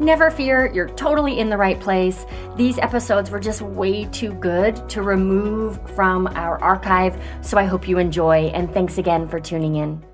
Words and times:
Never 0.00 0.30
fear, 0.30 0.70
you're 0.72 0.88
totally 0.90 1.40
in 1.40 1.50
the 1.50 1.56
right 1.56 1.78
place. 1.80 2.24
These 2.56 2.78
episodes 2.78 3.30
were 3.30 3.40
just 3.40 3.62
way 3.62 4.04
too 4.04 4.32
good 4.34 4.88
to 4.90 5.02
remove 5.02 5.80
from 5.90 6.28
our 6.28 6.62
archive. 6.62 7.20
So 7.42 7.58
I 7.58 7.64
hope 7.64 7.88
you 7.88 7.98
enjoy, 7.98 8.46
and 8.54 8.72
thanks 8.72 8.98
again 8.98 9.28
for 9.28 9.40
tuning 9.40 9.76
in. 9.76 10.07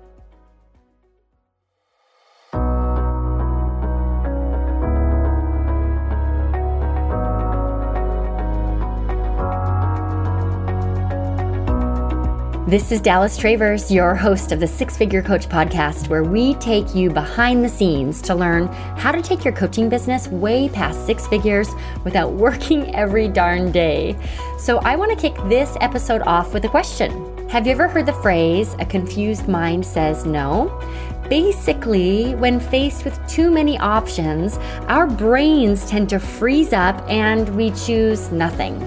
This 12.75 12.91
is 12.91 12.99
Dallas 12.99 13.37
Travers, 13.37 13.89
your 13.89 14.15
host 14.15 14.51
of 14.51 14.59
the 14.59 14.67
Six 14.67 14.97
Figure 14.97 15.21
Coach 15.21 15.47
podcast, 15.47 16.09
where 16.09 16.25
we 16.25 16.55
take 16.55 16.93
you 16.93 17.09
behind 17.09 17.63
the 17.63 17.69
scenes 17.69 18.21
to 18.23 18.35
learn 18.35 18.67
how 18.97 19.13
to 19.13 19.21
take 19.21 19.45
your 19.45 19.53
coaching 19.53 19.87
business 19.87 20.27
way 20.27 20.67
past 20.67 21.05
six 21.05 21.25
figures 21.25 21.69
without 22.03 22.33
working 22.43 22.93
every 22.93 23.29
darn 23.29 23.71
day. 23.71 24.13
So, 24.59 24.79
I 24.79 24.97
want 24.97 25.09
to 25.11 25.15
kick 25.17 25.41
this 25.47 25.77
episode 25.79 26.21
off 26.23 26.53
with 26.53 26.65
a 26.65 26.67
question 26.67 27.47
Have 27.47 27.65
you 27.65 27.71
ever 27.71 27.87
heard 27.87 28.07
the 28.07 28.13
phrase, 28.21 28.75
a 28.79 28.85
confused 28.85 29.47
mind 29.47 29.85
says 29.85 30.25
no? 30.25 30.67
Basically, 31.29 32.35
when 32.35 32.59
faced 32.59 33.05
with 33.05 33.25
too 33.25 33.51
many 33.51 33.77
options, 33.77 34.57
our 34.89 35.07
brains 35.07 35.89
tend 35.89 36.09
to 36.09 36.19
freeze 36.19 36.73
up 36.73 37.01
and 37.09 37.47
we 37.55 37.71
choose 37.71 38.33
nothing. 38.33 38.77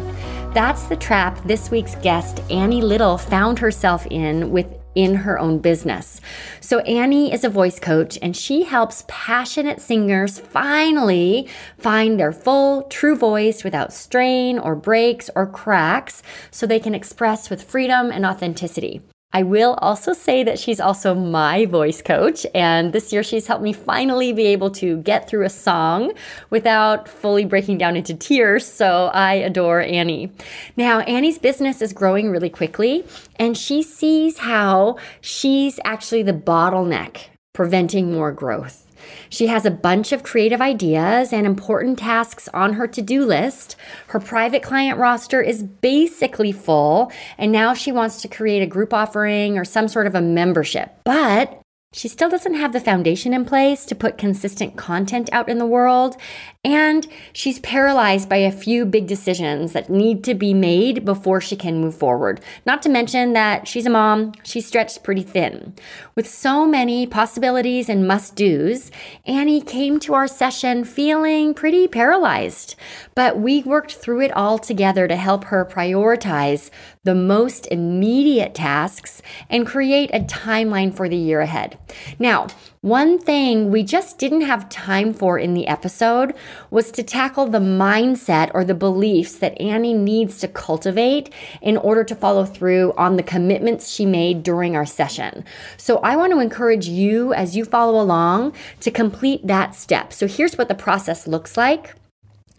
That's 0.54 0.84
the 0.84 0.96
trap 0.96 1.38
this 1.44 1.70
week's 1.70 1.94
guest, 1.96 2.40
Annie 2.50 2.80
Little, 2.80 3.18
found 3.18 3.58
herself 3.58 4.06
in 4.06 4.50
within 4.50 5.14
her 5.14 5.38
own 5.38 5.58
business. 5.58 6.20
So, 6.60 6.80
Annie 6.80 7.32
is 7.32 7.44
a 7.44 7.50
voice 7.50 7.78
coach 7.78 8.18
and 8.22 8.34
she 8.34 8.64
helps 8.64 9.04
passionate 9.06 9.80
singers 9.80 10.40
finally 10.40 11.48
find 11.76 12.18
their 12.18 12.32
full, 12.32 12.84
true 12.84 13.14
voice 13.14 13.62
without 13.62 13.92
strain 13.92 14.58
or 14.58 14.74
breaks 14.74 15.28
or 15.36 15.46
cracks 15.46 16.22
so 16.50 16.66
they 16.66 16.80
can 16.80 16.94
express 16.94 17.50
with 17.50 17.62
freedom 17.62 18.10
and 18.10 18.24
authenticity. 18.24 19.02
I 19.30 19.42
will 19.42 19.74
also 19.74 20.14
say 20.14 20.42
that 20.42 20.58
she's 20.58 20.80
also 20.80 21.14
my 21.14 21.66
voice 21.66 22.00
coach, 22.00 22.46
and 22.54 22.94
this 22.94 23.12
year 23.12 23.22
she's 23.22 23.46
helped 23.46 23.62
me 23.62 23.74
finally 23.74 24.32
be 24.32 24.46
able 24.46 24.70
to 24.72 24.96
get 25.02 25.28
through 25.28 25.44
a 25.44 25.50
song 25.50 26.12
without 26.48 27.06
fully 27.06 27.44
breaking 27.44 27.76
down 27.76 27.94
into 27.94 28.14
tears. 28.14 28.64
So 28.66 29.10
I 29.12 29.34
adore 29.34 29.82
Annie. 29.82 30.32
Now, 30.78 31.00
Annie's 31.00 31.38
business 31.38 31.82
is 31.82 31.92
growing 31.92 32.30
really 32.30 32.48
quickly, 32.48 33.04
and 33.36 33.56
she 33.56 33.82
sees 33.82 34.38
how 34.38 34.96
she's 35.20 35.78
actually 35.84 36.22
the 36.22 36.32
bottleneck 36.32 37.26
preventing 37.52 38.10
more 38.10 38.32
growth. 38.32 38.87
She 39.28 39.46
has 39.48 39.64
a 39.64 39.70
bunch 39.70 40.12
of 40.12 40.22
creative 40.22 40.60
ideas 40.60 41.32
and 41.32 41.46
important 41.46 41.98
tasks 41.98 42.48
on 42.54 42.74
her 42.74 42.86
to 42.86 43.02
do 43.02 43.24
list. 43.24 43.76
Her 44.08 44.20
private 44.20 44.62
client 44.62 44.98
roster 44.98 45.40
is 45.40 45.62
basically 45.62 46.52
full, 46.52 47.12
and 47.36 47.52
now 47.52 47.74
she 47.74 47.92
wants 47.92 48.22
to 48.22 48.28
create 48.28 48.62
a 48.62 48.66
group 48.66 48.92
offering 48.92 49.58
or 49.58 49.64
some 49.64 49.88
sort 49.88 50.06
of 50.06 50.14
a 50.14 50.20
membership. 50.20 51.00
But 51.04 51.60
she 51.90 52.06
still 52.06 52.28
doesn't 52.28 52.52
have 52.52 52.74
the 52.74 52.80
foundation 52.80 53.32
in 53.32 53.46
place 53.46 53.86
to 53.86 53.94
put 53.94 54.18
consistent 54.18 54.76
content 54.76 55.30
out 55.32 55.48
in 55.48 55.56
the 55.56 55.64
world. 55.64 56.18
And 56.62 57.06
she's 57.32 57.60
paralyzed 57.60 58.28
by 58.28 58.36
a 58.36 58.52
few 58.52 58.84
big 58.84 59.06
decisions 59.06 59.72
that 59.72 59.88
need 59.88 60.22
to 60.24 60.34
be 60.34 60.52
made 60.52 61.06
before 61.06 61.40
she 61.40 61.56
can 61.56 61.80
move 61.80 61.94
forward. 61.94 62.42
Not 62.66 62.82
to 62.82 62.90
mention 62.90 63.32
that 63.32 63.66
she's 63.66 63.86
a 63.86 63.90
mom, 63.90 64.32
she's 64.42 64.66
stretched 64.66 65.02
pretty 65.02 65.22
thin. 65.22 65.74
With 66.14 66.28
so 66.28 66.66
many 66.66 67.06
possibilities 67.06 67.88
and 67.88 68.06
must 68.06 68.36
do's, 68.36 68.90
Annie 69.24 69.62
came 69.62 69.98
to 70.00 70.12
our 70.12 70.28
session 70.28 70.84
feeling 70.84 71.54
pretty 71.54 71.88
paralyzed. 71.88 72.74
But 73.14 73.38
we 73.38 73.62
worked 73.62 73.94
through 73.94 74.20
it 74.20 74.32
all 74.32 74.58
together 74.58 75.08
to 75.08 75.16
help 75.16 75.44
her 75.44 75.64
prioritize 75.64 76.68
the 77.08 77.14
most 77.14 77.66
immediate 77.68 78.54
tasks 78.54 79.22
and 79.48 79.66
create 79.66 80.10
a 80.12 80.20
timeline 80.20 80.92
for 80.92 81.08
the 81.08 81.16
year 81.16 81.40
ahead. 81.40 81.78
Now, 82.18 82.48
one 82.82 83.18
thing 83.18 83.70
we 83.70 83.82
just 83.82 84.18
didn't 84.18 84.42
have 84.42 84.68
time 84.68 85.14
for 85.14 85.38
in 85.38 85.54
the 85.54 85.66
episode 85.66 86.34
was 86.70 86.90
to 86.90 87.02
tackle 87.02 87.46
the 87.46 87.60
mindset 87.60 88.50
or 88.52 88.62
the 88.62 88.74
beliefs 88.74 89.38
that 89.38 89.58
Annie 89.58 89.94
needs 89.94 90.38
to 90.40 90.48
cultivate 90.48 91.32
in 91.62 91.78
order 91.78 92.04
to 92.04 92.14
follow 92.14 92.44
through 92.44 92.92
on 92.98 93.16
the 93.16 93.22
commitments 93.22 93.88
she 93.88 94.04
made 94.04 94.42
during 94.42 94.76
our 94.76 94.84
session. 94.84 95.46
So 95.78 96.00
I 96.00 96.14
want 96.14 96.34
to 96.34 96.40
encourage 96.40 96.88
you 96.88 97.32
as 97.32 97.56
you 97.56 97.64
follow 97.64 97.98
along 97.98 98.52
to 98.80 98.90
complete 98.90 99.46
that 99.46 99.74
step. 99.74 100.12
So 100.12 100.26
here's 100.26 100.58
what 100.58 100.68
the 100.68 100.74
process 100.74 101.26
looks 101.26 101.56
like. 101.56 101.94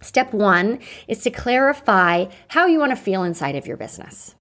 Step 0.01 0.33
one 0.33 0.79
is 1.07 1.19
to 1.19 1.29
clarify 1.29 2.25
how 2.47 2.65
you 2.65 2.79
want 2.79 2.91
to 2.93 2.95
feel 2.95 3.21
inside 3.21 3.55
of 3.55 3.67
your 3.67 3.77
business. 3.77 4.33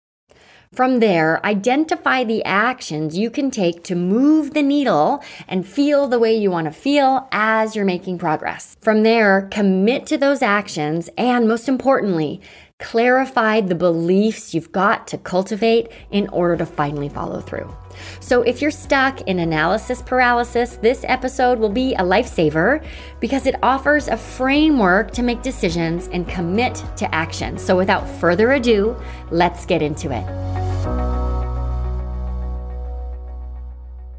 From 0.72 1.00
there, 1.00 1.44
identify 1.46 2.24
the 2.24 2.44
actions 2.44 3.16
you 3.16 3.30
can 3.30 3.50
take 3.50 3.82
to 3.84 3.94
move 3.94 4.52
the 4.52 4.62
needle 4.62 5.24
and 5.48 5.66
feel 5.66 6.06
the 6.06 6.18
way 6.18 6.36
you 6.36 6.50
want 6.50 6.66
to 6.66 6.72
feel 6.72 7.26
as 7.32 7.74
you're 7.74 7.86
making 7.86 8.18
progress. 8.18 8.76
From 8.80 9.02
there, 9.02 9.48
commit 9.50 10.06
to 10.06 10.18
those 10.18 10.42
actions 10.42 11.08
and 11.16 11.48
most 11.48 11.68
importantly, 11.68 12.42
clarify 12.78 13.60
the 13.60 13.74
beliefs 13.74 14.54
you've 14.54 14.70
got 14.70 15.06
to 15.08 15.18
cultivate 15.18 15.90
in 16.10 16.28
order 16.28 16.56
to 16.56 16.64
finally 16.64 17.08
follow 17.08 17.40
through. 17.40 17.74
So, 18.20 18.42
if 18.42 18.62
you're 18.62 18.70
stuck 18.70 19.20
in 19.22 19.40
analysis 19.40 20.00
paralysis, 20.02 20.76
this 20.76 21.04
episode 21.08 21.58
will 21.58 21.68
be 21.70 21.94
a 21.94 22.02
lifesaver 22.02 22.84
because 23.18 23.46
it 23.46 23.56
offers 23.62 24.06
a 24.06 24.16
framework 24.16 25.10
to 25.12 25.22
make 25.22 25.42
decisions 25.42 26.08
and 26.12 26.28
commit 26.28 26.82
to 26.96 27.12
action. 27.12 27.58
So, 27.58 27.76
without 27.76 28.08
further 28.08 28.52
ado, 28.52 28.96
let's 29.32 29.66
get 29.66 29.82
into 29.82 30.12
it. 30.12 30.24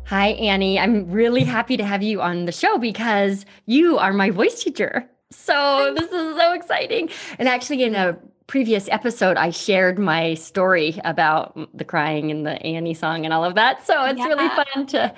Hi, 0.08 0.30
Annie. 0.30 0.80
I'm 0.80 1.10
really 1.12 1.44
happy 1.44 1.78
to 1.78 1.86
have 1.86 2.02
you 2.04 2.20
on 2.20 2.46
the 2.46 2.52
show 2.52 2.78
because 2.78 3.46
you 3.68 4.00
are 4.00 4.12
my 4.12 4.32
voice 4.32 4.62
teacher. 4.62 5.08
So 5.32 5.94
this 5.96 6.12
is 6.12 6.36
so 6.36 6.54
exciting. 6.54 7.10
And 7.38 7.48
actually, 7.48 7.84
in 7.84 7.94
a 7.94 8.18
previous 8.50 8.90
episode, 8.90 9.38
I 9.38 9.52
shared 9.52 10.00
my 10.00 10.34
story 10.34 11.00
about 11.06 11.70
the 11.78 11.86
crying 11.86 12.32
and 12.32 12.48
the 12.48 12.60
Annie 12.64 12.96
song 12.96 13.24
and 13.24 13.32
all 13.32 13.46
of 13.46 13.54
that. 13.54 13.86
So 13.86 14.04
it's 14.06 14.18
yeah. 14.18 14.26
really 14.26 14.50
fun 14.50 14.88
to 14.88 15.14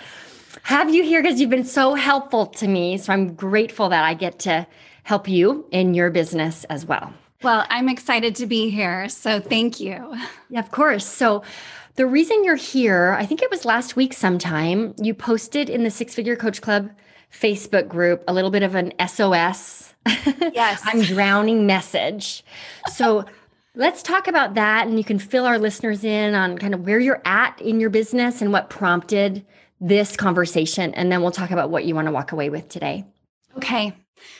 have 0.63 0.93
you 0.93 1.01
here 1.01 1.23
because 1.23 1.39
you've 1.39 1.49
been 1.49 1.63
so 1.63 1.95
helpful 1.95 2.45
to 2.47 2.67
me. 2.67 2.97
So 2.97 3.13
I'm 3.13 3.33
grateful 3.33 3.87
that 3.87 4.03
I 4.03 4.15
get 4.15 4.39
to 4.39 4.67
help 5.03 5.29
you 5.29 5.65
in 5.71 5.93
your 5.93 6.09
business 6.09 6.65
as 6.65 6.85
well. 6.85 7.13
Well, 7.41 7.65
I'm 7.69 7.87
excited 7.87 8.35
to 8.35 8.47
be 8.47 8.69
here. 8.69 9.07
So 9.07 9.39
thank 9.39 9.79
you. 9.79 10.13
Yeah, 10.49 10.59
of 10.59 10.69
course. 10.71 11.05
So 11.05 11.41
the 11.95 12.05
reason 12.05 12.43
you're 12.43 12.55
here, 12.55 13.15
I 13.17 13.25
think 13.25 13.41
it 13.41 13.49
was 13.49 13.63
last 13.63 13.95
week 13.95 14.11
sometime, 14.11 14.93
you 15.01 15.13
posted 15.13 15.69
in 15.69 15.83
the 15.83 15.89
Six 15.89 16.13
Figure 16.13 16.35
Coach 16.35 16.61
Club 16.61 16.91
Facebook 17.31 17.87
group 17.87 18.23
a 18.27 18.33
little 18.33 18.51
bit 18.51 18.63
of 18.63 18.75
an 18.75 18.93
SOS. 19.07 19.93
Yes. 20.53 20.81
I'm 20.85 21.01
drowning 21.01 21.65
message. 21.65 22.43
So 22.93 23.25
let's 23.75 24.03
talk 24.03 24.27
about 24.27 24.55
that. 24.55 24.87
And 24.87 24.97
you 24.97 25.03
can 25.03 25.19
fill 25.19 25.45
our 25.45 25.59
listeners 25.59 26.03
in 26.03 26.35
on 26.35 26.57
kind 26.57 26.73
of 26.73 26.85
where 26.85 26.99
you're 26.99 27.21
at 27.25 27.61
in 27.61 27.79
your 27.79 27.89
business 27.89 28.41
and 28.41 28.51
what 28.51 28.69
prompted 28.69 29.45
this 29.79 30.15
conversation. 30.15 30.93
And 30.93 31.11
then 31.11 31.21
we'll 31.21 31.31
talk 31.31 31.51
about 31.51 31.69
what 31.69 31.85
you 31.85 31.95
want 31.95 32.07
to 32.07 32.11
walk 32.11 32.31
away 32.31 32.49
with 32.49 32.69
today. 32.69 33.05
Okay. 33.57 33.93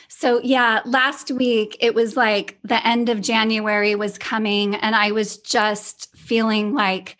So, 0.08 0.40
yeah, 0.42 0.80
last 0.84 1.30
week 1.30 1.76
it 1.80 1.94
was 1.94 2.16
like 2.16 2.58
the 2.62 2.86
end 2.86 3.08
of 3.08 3.20
January 3.20 3.96
was 3.96 4.18
coming, 4.18 4.76
and 4.76 4.94
I 4.94 5.10
was 5.10 5.38
just 5.38 6.14
feeling 6.16 6.74
like, 6.74 7.16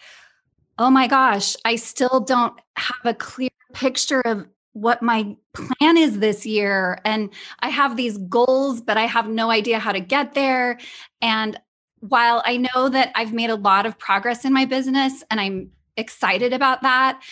oh 0.78 0.90
my 0.90 1.08
gosh, 1.08 1.56
I 1.64 1.76
still 1.76 2.20
don't 2.20 2.54
have 2.76 3.04
a 3.04 3.14
clear 3.14 3.50
picture 3.72 4.20
of 4.20 4.46
what 4.72 5.02
my 5.02 5.36
plan 5.52 5.96
is 5.96 6.18
this 6.18 6.46
year. 6.46 6.98
And 7.04 7.30
I 7.60 7.68
have 7.68 7.96
these 7.96 8.18
goals, 8.18 8.80
but 8.80 8.96
I 8.96 9.06
have 9.06 9.28
no 9.28 9.50
idea 9.50 9.78
how 9.78 9.92
to 9.92 10.00
get 10.00 10.34
there. 10.34 10.78
And 11.20 11.58
while 12.00 12.42
I 12.44 12.56
know 12.56 12.88
that 12.88 13.12
I've 13.14 13.32
made 13.32 13.50
a 13.50 13.54
lot 13.54 13.86
of 13.86 13.98
progress 13.98 14.44
in 14.44 14.52
my 14.52 14.64
business 14.64 15.22
and 15.30 15.40
I'm 15.40 15.70
excited 15.96 16.52
about 16.52 16.82
that, 16.82 17.22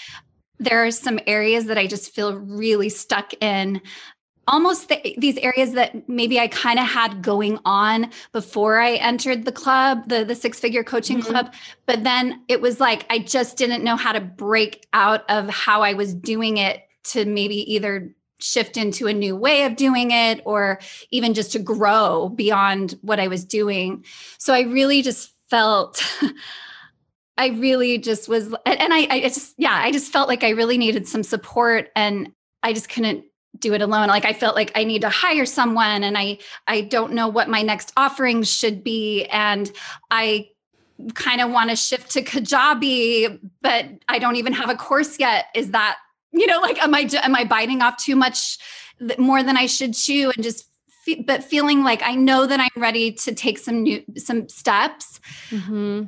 there 0.59 0.85
are 0.85 0.91
some 0.91 1.19
areas 1.27 1.65
that 1.67 1.79
I 1.79 1.87
just 1.87 2.15
feel 2.15 2.37
really 2.37 2.91
stuck 2.91 3.33
in 3.43 3.81
almost 4.47 4.89
the, 4.89 5.15
these 5.17 5.39
areas 5.39 5.73
that 5.73 6.09
maybe 6.09 6.39
I 6.39 6.49
kind 6.49 6.79
of 6.79 6.87
had 6.87 7.23
going 7.23 7.59
on 7.65 8.11
before 8.33 8.81
I 8.81 8.95
entered 8.95 9.45
the 9.45 9.53
club, 9.53 10.09
the 10.09 10.25
the 10.25 10.35
six 10.35 10.59
figure 10.59 10.85
coaching 10.85 11.19
mm-hmm. 11.19 11.31
club, 11.31 11.55
but 11.87 12.05
then 12.05 12.43
it 12.49 12.61
was 12.61 12.81
like 12.81 13.07
I 13.11 13.21
just 13.21 13.57
didn't 13.57 13.85
know 13.85 13.97
how 13.97 14.13
to 14.13 14.21
break 14.21 14.87
out 14.93 15.29
of 15.31 15.49
how 15.49 15.83
I 15.83 15.95
was 15.95 16.15
doing 16.15 16.57
it 16.59 16.83
to 17.05 17.25
maybe 17.25 17.75
either 17.75 18.15
shift 18.39 18.77
into 18.77 19.07
a 19.07 19.13
new 19.13 19.37
way 19.37 19.65
of 19.65 19.77
doing 19.77 20.11
it 20.11 20.41
or 20.45 20.81
even 21.11 21.35
just 21.35 21.53
to 21.53 21.59
grow 21.59 22.31
beyond 22.31 22.99
what 23.03 23.21
I 23.21 23.29
was 23.29 23.45
doing. 23.45 24.05
So 24.39 24.55
I 24.55 24.63
really 24.63 25.03
just 25.03 25.33
felt 25.49 26.03
I 27.37 27.49
really 27.49 27.99
just 27.99 28.29
was 28.29 28.47
and 28.67 28.95
I 28.95 29.07
I 29.11 29.21
just 29.21 29.55
yeah, 29.57 29.75
I 29.75 29.93
just 29.93 30.13
felt 30.13 30.29
like 30.29 30.45
I 30.45 30.51
really 30.51 30.79
needed 30.79 31.09
some 31.09 31.23
support 31.23 31.89
and 31.97 32.33
I 32.63 32.73
just 32.73 32.89
couldn't 32.89 33.25
do 33.59 33.75
it 33.75 33.83
alone 33.83 34.09
like 34.09 34.25
i 34.25 34.33
felt 34.33 34.55
like 34.55 34.71
i 34.77 34.85
need 34.85 35.03
to 35.03 35.09
hire 35.09 35.45
someone 35.45 36.05
and 36.05 36.17
i 36.17 36.39
i 36.69 36.81
don't 36.81 37.13
know 37.13 37.27
what 37.27 37.49
my 37.49 37.63
next 37.63 37.93
offerings 37.97 38.51
should 38.51 38.85
be 38.85 39.25
and 39.27 39.73
i 40.11 40.47
kind 41.15 41.41
of 41.41 41.51
want 41.51 41.69
to 41.69 41.75
shift 41.75 42.11
to 42.13 42.23
kajabi 42.23 43.41
but 43.61 43.87
i 44.09 44.21
don't 44.21 44.37
even 44.37 44.53
have 44.53 44.71
a 44.71 44.77
course 44.77 45.19
yet 45.19 45.47
is 45.55 45.73
that 45.73 45.97
you 46.33 46.47
know 46.47 46.59
like 46.61 46.83
am 46.83 46.95
i 46.95 47.09
am 47.23 47.35
i 47.35 47.45
biting 47.45 47.83
off 47.83 47.97
too 47.97 48.17
much 48.17 48.59
more 49.19 49.43
than 49.43 49.57
i 49.57 49.67
should 49.67 49.95
chew 49.95 50.31
and 50.35 50.43
just 50.43 50.69
fe- 51.05 51.23
but 51.27 51.43
feeling 51.43 51.83
like 51.83 52.03
i 52.03 52.15
know 52.15 52.47
that 52.47 52.61
i'm 52.61 52.83
ready 52.83 53.13
to 53.13 53.35
take 53.35 53.59
some 53.59 53.83
new 53.83 54.03
some 54.17 54.49
steps. 54.49 55.21
Mm-hmm. 55.51 56.05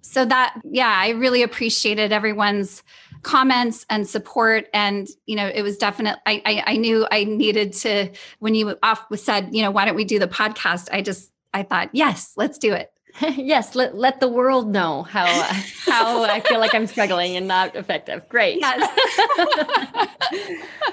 so 0.00 0.24
that 0.24 0.60
yeah 0.64 0.94
i 0.96 1.10
really 1.10 1.42
appreciated 1.42 2.12
everyone's 2.12 2.82
comments 3.22 3.86
and 3.88 4.08
support 4.08 4.66
and 4.74 5.08
you 5.26 5.36
know 5.36 5.46
it 5.46 5.62
was 5.62 5.78
definitely 5.78 6.20
I, 6.26 6.42
I, 6.44 6.62
I 6.72 6.76
knew 6.76 7.06
i 7.10 7.24
needed 7.24 7.72
to 7.74 8.10
when 8.40 8.54
you 8.54 8.76
off 8.82 9.06
said 9.14 9.54
you 9.54 9.62
know 9.62 9.70
why 9.70 9.84
don't 9.84 9.94
we 9.94 10.04
do 10.04 10.18
the 10.18 10.26
podcast? 10.26 10.88
I 10.92 11.02
just 11.02 11.30
i 11.54 11.62
thought 11.62 11.90
yes 11.92 12.32
let's 12.36 12.58
do 12.58 12.72
it 12.72 12.92
yes, 13.36 13.74
let, 13.74 13.96
let 13.96 14.20
the 14.20 14.28
world 14.28 14.68
know 14.68 15.02
how 15.04 15.26
how 15.86 16.22
I 16.24 16.40
feel 16.40 16.60
like 16.60 16.74
I'm 16.74 16.86
struggling 16.86 17.36
and 17.36 17.46
not 17.46 17.74
effective. 17.76 18.28
Great. 18.28 18.60
Yes. 18.60 18.88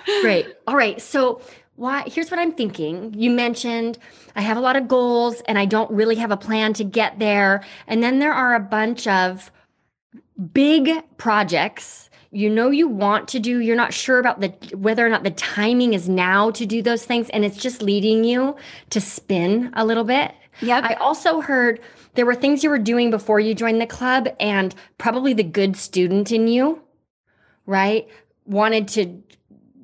Great. 0.21 0.47
All 0.67 0.75
right. 0.75 1.01
So 1.01 1.41
why 1.75 2.03
here's 2.07 2.29
what 2.29 2.39
I'm 2.39 2.51
thinking. 2.51 3.13
You 3.13 3.31
mentioned 3.31 3.97
I 4.35 4.41
have 4.41 4.57
a 4.57 4.61
lot 4.61 4.75
of 4.75 4.87
goals 4.87 5.41
and 5.41 5.57
I 5.57 5.65
don't 5.65 5.89
really 5.91 6.15
have 6.15 6.31
a 6.31 6.37
plan 6.37 6.73
to 6.73 6.83
get 6.83 7.19
there. 7.19 7.63
And 7.87 8.03
then 8.03 8.19
there 8.19 8.33
are 8.33 8.55
a 8.55 8.59
bunch 8.59 9.07
of 9.07 9.51
big 10.53 10.89
projects 11.17 12.09
you 12.31 12.49
know 12.49 12.69
you 12.69 12.87
want 12.87 13.27
to 13.27 13.39
do 13.39 13.59
you're 13.59 13.75
not 13.75 13.93
sure 13.93 14.19
about 14.19 14.39
the 14.39 14.49
whether 14.75 15.05
or 15.05 15.09
not 15.09 15.23
the 15.23 15.31
timing 15.31 15.93
is 15.93 16.07
now 16.07 16.51
to 16.51 16.65
do 16.65 16.81
those 16.81 17.03
things 17.03 17.29
and 17.31 17.43
it's 17.43 17.57
just 17.57 17.81
leading 17.81 18.23
you 18.23 18.55
to 18.89 19.01
spin 19.01 19.71
a 19.73 19.83
little 19.83 20.03
bit 20.03 20.33
yeah 20.61 20.79
i 20.83 20.93
also 20.95 21.41
heard 21.41 21.81
there 22.15 22.25
were 22.25 22.35
things 22.35 22.63
you 22.63 22.69
were 22.69 22.79
doing 22.79 23.09
before 23.09 23.39
you 23.39 23.53
joined 23.53 23.81
the 23.81 23.87
club 23.87 24.27
and 24.39 24.75
probably 24.97 25.33
the 25.33 25.43
good 25.43 25.75
student 25.75 26.31
in 26.31 26.47
you 26.47 26.81
right 27.65 28.07
wanted 28.45 28.87
to 28.87 29.21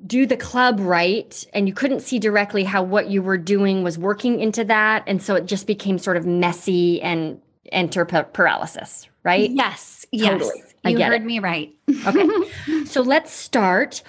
do 0.06 0.26
the 0.26 0.36
club 0.36 0.78
right 0.80 1.46
and 1.52 1.66
you 1.66 1.74
couldn't 1.74 2.00
see 2.00 2.18
directly 2.18 2.62
how 2.64 2.82
what 2.82 3.08
you 3.08 3.22
were 3.22 3.38
doing 3.38 3.82
was 3.82 3.98
working 3.98 4.38
into 4.38 4.62
that. 4.62 5.02
And 5.08 5.20
so 5.20 5.34
it 5.34 5.46
just 5.46 5.66
became 5.66 5.98
sort 5.98 6.16
of 6.16 6.24
messy 6.24 7.02
and 7.02 7.40
enter 7.72 8.04
paralysis 8.04 9.08
right? 9.26 9.50
Yes 9.50 10.06
totally. 10.16 10.52
yes. 10.56 10.74
You 10.84 11.04
heard 11.04 11.22
it. 11.22 11.24
me 11.24 11.40
right. 11.40 11.74
Okay. 12.06 12.28
So 12.86 13.02
let's 13.02 13.32
start 13.32 14.02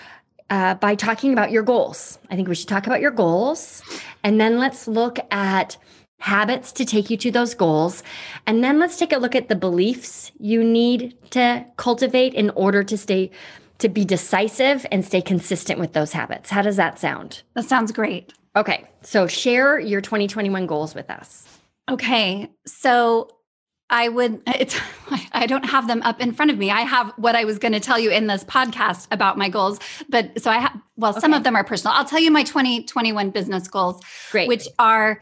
uh, 0.50 0.76
by 0.76 0.96
talking 0.96 1.34
about 1.34 1.52
your 1.52 1.64
goals. 1.64 2.20
I 2.30 2.36
think 2.36 2.48
we 2.48 2.56
should 2.56 2.68
talk 2.68 2.86
about 2.86 3.02
your 3.02 3.12
goals. 3.12 3.82
And 4.24 4.40
then 4.40 4.60
let's 4.60 4.88
look 4.88 5.18
at 5.32 5.78
habits 6.20 6.72
to 6.74 6.86
take 6.86 7.10
you 7.10 7.18
to 7.18 7.32
those 7.32 7.54
goals. 7.54 8.04
And 8.46 8.64
then 8.64 8.80
let's 8.80 8.98
take 8.98 9.14
a 9.14 9.18
look 9.18 9.36
at 9.36 9.50
the 9.50 9.56
beliefs 9.56 10.32
you 10.40 10.64
need 10.64 11.16
to 11.32 11.66
cultivate 11.78 12.34
in 12.34 12.50
order 12.52 12.84
to 12.84 12.98
stay 12.98 13.32
to 13.80 13.90
be 13.90 14.04
decisive 14.04 14.86
and 14.92 15.06
stay 15.06 15.22
consistent 15.22 15.80
with 15.80 15.94
those 15.94 16.12
habits. 16.12 16.50
How 16.50 16.64
does 16.64 16.78
that 16.78 16.98
sound? 16.98 17.44
That 17.54 17.66
sounds 17.66 17.92
great. 17.92 18.34
Okay. 18.56 18.86
So 19.04 19.28
share 19.28 19.80
your 19.80 20.02
2021 20.02 20.66
goals 20.66 20.96
with 20.96 21.12
us. 21.12 21.48
Okay. 21.90 22.50
So 22.66 23.30
I 23.90 24.10
would 24.10 24.42
it's 24.48 24.80
I 25.32 25.46
don't 25.46 25.64
have 25.64 25.88
them 25.88 26.02
up 26.02 26.20
in 26.20 26.34
front 26.34 26.52
of 26.52 26.58
me. 26.58 26.72
I 26.72 26.82
have 26.82 27.14
what 27.18 27.36
I 27.36 27.46
was 27.46 27.60
going 27.60 27.74
to 27.74 27.80
tell 27.80 28.00
you 28.00 28.10
in 28.10 28.28
this 28.28 28.44
podcast 28.44 29.08
about 29.12 29.38
my 29.38 29.50
goals, 29.50 29.80
but 30.10 30.42
so 30.42 30.52
I 30.52 30.58
have 30.58 30.78
well 30.98 31.12
okay. 31.12 31.22
some 31.22 31.34
of 31.34 31.44
them 31.44 31.56
are 31.56 31.64
personal. 31.64 31.96
I'll 31.96 32.06
tell 32.06 32.20
you 32.20 32.32
my 32.32 32.44
2021 32.44 33.30
business 33.30 33.68
goals, 33.68 34.02
Great. 34.32 34.48
which 34.48 34.68
are 34.80 35.22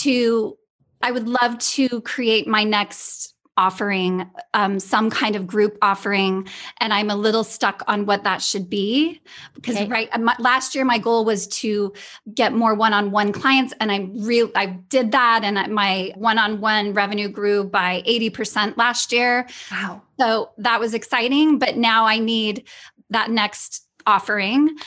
to 0.00 0.56
I 1.02 1.10
would 1.10 1.28
love 1.28 1.58
to 1.58 2.00
create 2.02 2.46
my 2.46 2.64
next 2.64 3.32
offering 3.56 4.30
um, 4.54 4.80
some 4.80 5.10
kind 5.10 5.36
of 5.36 5.46
group 5.46 5.76
offering 5.82 6.48
and 6.80 6.92
i'm 6.92 7.10
a 7.10 7.14
little 7.14 7.44
stuck 7.44 7.82
on 7.86 8.06
what 8.06 8.24
that 8.24 8.40
should 8.40 8.70
be. 8.70 9.20
Because 9.54 9.76
okay. 9.76 9.88
right 9.88 10.20
my, 10.20 10.34
last 10.38 10.74
year 10.74 10.86
my 10.86 10.96
goal 10.96 11.26
was 11.26 11.46
to 11.48 11.92
get 12.32 12.54
more 12.54 12.74
one-on-one 12.74 13.32
clients 13.32 13.74
and 13.78 13.92
i 13.92 14.08
real 14.14 14.50
i 14.54 14.66
did 14.66 15.12
that 15.12 15.44
and 15.44 15.72
my 15.74 16.12
one-on-one 16.16 16.94
revenue 16.94 17.28
grew 17.28 17.64
by 17.64 18.02
80% 18.06 18.78
last 18.78 19.12
year. 19.12 19.46
Wow. 19.70 20.02
So 20.18 20.50
that 20.58 20.80
was 20.80 20.94
exciting 20.94 21.58
but 21.58 21.76
now 21.76 22.06
i 22.06 22.18
need 22.18 22.66
that 23.10 23.30
next 23.30 23.86
offering 24.06 24.78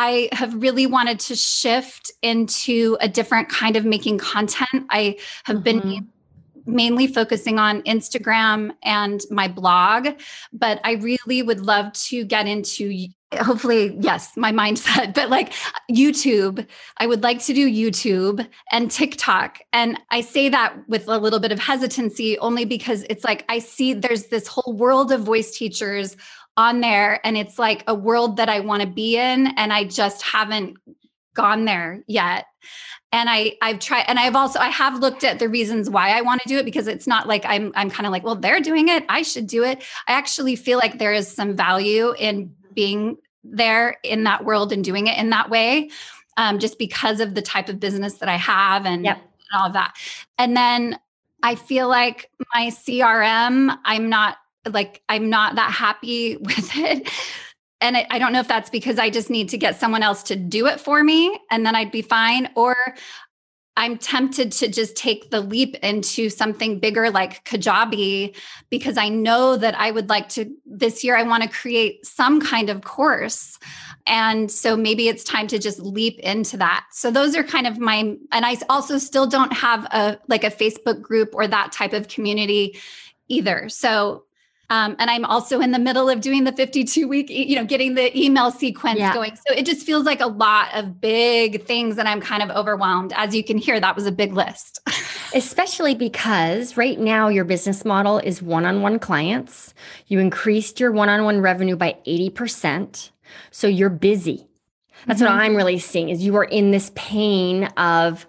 I 0.00 0.28
have 0.30 0.54
really 0.54 0.86
wanted 0.86 1.18
to 1.18 1.34
shift 1.34 2.12
into 2.22 2.96
a 3.00 3.08
different 3.08 3.48
kind 3.48 3.74
of 3.74 3.84
making 3.84 4.18
content. 4.18 4.86
I 4.90 5.18
have 5.42 5.56
mm-hmm. 5.56 5.88
been 5.88 6.08
mainly 6.66 7.08
focusing 7.08 7.58
on 7.58 7.82
Instagram 7.82 8.70
and 8.84 9.20
my 9.28 9.48
blog, 9.48 10.10
but 10.52 10.80
I 10.84 10.92
really 10.92 11.42
would 11.42 11.62
love 11.62 11.92
to 11.94 12.24
get 12.24 12.46
into 12.46 13.08
hopefully 13.40 13.94
yes 14.00 14.34
my 14.36 14.50
mindset 14.50 15.12
but 15.18 15.28
like 15.28 15.52
youtube 15.90 16.66
i 16.96 17.06
would 17.06 17.22
like 17.22 17.38
to 17.38 17.52
do 17.52 17.68
youtube 17.68 18.46
and 18.72 18.90
tiktok 18.90 19.58
and 19.74 20.00
i 20.10 20.22
say 20.22 20.48
that 20.48 20.74
with 20.88 21.06
a 21.08 21.18
little 21.18 21.38
bit 21.38 21.52
of 21.52 21.58
hesitancy 21.58 22.38
only 22.38 22.64
because 22.64 23.04
it's 23.10 23.24
like 23.24 23.44
i 23.50 23.58
see 23.58 23.92
there's 23.92 24.28
this 24.28 24.46
whole 24.46 24.72
world 24.72 25.12
of 25.12 25.20
voice 25.20 25.54
teachers 25.54 26.16
on 26.58 26.82
there 26.82 27.24
and 27.24 27.38
it's 27.38 27.58
like 27.58 27.82
a 27.86 27.94
world 27.94 28.36
that 28.36 28.50
i 28.50 28.60
want 28.60 28.82
to 28.82 28.88
be 28.88 29.16
in 29.16 29.46
and 29.56 29.72
i 29.72 29.84
just 29.84 30.20
haven't 30.22 30.76
gone 31.38 31.64
there 31.64 32.02
yet. 32.08 32.46
And 33.10 33.30
I 33.30 33.56
I've 33.62 33.78
tried 33.78 34.04
and 34.08 34.18
I've 34.18 34.36
also 34.36 34.58
I 34.58 34.68
have 34.68 34.98
looked 34.98 35.24
at 35.24 35.38
the 35.38 35.48
reasons 35.48 35.88
why 35.88 36.10
I 36.10 36.20
want 36.20 36.42
to 36.42 36.48
do 36.48 36.58
it 36.58 36.66
because 36.66 36.88
it's 36.88 37.06
not 37.06 37.26
like 37.26 37.46
I'm 37.46 37.72
I'm 37.74 37.88
kind 37.88 38.06
of 38.06 38.12
like 38.12 38.22
well 38.22 38.34
they're 38.34 38.60
doing 38.60 38.88
it 38.88 39.04
I 39.08 39.22
should 39.22 39.46
do 39.46 39.64
it. 39.64 39.82
I 40.06 40.12
actually 40.12 40.56
feel 40.56 40.76
like 40.76 40.98
there 40.98 41.14
is 41.14 41.26
some 41.26 41.56
value 41.56 42.12
in 42.18 42.54
being 42.74 43.16
there 43.44 43.96
in 44.02 44.24
that 44.24 44.44
world 44.44 44.72
and 44.72 44.84
doing 44.84 45.06
it 45.06 45.16
in 45.16 45.30
that 45.30 45.48
way 45.48 45.88
um, 46.36 46.58
just 46.58 46.78
because 46.78 47.20
of 47.20 47.34
the 47.34 47.40
type 47.40 47.70
of 47.70 47.80
business 47.80 48.14
that 48.18 48.28
I 48.28 48.36
have 48.36 48.84
and, 48.84 49.04
yep. 49.04 49.16
and 49.16 49.60
all 49.60 49.66
of 49.68 49.72
that. 49.72 49.94
And 50.36 50.54
then 50.54 50.98
I 51.42 51.54
feel 51.54 51.88
like 51.88 52.30
my 52.54 52.66
CRM 52.66 53.74
I'm 53.84 54.10
not 54.10 54.36
like 54.70 55.02
I'm 55.08 55.30
not 55.30 55.56
that 55.56 55.70
happy 55.70 56.36
with 56.40 56.70
it 56.76 57.08
and 57.80 57.96
it, 57.96 58.06
I 58.10 58.18
don't 58.18 58.32
know 58.32 58.40
if 58.40 58.48
that's 58.48 58.70
because 58.70 58.98
I 58.98 59.10
just 59.10 59.30
need 59.30 59.48
to 59.50 59.58
get 59.58 59.78
someone 59.78 60.02
else 60.02 60.22
to 60.24 60.36
do 60.36 60.66
it 60.66 60.80
for 60.80 61.02
me 61.04 61.38
and 61.50 61.64
then 61.64 61.76
I'd 61.76 61.92
be 61.92 62.02
fine. 62.02 62.48
Or 62.56 62.76
I'm 63.76 63.96
tempted 63.96 64.50
to 64.52 64.68
just 64.68 64.96
take 64.96 65.30
the 65.30 65.40
leap 65.40 65.76
into 65.76 66.30
something 66.30 66.80
bigger 66.80 67.10
like 67.10 67.44
Kajabi 67.44 68.34
because 68.70 68.98
I 68.98 69.08
know 69.08 69.56
that 69.56 69.78
I 69.78 69.92
would 69.92 70.08
like 70.08 70.28
to, 70.30 70.52
this 70.66 71.04
year, 71.04 71.16
I 71.16 71.22
want 71.22 71.44
to 71.44 71.48
create 71.48 72.04
some 72.04 72.40
kind 72.40 72.70
of 72.70 72.82
course. 72.82 73.56
And 74.04 74.50
so 74.50 74.76
maybe 74.76 75.06
it's 75.06 75.22
time 75.22 75.46
to 75.48 75.60
just 75.60 75.78
leap 75.78 76.18
into 76.18 76.56
that. 76.56 76.86
So 76.90 77.12
those 77.12 77.36
are 77.36 77.44
kind 77.44 77.68
of 77.68 77.78
my, 77.78 77.98
and 77.98 78.18
I 78.32 78.56
also 78.68 78.98
still 78.98 79.28
don't 79.28 79.52
have 79.52 79.84
a 79.84 80.18
like 80.26 80.42
a 80.42 80.50
Facebook 80.50 81.00
group 81.00 81.34
or 81.34 81.46
that 81.46 81.70
type 81.70 81.92
of 81.92 82.08
community 82.08 82.80
either. 83.28 83.68
So 83.68 84.24
um, 84.70 84.96
and 84.98 85.10
I'm 85.10 85.24
also 85.24 85.60
in 85.60 85.70
the 85.70 85.78
middle 85.78 86.10
of 86.10 86.20
doing 86.20 86.44
the 86.44 86.52
52 86.52 87.08
week, 87.08 87.30
you 87.30 87.56
know, 87.56 87.64
getting 87.64 87.94
the 87.94 88.16
email 88.18 88.50
sequence 88.50 88.98
yeah. 88.98 89.14
going. 89.14 89.34
So 89.34 89.54
it 89.54 89.64
just 89.64 89.86
feels 89.86 90.04
like 90.04 90.20
a 90.20 90.26
lot 90.26 90.74
of 90.74 91.00
big 91.00 91.64
things 91.64 91.96
and 91.96 92.06
I'm 92.06 92.20
kind 92.20 92.42
of 92.42 92.50
overwhelmed. 92.50 93.14
As 93.16 93.34
you 93.34 93.42
can 93.42 93.56
hear, 93.56 93.80
that 93.80 93.96
was 93.96 94.04
a 94.04 94.12
big 94.12 94.34
list. 94.34 94.80
Especially 95.34 95.94
because 95.94 96.76
right 96.76 96.98
now 97.00 97.28
your 97.28 97.44
business 97.44 97.84
model 97.84 98.18
is 98.18 98.42
one 98.42 98.66
on 98.66 98.82
one 98.82 98.98
clients. 98.98 99.72
You 100.06 100.18
increased 100.18 100.80
your 100.80 100.92
one 100.92 101.08
on 101.08 101.24
one 101.24 101.40
revenue 101.40 101.76
by 101.76 101.96
80%. 102.06 103.10
So 103.50 103.68
you're 103.68 103.88
busy. 103.88 104.46
That's 105.06 105.22
mm-hmm. 105.22 105.32
what 105.32 105.42
I'm 105.42 105.56
really 105.56 105.78
seeing 105.78 106.10
is 106.10 106.22
you 106.22 106.36
are 106.36 106.44
in 106.44 106.72
this 106.72 106.92
pain 106.94 107.64
of, 107.78 108.26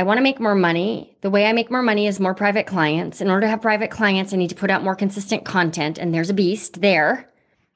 I 0.00 0.02
want 0.02 0.16
to 0.16 0.22
make 0.22 0.40
more 0.40 0.54
money. 0.54 1.14
The 1.20 1.28
way 1.28 1.44
I 1.44 1.52
make 1.52 1.70
more 1.70 1.82
money 1.82 2.06
is 2.06 2.18
more 2.18 2.34
private 2.34 2.66
clients. 2.66 3.20
In 3.20 3.28
order 3.28 3.42
to 3.42 3.48
have 3.48 3.60
private 3.60 3.90
clients, 3.90 4.32
I 4.32 4.36
need 4.38 4.48
to 4.48 4.54
put 4.54 4.70
out 4.70 4.82
more 4.82 4.96
consistent 4.96 5.44
content. 5.44 5.98
And 5.98 6.14
there's 6.14 6.30
a 6.30 6.34
beast 6.34 6.80
there, 6.80 7.28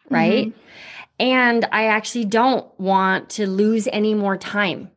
right? 0.09 0.47
Mm-hmm. 0.47 0.59
And 1.21 1.69
I 1.71 1.88
actually 1.88 2.25
don't 2.25 2.64
want 2.81 3.28
to 3.37 3.47
lose 3.47 3.87
any 3.93 4.14
more 4.14 4.38
time. 4.38 4.90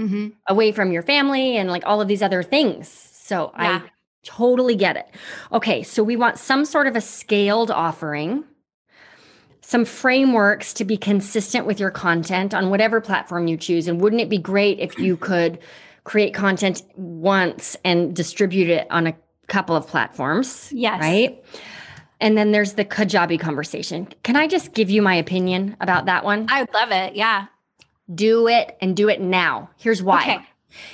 mm-hmm. 0.00 0.28
away 0.46 0.72
from 0.72 0.92
your 0.92 1.02
family 1.02 1.56
and 1.56 1.70
like 1.70 1.84
all 1.86 2.00
of 2.00 2.08
these 2.08 2.22
other 2.22 2.42
things. 2.42 2.88
So 2.88 3.52
yeah. 3.58 3.82
I 3.84 3.90
totally 4.24 4.74
get 4.74 4.96
it. 4.96 5.06
Okay, 5.52 5.82
so 5.82 6.02
we 6.02 6.16
want 6.16 6.38
some 6.38 6.64
sort 6.64 6.86
of 6.86 6.96
a 6.96 7.00
scaled 7.00 7.70
offering, 7.70 8.44
some 9.60 9.84
frameworks 9.84 10.74
to 10.74 10.84
be 10.84 10.96
consistent 10.96 11.66
with 11.66 11.78
your 11.78 11.90
content 11.90 12.54
on 12.54 12.70
whatever 12.70 13.00
platform 13.00 13.46
you 13.46 13.56
choose. 13.56 13.86
And 13.86 14.00
wouldn't 14.00 14.22
it 14.22 14.28
be 14.28 14.38
great 14.38 14.80
if 14.80 14.98
you 14.98 15.16
could 15.16 15.58
create 16.04 16.34
content 16.34 16.82
once 16.96 17.76
and 17.84 18.14
distribute 18.14 18.68
it 18.68 18.86
on 18.90 19.06
a 19.06 19.14
couple 19.48 19.76
of 19.76 19.86
platforms? 19.86 20.72
Yes. 20.72 21.00
Right? 21.00 21.44
And 22.20 22.36
then 22.36 22.52
there's 22.52 22.74
the 22.74 22.84
Kajabi 22.84 23.40
conversation. 23.40 24.06
Can 24.22 24.36
I 24.36 24.46
just 24.46 24.74
give 24.74 24.90
you 24.90 25.02
my 25.02 25.14
opinion 25.14 25.76
about 25.80 26.06
that 26.06 26.24
one? 26.24 26.46
I 26.50 26.62
would 26.62 26.74
love 26.74 26.90
it. 26.90 27.16
Yeah. 27.16 27.46
Do 28.14 28.48
it 28.48 28.76
and 28.80 28.96
do 28.96 29.08
it 29.08 29.20
now. 29.20 29.70
Here's 29.78 30.02
why. 30.02 30.22
Okay. 30.22 30.38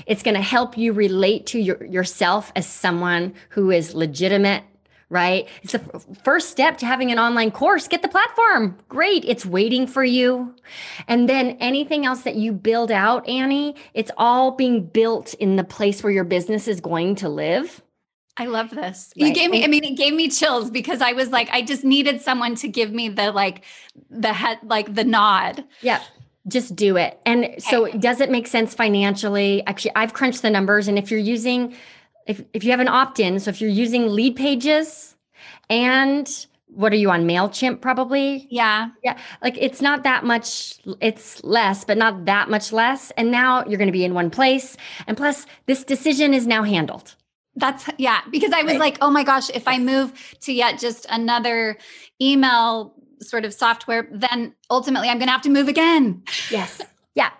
It's 0.06 0.22
going 0.22 0.34
to 0.36 0.42
help 0.42 0.78
you 0.78 0.92
relate 0.92 1.46
to 1.46 1.58
your, 1.58 1.84
yourself 1.84 2.52
as 2.56 2.66
someone 2.66 3.34
who 3.50 3.70
is 3.70 3.94
legitimate, 3.94 4.62
right? 5.08 5.48
It's 5.62 5.72
the 5.72 6.04
first 6.24 6.50
step 6.50 6.78
to 6.78 6.86
having 6.86 7.12
an 7.12 7.18
online 7.18 7.50
course. 7.50 7.86
Get 7.86 8.02
the 8.02 8.08
platform. 8.08 8.76
Great. 8.88 9.24
It's 9.24 9.46
waiting 9.46 9.86
for 9.86 10.02
you. 10.02 10.54
And 11.06 11.28
then 11.28 11.56
anything 11.60 12.04
else 12.04 12.22
that 12.22 12.34
you 12.34 12.52
build 12.52 12.90
out, 12.90 13.28
Annie, 13.28 13.76
it's 13.94 14.10
all 14.16 14.52
being 14.52 14.86
built 14.86 15.34
in 15.34 15.56
the 15.56 15.64
place 15.64 16.02
where 16.02 16.12
your 16.12 16.24
business 16.24 16.66
is 16.66 16.80
going 16.80 17.14
to 17.16 17.28
live. 17.28 17.82
I 18.36 18.46
love 18.46 18.70
this. 18.70 19.12
Right. 19.18 19.28
You 19.28 19.34
gave 19.34 19.50
me, 19.50 19.64
I 19.64 19.66
mean, 19.68 19.84
it 19.84 19.96
gave 19.96 20.12
me 20.12 20.28
chills 20.28 20.70
because 20.70 21.00
I 21.00 21.12
was 21.12 21.30
like, 21.30 21.48
I 21.50 21.62
just 21.62 21.84
needed 21.84 22.20
someone 22.20 22.54
to 22.56 22.68
give 22.68 22.92
me 22.92 23.08
the 23.08 23.32
like, 23.32 23.64
the 24.10 24.32
head, 24.32 24.58
like 24.62 24.94
the 24.94 25.04
nod. 25.04 25.64
Yeah. 25.80 26.02
Just 26.48 26.76
do 26.76 26.96
it. 26.96 27.18
And 27.24 27.54
so 27.58 27.90
does 27.92 28.20
it 28.20 28.30
make 28.30 28.46
sense 28.46 28.74
financially? 28.74 29.64
Actually, 29.66 29.96
I've 29.96 30.12
crunched 30.12 30.42
the 30.42 30.50
numbers. 30.50 30.86
And 30.86 30.98
if 30.98 31.10
you're 31.10 31.18
using, 31.18 31.74
if, 32.26 32.42
if 32.52 32.64
you 32.64 32.70
have 32.70 32.80
an 32.80 32.88
opt 32.88 33.20
in, 33.20 33.38
so 33.40 33.50
if 33.50 33.60
you're 33.60 33.70
using 33.70 34.08
lead 34.08 34.36
pages 34.36 35.16
and 35.70 36.46
what 36.66 36.92
are 36.92 36.96
you 36.96 37.10
on 37.10 37.24
MailChimp 37.26 37.80
probably? 37.80 38.46
Yeah. 38.50 38.88
Yeah. 39.02 39.18
Like 39.42 39.56
it's 39.58 39.80
not 39.80 40.02
that 40.02 40.24
much, 40.24 40.74
it's 41.00 41.42
less, 41.42 41.84
but 41.84 41.96
not 41.96 42.26
that 42.26 42.50
much 42.50 42.72
less. 42.72 43.10
And 43.12 43.30
now 43.30 43.64
you're 43.64 43.78
going 43.78 43.88
to 43.88 43.92
be 43.92 44.04
in 44.04 44.12
one 44.12 44.30
place. 44.30 44.76
And 45.06 45.16
plus, 45.16 45.46
this 45.66 45.84
decision 45.84 46.34
is 46.34 46.46
now 46.46 46.64
handled. 46.64 47.14
That's 47.54 47.88
yeah, 47.96 48.20
because 48.30 48.52
I 48.52 48.62
was 48.62 48.72
right. 48.72 48.80
like, 48.80 48.98
oh 49.00 49.10
my 49.10 49.24
gosh, 49.24 49.48
if 49.50 49.66
I 49.66 49.78
move 49.78 50.36
to 50.40 50.52
yet 50.52 50.78
just 50.78 51.06
another 51.08 51.78
email 52.20 52.92
sort 53.22 53.46
of 53.46 53.54
software, 53.54 54.06
then 54.12 54.54
ultimately 54.68 55.08
I'm 55.08 55.16
going 55.16 55.28
to 55.28 55.32
have 55.32 55.42
to 55.42 55.48
move 55.48 55.68
again. 55.68 56.22
Yes. 56.50 56.82
Yeah. 57.14 57.30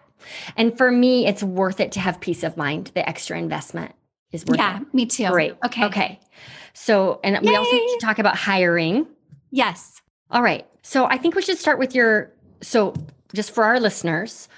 And 0.57 0.79
for 0.79 0.91
me, 0.91 1.27
it's 1.27 1.43
worth 1.43 1.81
it 1.81 1.93
to 1.93 2.01
have 2.01 2.19
peace 2.21 2.43
of 2.43 2.57
mind. 2.57 2.93
The 2.95 3.07
extra 3.07 3.37
investment 3.39 3.93
is 4.33 4.45
yeah. 4.49 4.79
Yeah, 4.79 4.81
me 4.93 5.07
too. 5.07 5.29
Great. 5.31 5.55
Okay. 5.65 5.85
Okay. 5.85 6.21
So, 6.73 7.21
and 7.25 7.37
Yay. 7.37 7.51
we 7.51 7.57
also 7.57 7.73
need 7.73 7.99
to 7.99 8.05
talk 8.05 8.19
about 8.19 8.37
hiring. 8.37 9.07
Yes. 9.51 10.03
All 10.31 10.43
right. 10.43 10.67
So 10.83 11.07
I 11.07 11.17
think 11.17 11.35
we 11.35 11.43
should 11.43 11.59
start 11.59 11.79
with 11.79 11.95
your, 11.95 12.33
so 12.61 12.95
just 13.35 13.53
for 13.53 13.65
our 13.65 13.81
listeners, 13.81 14.49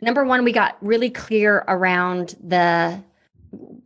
number 0.00 0.24
one, 0.24 0.44
we 0.44 0.52
got 0.52 0.76
really 0.80 1.10
clear 1.10 1.64
around 1.68 2.34
the 2.42 3.02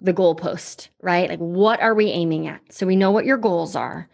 the 0.01 0.13
goalpost, 0.13 0.89
right? 1.03 1.29
Like, 1.29 1.41
what 1.41 1.81
are 1.81 1.95
we 1.95 2.07
aiming 2.07 2.47
at? 2.47 2.61
So 2.73 2.87
we 2.87 2.95
know 2.95 3.11
what 3.11 3.25
your 3.25 3.37
goals 3.37 3.75
are. 3.75 4.09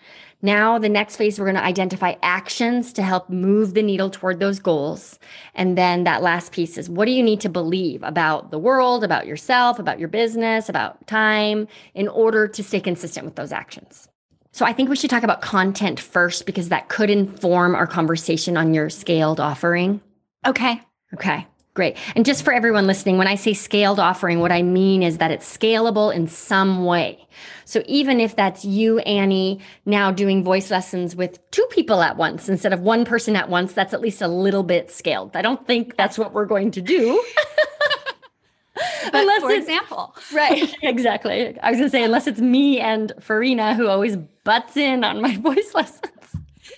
Now, 0.45 0.77
the 0.77 0.89
next 0.89 1.17
phase, 1.17 1.39
we're 1.39 1.47
going 1.47 1.55
to 1.55 1.65
identify 1.65 2.17
actions 2.21 2.93
to 2.95 3.03
help 3.03 3.31
move 3.31 3.75
the 3.75 3.83
needle 3.83 4.11
toward 4.11 4.41
those 4.41 4.59
goals. 4.59 5.21
And 5.55 5.79
then 5.79 6.03
that 6.03 6.21
last 6.21 6.51
piece 6.51 6.77
is 6.77 6.91
what 6.91 7.05
do 7.05 7.13
you 7.13 7.23
need 7.23 7.41
to 7.43 7.49
believe 7.49 8.03
about 8.03 8.51
the 8.51 8.59
world, 8.59 9.05
about 9.05 9.29
yourself, 9.29 9.79
about 9.79 10.01
your 10.01 10.09
business, 10.09 10.69
about 10.69 11.07
time 11.07 11.69
in 11.95 12.09
order 12.09 12.49
to 12.49 12.63
stay 12.63 12.81
consistent 12.81 13.25
with 13.25 13.37
those 13.37 13.53
actions? 13.53 14.09
So 14.51 14.67
I 14.67 14.73
think 14.73 14.91
we 14.91 14.97
should 14.97 15.11
talk 15.11 15.23
about 15.23 15.43
content 15.43 16.01
first 16.01 16.45
because 16.45 16.69
that 16.71 16.89
could 16.89 17.09
inform 17.09 17.77
our 17.77 17.87
conversation 17.87 18.57
on 18.57 18.75
your 18.75 18.91
scaled 18.91 19.39
offering. 19.39 20.01
Okay. 20.45 20.83
Okay. 21.15 21.47
Great. 21.75 21.97
And 22.15 22.27
just 22.27 22.45
for 22.45 22.53
everyone 22.53 22.87
listening, 22.87 23.17
when 23.17 23.27
I 23.27 23.35
say 23.35 23.55
scaled 23.55 23.99
offering, 23.99 24.41
what 24.41 24.53
I 24.53 24.61
mean 24.61 25.03
is 25.03 25.17
that 25.19 25.31
it's 25.31 25.57
scalable 25.57 26.15
in 26.15 26.29
some 26.29 26.85
way. 26.85 27.27
So 27.65 27.83
even 27.87 28.21
if 28.21 28.37
that's 28.37 28.63
you, 28.63 28.99
Annie, 29.01 29.61
now 29.87 30.11
doing 30.11 30.45
voice 30.45 30.71
lessons 30.71 31.17
with 31.17 31.39
two 31.51 31.67
people 31.71 32.03
at 32.03 32.19
once 32.19 32.51
instead 32.51 32.75
of 32.75 32.81
one 32.81 33.07
person 33.07 33.37
at 33.37 33.49
once, 33.49 33.73
that's 33.73 33.95
at 33.95 34.03
least 34.03 34.21
a 34.21 34.29
little 34.29 34.63
bit 34.63 34.91
scaled. 34.91 35.35
I 35.35 35.41
don't 35.41 35.67
think 35.67 35.97
that's 35.97 36.19
what 36.19 36.35
we're 36.35 36.45
going 36.45 36.73
to 36.73 36.83
do. 36.83 37.25
but 38.75 39.15
unless 39.15 39.41
for 39.41 39.53
example. 39.53 40.15
right. 40.35 40.75
Exactly. 40.83 41.59
I 41.61 41.71
was 41.71 41.79
going 41.79 41.87
to 41.87 41.91
say, 41.91 42.05
unless 42.05 42.27
it's 42.27 42.41
me 42.41 42.81
and 42.81 43.15
Farina 43.19 43.75
who 43.75 43.89
always 43.89 44.19
butts 44.45 44.77
in 44.77 45.05
on 45.05 45.23
my 45.23 45.37
voice 45.39 45.75
lessons. 45.75 46.03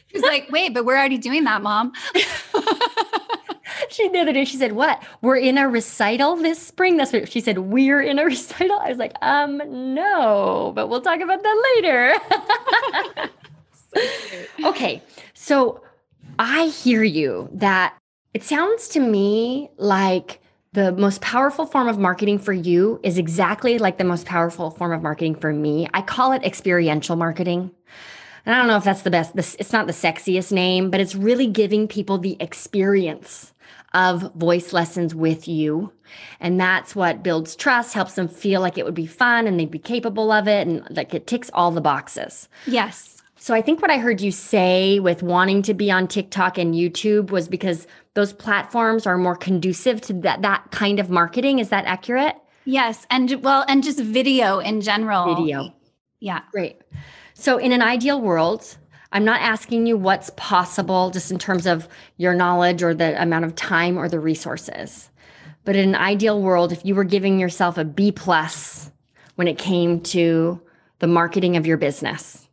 She's 0.06 0.22
like, 0.22 0.48
wait, 0.52 0.72
but 0.72 0.84
we're 0.84 0.96
already 0.96 1.18
doing 1.18 1.42
that, 1.44 1.62
mom 1.62 1.92
she 3.88 4.08
the 4.08 4.20
other 4.20 4.32
day 4.32 4.44
she 4.44 4.56
said, 4.56 4.72
"What? 4.72 5.02
We're 5.22 5.36
in 5.36 5.58
a 5.58 5.68
recital 5.68 6.36
this 6.36 6.58
spring." 6.58 6.96
That's 6.96 7.12
what 7.12 7.30
she 7.30 7.40
said. 7.40 7.58
We're 7.58 8.00
in 8.00 8.18
a 8.18 8.24
recital. 8.26 8.78
I 8.78 8.88
was 8.88 8.98
like, 8.98 9.14
"Um, 9.22 9.62
no, 9.94 10.72
but 10.74 10.88
we'll 10.88 11.00
talk 11.00 11.20
about 11.20 11.42
that 11.42 11.62
later." 11.76 13.30
okay, 14.64 15.02
so 15.34 15.82
I 16.38 16.66
hear 16.66 17.02
you 17.02 17.48
that 17.52 17.96
it 18.32 18.42
sounds 18.42 18.88
to 18.88 19.00
me 19.00 19.70
like 19.76 20.40
the 20.72 20.90
most 20.92 21.20
powerful 21.20 21.66
form 21.66 21.86
of 21.86 21.98
marketing 21.98 22.38
for 22.38 22.52
you 22.52 22.98
is 23.04 23.16
exactly 23.16 23.78
like 23.78 23.96
the 23.96 24.04
most 24.04 24.26
powerful 24.26 24.72
form 24.72 24.92
of 24.92 25.02
marketing 25.02 25.36
for 25.36 25.52
me. 25.52 25.88
I 25.94 26.02
call 26.02 26.32
it 26.32 26.42
experiential 26.42 27.14
marketing. 27.14 27.70
And 28.44 28.54
I 28.54 28.58
don't 28.58 28.66
know 28.66 28.76
if 28.76 28.84
that's 28.84 29.02
the 29.02 29.10
best, 29.10 29.36
it's 29.36 29.72
not 29.72 29.86
the 29.86 29.92
sexiest 29.92 30.50
name, 30.50 30.90
but 30.90 31.00
it's 31.00 31.14
really 31.14 31.46
giving 31.46 31.86
people 31.86 32.18
the 32.18 32.36
experience 32.40 33.53
of 33.94 34.32
voice 34.34 34.72
lessons 34.72 35.14
with 35.14 35.48
you. 35.48 35.92
And 36.40 36.60
that's 36.60 36.94
what 36.94 37.22
builds 37.22 37.56
trust, 37.56 37.94
helps 37.94 38.14
them 38.14 38.28
feel 38.28 38.60
like 38.60 38.76
it 38.76 38.84
would 38.84 38.94
be 38.94 39.06
fun 39.06 39.46
and 39.46 39.58
they'd 39.58 39.70
be 39.70 39.78
capable 39.78 40.30
of 40.30 40.46
it. 40.46 40.66
And 40.66 40.84
like 40.90 41.14
it 41.14 41.26
ticks 41.26 41.50
all 41.54 41.70
the 41.70 41.80
boxes. 41.80 42.48
Yes. 42.66 43.22
So 43.36 43.54
I 43.54 43.62
think 43.62 43.82
what 43.82 43.90
I 43.90 43.98
heard 43.98 44.20
you 44.20 44.30
say 44.30 45.00
with 45.00 45.22
wanting 45.22 45.62
to 45.62 45.74
be 45.74 45.90
on 45.90 46.08
TikTok 46.08 46.58
and 46.58 46.74
YouTube 46.74 47.30
was 47.30 47.48
because 47.48 47.86
those 48.14 48.32
platforms 48.32 49.06
are 49.06 49.18
more 49.18 49.36
conducive 49.36 50.00
to 50.02 50.12
that, 50.14 50.42
that 50.42 50.70
kind 50.70 50.98
of 50.98 51.10
marketing. 51.10 51.58
Is 51.58 51.68
that 51.68 51.84
accurate? 51.84 52.36
Yes. 52.64 53.06
And 53.10 53.42
well, 53.42 53.64
and 53.68 53.82
just 53.82 54.00
video 54.00 54.58
in 54.58 54.80
general. 54.80 55.34
Video. 55.34 55.74
Yeah. 56.20 56.40
Great. 56.52 56.80
So 57.34 57.58
in 57.58 57.72
an 57.72 57.82
ideal 57.82 58.20
world, 58.20 58.78
I'm 59.14 59.25
not 59.25 59.40
asking 59.40 59.87
you 59.87 59.97
what's 59.97 60.30
possible 60.37 61.11
just 61.11 61.30
in 61.30 61.38
terms 61.38 61.66
of 61.66 61.88
your 62.16 62.35
knowledge 62.35 62.83
or 62.83 62.92
the 62.92 63.21
amount 63.23 63.44
of 63.44 63.54
time 63.54 63.97
or 63.97 64.09
the 64.09 64.18
resources. 64.18 65.09
But 65.64 65.76
in 65.76 65.90
an 65.90 65.94
ideal 65.94 66.42
world, 66.42 66.73
if 66.73 66.85
you 66.85 66.97
were 66.97 67.04
giving 67.04 67.38
yourself 67.38 67.78
a 67.78 67.85
B 67.85 68.11
plus 68.11 68.90
when 69.37 69.47
it 69.47 69.56
came 69.56 70.00
to 70.00 70.61
the 70.99 71.06
marketing 71.06 71.56
of 71.56 71.64
your 71.64 71.76
business, 71.76 72.49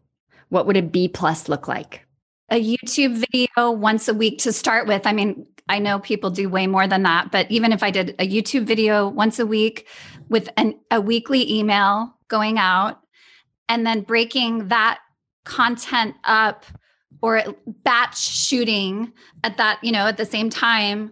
what 0.49 0.67
would 0.67 0.77
a 0.77 0.83
B 0.83 1.07
plus 1.07 1.49
look 1.49 1.67
like? 1.67 2.05
A 2.49 2.63
YouTube 2.63 3.25
video 3.31 3.71
once 3.71 4.07
a 4.07 4.13
week 4.13 4.37
to 4.39 4.53
start 4.53 4.87
with. 4.87 5.07
I 5.07 5.13
mean, 5.13 5.47
I 5.67 5.79
know 5.79 5.97
people 5.99 6.29
do 6.29 6.47
way 6.47 6.67
more 6.67 6.87
than 6.87 7.03
that, 7.03 7.31
but 7.31 7.49
even 7.49 7.71
if 7.71 7.81
I 7.81 7.89
did 7.89 8.11
a 8.19 8.27
YouTube 8.27 8.65
video 8.65 9.07
once 9.07 9.39
a 9.39 9.47
week 9.47 9.87
with 10.29 10.47
an, 10.57 10.75
a 10.91 11.01
weekly 11.01 11.51
email 11.51 12.13
going 12.27 12.59
out 12.59 12.99
and 13.67 13.85
then 13.85 14.01
breaking 14.01 14.67
that 14.67 14.99
content 15.43 16.15
up 16.23 16.65
or 17.21 17.43
batch 17.83 18.17
shooting 18.17 19.11
at 19.43 19.57
that, 19.57 19.79
you 19.83 19.91
know, 19.91 20.07
at 20.07 20.17
the 20.17 20.25
same 20.25 20.49
time, 20.49 21.11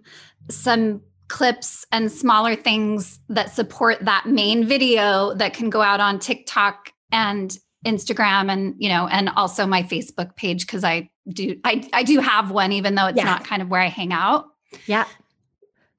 some 0.50 1.01
clips 1.27 1.86
and 1.91 2.12
smaller 2.12 2.55
things 2.55 3.19
that 3.29 3.53
support 3.53 4.03
that 4.05 4.25
main 4.25 4.65
video 4.65 5.33
that 5.36 5.53
can 5.53 5.69
go 5.69 5.81
out 5.81 6.00
on 6.00 6.19
TikTok 6.19 6.91
and 7.12 7.57
Instagram 7.86 8.51
and, 8.51 8.75
you 8.77 8.89
know, 8.89 9.07
and 9.07 9.29
also 9.29 9.65
my 9.65 9.83
Facebook 9.83 10.36
page 10.36 10.65
because 10.65 10.83
I 10.83 11.09
do 11.29 11.59
I 11.63 11.88
I 11.93 12.03
do 12.03 12.19
have 12.19 12.51
one 12.51 12.71
even 12.71 12.95
though 12.95 13.07
it's 13.07 13.17
yeah. 13.17 13.25
not 13.25 13.45
kind 13.45 13.62
of 13.62 13.69
where 13.69 13.81
I 13.81 13.88
hang 13.88 14.12
out. 14.12 14.48
Yeah. 14.88 15.05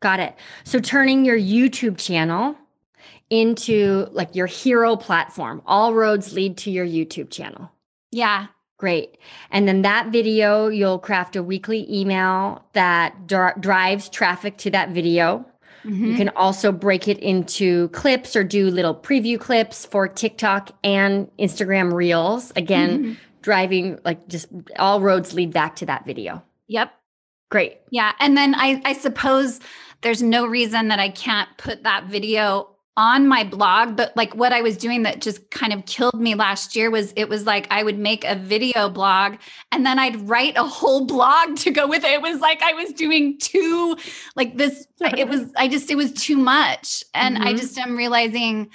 Got 0.00 0.20
it. 0.20 0.34
So 0.64 0.80
turning 0.80 1.24
your 1.24 1.38
YouTube 1.38 1.96
channel 1.96 2.56
into 3.30 4.08
like 4.10 4.34
your 4.34 4.46
hero 4.46 4.96
platform. 4.96 5.62
All 5.64 5.94
roads 5.94 6.32
lead 6.32 6.58
to 6.58 6.70
your 6.70 6.86
YouTube 6.86 7.30
channel. 7.30 7.70
Yeah. 8.10 8.46
Great. 8.78 9.18
And 9.50 9.68
then 9.68 9.82
that 9.82 10.08
video, 10.08 10.68
you'll 10.68 10.98
craft 10.98 11.36
a 11.36 11.42
weekly 11.42 11.86
email 11.92 12.64
that 12.72 13.26
dr- 13.26 13.60
drives 13.60 14.08
traffic 14.08 14.56
to 14.58 14.70
that 14.70 14.90
video. 14.90 15.44
Mm-hmm. 15.84 16.04
You 16.06 16.16
can 16.16 16.28
also 16.30 16.72
break 16.72 17.06
it 17.06 17.18
into 17.18 17.88
clips 17.88 18.34
or 18.36 18.44
do 18.44 18.70
little 18.70 18.94
preview 18.94 19.38
clips 19.38 19.84
for 19.84 20.08
TikTok 20.08 20.70
and 20.82 21.30
Instagram 21.38 21.92
Reels. 21.92 22.52
Again, 22.56 23.02
mm-hmm. 23.02 23.12
driving 23.42 23.98
like 24.04 24.26
just 24.28 24.46
all 24.78 25.00
roads 25.00 25.34
lead 25.34 25.52
back 25.52 25.76
to 25.76 25.86
that 25.86 26.06
video. 26.06 26.42
Yep. 26.68 26.92
Great. 27.50 27.80
Yeah. 27.90 28.12
And 28.18 28.36
then 28.36 28.54
I, 28.54 28.80
I 28.84 28.92
suppose 28.94 29.60
there's 30.02 30.22
no 30.22 30.46
reason 30.46 30.88
that 30.88 31.00
I 31.00 31.10
can't 31.10 31.48
put 31.58 31.82
that 31.82 32.06
video 32.06 32.68
on 32.96 33.26
my 33.28 33.44
blog. 33.44 33.96
But 33.96 34.16
like 34.16 34.34
what 34.34 34.52
I 34.52 34.62
was 34.62 34.76
doing 34.76 35.04
that 35.04 35.20
just 35.20 35.50
kind 35.50 35.72
of 35.72 35.86
killed 35.86 36.20
me 36.20 36.34
last 36.34 36.76
year 36.76 36.90
was 36.90 37.12
it 37.16 37.28
was 37.28 37.46
like 37.46 37.66
I 37.70 37.82
would 37.82 37.98
make 37.98 38.24
a 38.24 38.36
video 38.36 38.88
blog 38.88 39.36
and 39.72 39.86
then 39.86 39.98
I'd 39.98 40.28
write 40.28 40.56
a 40.56 40.64
whole 40.64 41.06
blog 41.06 41.56
to 41.58 41.70
go 41.70 41.86
with 41.86 42.04
it. 42.04 42.10
It 42.10 42.22
was 42.22 42.40
like 42.40 42.62
I 42.62 42.72
was 42.72 42.92
doing 42.92 43.38
two, 43.38 43.96
like 44.36 44.56
this, 44.56 44.86
it 45.00 45.28
was, 45.28 45.50
I 45.56 45.68
just, 45.68 45.90
it 45.90 45.96
was 45.96 46.12
too 46.12 46.36
much. 46.36 47.02
And 47.14 47.36
mm-hmm. 47.36 47.46
I 47.46 47.54
just 47.54 47.78
am 47.78 47.96
realizing. 47.96 48.70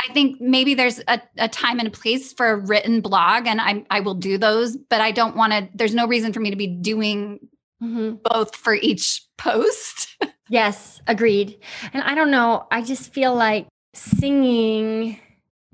I 0.00 0.12
think 0.12 0.40
maybe 0.40 0.74
there's 0.74 1.00
a, 1.08 1.20
a 1.38 1.48
time 1.48 1.80
and 1.80 1.88
a 1.88 1.90
place 1.90 2.32
for 2.32 2.50
a 2.50 2.56
written 2.56 3.00
blog, 3.00 3.48
and 3.48 3.60
I 3.60 3.84
I 3.90 3.98
will 3.98 4.14
do 4.14 4.38
those, 4.38 4.76
but 4.76 5.00
I 5.00 5.10
don't 5.10 5.34
want 5.34 5.52
to. 5.52 5.68
There's 5.74 5.92
no 5.92 6.06
reason 6.06 6.32
for 6.32 6.38
me 6.38 6.50
to 6.50 6.56
be 6.56 6.68
doing 6.68 7.40
mm-hmm. 7.82 8.14
both 8.22 8.54
for 8.54 8.74
each 8.74 9.22
post. 9.36 10.16
yes, 10.48 11.00
agreed. 11.06 11.58
And 11.92 12.02
I 12.02 12.14
don't 12.14 12.30
know, 12.30 12.66
I 12.70 12.82
just 12.82 13.12
feel 13.12 13.34
like 13.34 13.66
singing 13.94 15.18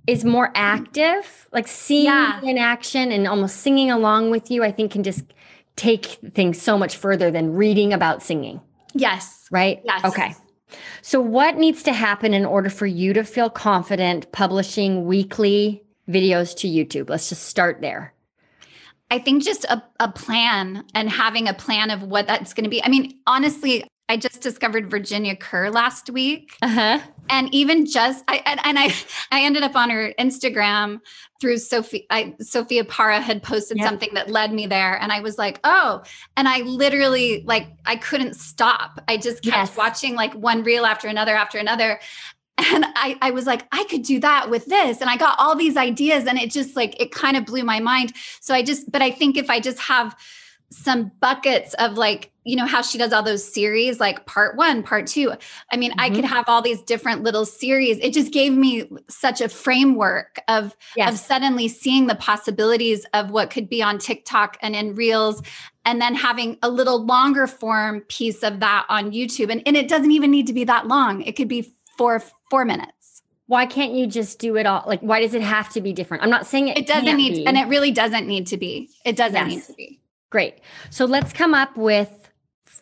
is 0.07 0.25
more 0.25 0.51
active, 0.55 1.49
like 1.53 1.67
seeing 1.67 2.05
yeah. 2.05 2.41
in 2.43 2.59
action 2.59 3.11
and 3.11 3.27
almost 3.27 3.57
singing 3.57 3.91
along 3.91 4.31
with 4.31 4.51
you, 4.51 4.63
I 4.63 4.71
think 4.71 4.93
can 4.93 5.03
just 5.03 5.25
take 5.77 6.07
things 6.35 6.61
so 6.61 6.77
much 6.79 6.97
further 6.97 7.31
than 7.31 7.55
reading 7.55 7.93
about 7.93 8.23
singing. 8.23 8.61
Yes. 8.93 9.47
Right? 9.51 9.81
Yes. 9.85 10.05
Okay. 10.05 10.35
So, 11.03 11.21
what 11.21 11.57
needs 11.57 11.83
to 11.85 11.93
happen 11.93 12.35
in 12.35 12.45
order 12.45 12.69
for 12.69 12.87
you 12.87 13.13
to 13.13 13.25
feel 13.25 13.51
confident 13.51 14.31
publishing 14.33 15.07
weekly 15.07 15.85
videos 16.09 16.57
to 16.59 16.69
YouTube? 16.69 17.09
Let's 17.09 17.29
just 17.29 17.45
start 17.45 17.81
there. 17.81 18.13
I 19.11 19.19
think 19.19 19.45
just 19.45 19.65
a, 19.67 19.83
a 20.01 20.11
plan 20.11 20.85
and 20.95 21.09
having 21.09 21.47
a 21.49 21.55
plan 21.55 21.91
of 21.91 22.03
what 22.03 22.27
that's 22.27 22.55
going 22.55 22.65
to 22.65 22.71
be. 22.71 22.83
I 22.83 22.89
mean, 22.89 23.19
honestly, 23.27 23.87
I 24.09 24.19
just 24.19 24.43
discovered 24.43 24.91
Virginia 24.91 25.35
Kerr 25.35 25.71
last 25.71 26.11
week. 26.11 26.57
Uh-huh. 26.61 27.01
And 27.31 27.53
even 27.55 27.87
just 27.87 28.23
I 28.29 28.43
and, 28.45 28.61
and, 28.65 28.79
I 28.79 28.95
I 29.33 29.43
ended 29.43 29.63
up 29.63 29.75
on 29.75 29.89
her 29.89 30.13
Instagram 30.19 31.01
through 31.41 31.57
Sophie 31.57 32.07
I, 32.11 32.35
Sophia 32.41 32.85
Para 32.85 33.21
had 33.21 33.43
posted 33.43 33.79
yep. 33.79 33.87
something 33.87 34.11
that 34.13 34.29
led 34.29 34.53
me 34.53 34.67
there 34.67 35.01
and 35.01 35.11
I 35.11 35.21
was 35.21 35.39
like, 35.39 35.59
"Oh." 35.65 36.03
And 36.37 36.49
I 36.49 36.61
literally 36.61 37.43
like 37.47 37.69
I 37.87 37.97
couldn't 37.97 38.35
stop. 38.35 39.01
I 39.09 39.17
just 39.17 39.43
kept 39.43 39.57
yes. 39.57 39.77
watching 39.77 40.15
like 40.15 40.35
one 40.35 40.63
reel 40.65 40.85
after 40.85 41.09
another 41.09 41.35
after 41.35 41.59
another 41.59 41.99
and 42.57 42.85
I, 42.95 43.17
I 43.21 43.31
was 43.33 43.47
like 43.47 43.67
i 43.73 43.85
could 43.91 44.03
do 44.03 44.21
that 44.21 44.49
with 44.49 44.67
this 44.67 45.01
and 45.01 45.11
i 45.11 45.17
got 45.17 45.35
all 45.41 45.57
these 45.57 45.77
ideas 45.77 46.25
and 46.27 46.39
it 46.39 46.53
just 46.53 46.77
like 46.77 47.01
it 47.01 47.11
kind 47.11 47.37
of 47.37 47.45
blew 47.45 47.65
my 47.65 47.81
mind 47.81 48.13
so 48.41 48.55
i 48.55 48.63
just 48.63 48.93
but 48.93 49.03
i 49.03 49.11
think 49.11 49.37
if 49.37 49.51
i 49.51 49.59
just 49.59 49.81
have 49.81 50.17
some 50.71 51.11
buckets 51.21 51.75
of 51.75 51.95
like 51.99 52.31
you 52.45 52.57
know 52.57 52.67
how 52.67 52.83
she 52.83 52.99
does 52.99 53.13
all 53.13 53.23
those 53.23 53.45
series 53.45 54.01
like 54.01 54.25
part 54.27 54.57
one 54.57 54.83
part 54.83 55.07
two 55.07 55.33
i 55.73 55.77
mean 55.77 55.91
mm-hmm. 55.93 56.01
i 56.01 56.11
could 56.11 56.25
have 56.25 56.45
all 56.49 56.63
these 56.63 56.83
different 56.83 57.23
little 57.23 57.45
series 57.45 57.99
it 57.99 58.13
just 58.13 58.33
gave 58.33 58.53
me 58.53 58.89
such 59.09 59.41
a 59.41 59.49
framework 59.49 60.39
of 60.49 60.77
yes. 60.97 61.13
of 61.13 61.19
suddenly 61.19 61.69
seeing 61.69 62.07
the 62.07 62.15
possibilities 62.17 63.07
of 63.15 63.31
what 63.31 63.51
could 63.51 63.69
be 63.69 63.83
on 63.83 63.99
tiktok 63.99 64.57
and 64.63 64.77
in 64.77 64.95
reels 64.95 65.43
and 65.87 66.01
then 66.01 66.15
having 66.15 66.57
a 66.63 66.69
little 66.69 67.05
longer 67.05 67.47
form 67.47 68.01
piece 68.03 68.43
of 68.43 68.61
that 68.61 68.87
on 68.89 69.11
youtube 69.11 69.51
and, 69.51 69.63
and 69.67 69.77
it 69.77 69.89
doesn't 69.89 70.13
even 70.13 70.31
need 70.31 70.47
to 70.47 70.53
be 70.53 70.65
that 70.65 70.87
long 70.87 71.23
it 71.23 71.37
could 71.37 71.49
be 71.49 71.75
four 71.97 72.23
four 72.51 72.65
minutes. 72.65 73.23
Why 73.47 73.67
can't 73.67 73.93
you 73.93 74.07
just 74.07 74.39
do 74.39 74.57
it 74.57 74.65
all? 74.65 74.85
Like, 74.87 75.01
why 75.01 75.21
does 75.21 75.35
it 75.35 75.43
have 75.43 75.69
to 75.71 75.81
be 75.81 75.93
different? 75.93 76.23
I'm 76.23 76.31
not 76.31 76.47
saying 76.47 76.69
it, 76.69 76.79
it 76.79 76.87
doesn't 76.87 77.17
need, 77.17 77.35
be. 77.35 77.47
and 77.47 77.59
it 77.59 77.69
really 77.69 77.91
doesn't 77.91 78.27
need 78.27 78.47
to 78.47 78.57
be. 78.57 78.89
It 79.05 79.17
doesn't 79.17 79.35
yes. 79.35 79.49
need 79.49 79.65
to 79.65 79.73
be. 79.75 80.01
Great. 80.31 80.61
So 80.91 81.05
let's 81.05 81.33
come 81.33 81.53
up 81.53 81.77
with 81.77 82.24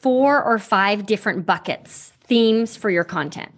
four 0.02 0.42
or 0.42 0.58
five 0.58 1.06
different 1.06 1.46
buckets, 1.46 2.12
themes 2.24 2.76
for 2.76 2.90
your 2.90 3.04
content. 3.04 3.52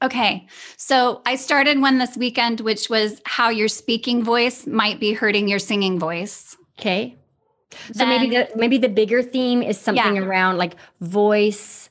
Okay. 0.00 0.46
So 0.76 1.22
I 1.26 1.34
started 1.34 1.80
one 1.80 1.98
this 1.98 2.16
weekend, 2.16 2.60
which 2.60 2.88
was 2.88 3.20
how 3.24 3.48
your 3.48 3.68
speaking 3.68 4.22
voice 4.22 4.66
might 4.66 5.00
be 5.00 5.12
hurting 5.12 5.48
your 5.48 5.58
singing 5.58 5.98
voice. 5.98 6.56
Okay. 6.78 7.16
So 7.92 7.98
then, 7.98 8.08
maybe 8.08 8.36
the 8.36 8.48
maybe 8.56 8.78
the 8.78 8.88
bigger 8.88 9.22
theme 9.22 9.62
is 9.62 9.78
something 9.78 10.16
yeah. 10.16 10.22
around 10.22 10.56
like 10.56 10.76
voice 11.00 11.90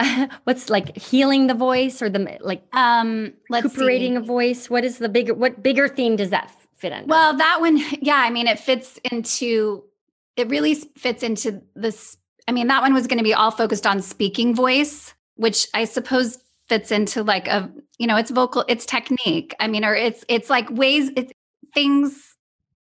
what's 0.44 0.70
like 0.70 0.96
healing 0.96 1.46
the 1.46 1.54
voice 1.54 2.02
or 2.02 2.10
the 2.10 2.38
like 2.40 2.62
um 2.74 3.32
recuperating 3.48 4.16
a 4.16 4.20
voice 4.20 4.68
what 4.68 4.84
is 4.84 4.98
the 4.98 5.08
bigger 5.08 5.32
what 5.32 5.62
bigger 5.62 5.86
theme 5.86 6.16
does 6.16 6.30
that 6.30 6.50
fit 6.74 6.92
in 6.92 7.06
well 7.06 7.36
that 7.36 7.60
one 7.60 7.76
yeah 8.02 8.16
i 8.16 8.28
mean 8.28 8.48
it 8.48 8.58
fits 8.58 8.98
into 9.12 9.84
it 10.36 10.48
really 10.48 10.74
fits 10.74 11.22
into 11.22 11.62
this 11.76 12.16
i 12.48 12.52
mean 12.52 12.66
that 12.66 12.82
one 12.82 12.94
was 12.94 13.06
going 13.06 13.18
to 13.18 13.24
be 13.24 13.34
all 13.34 13.50
focused 13.50 13.86
on 13.86 14.00
speaking 14.00 14.54
voice 14.54 15.14
which 15.36 15.66
i 15.74 15.84
suppose 15.84 16.38
fits 16.68 16.90
into 16.90 17.22
like 17.22 17.48
a 17.48 17.70
you 17.98 18.06
know 18.06 18.16
it's 18.16 18.30
vocal 18.30 18.64
it's 18.68 18.86
technique 18.86 19.54
i 19.60 19.66
mean 19.66 19.84
or 19.84 19.94
it's 19.94 20.24
it's 20.28 20.50
like 20.50 20.68
ways 20.70 21.10
it's 21.16 21.32
things 21.74 22.36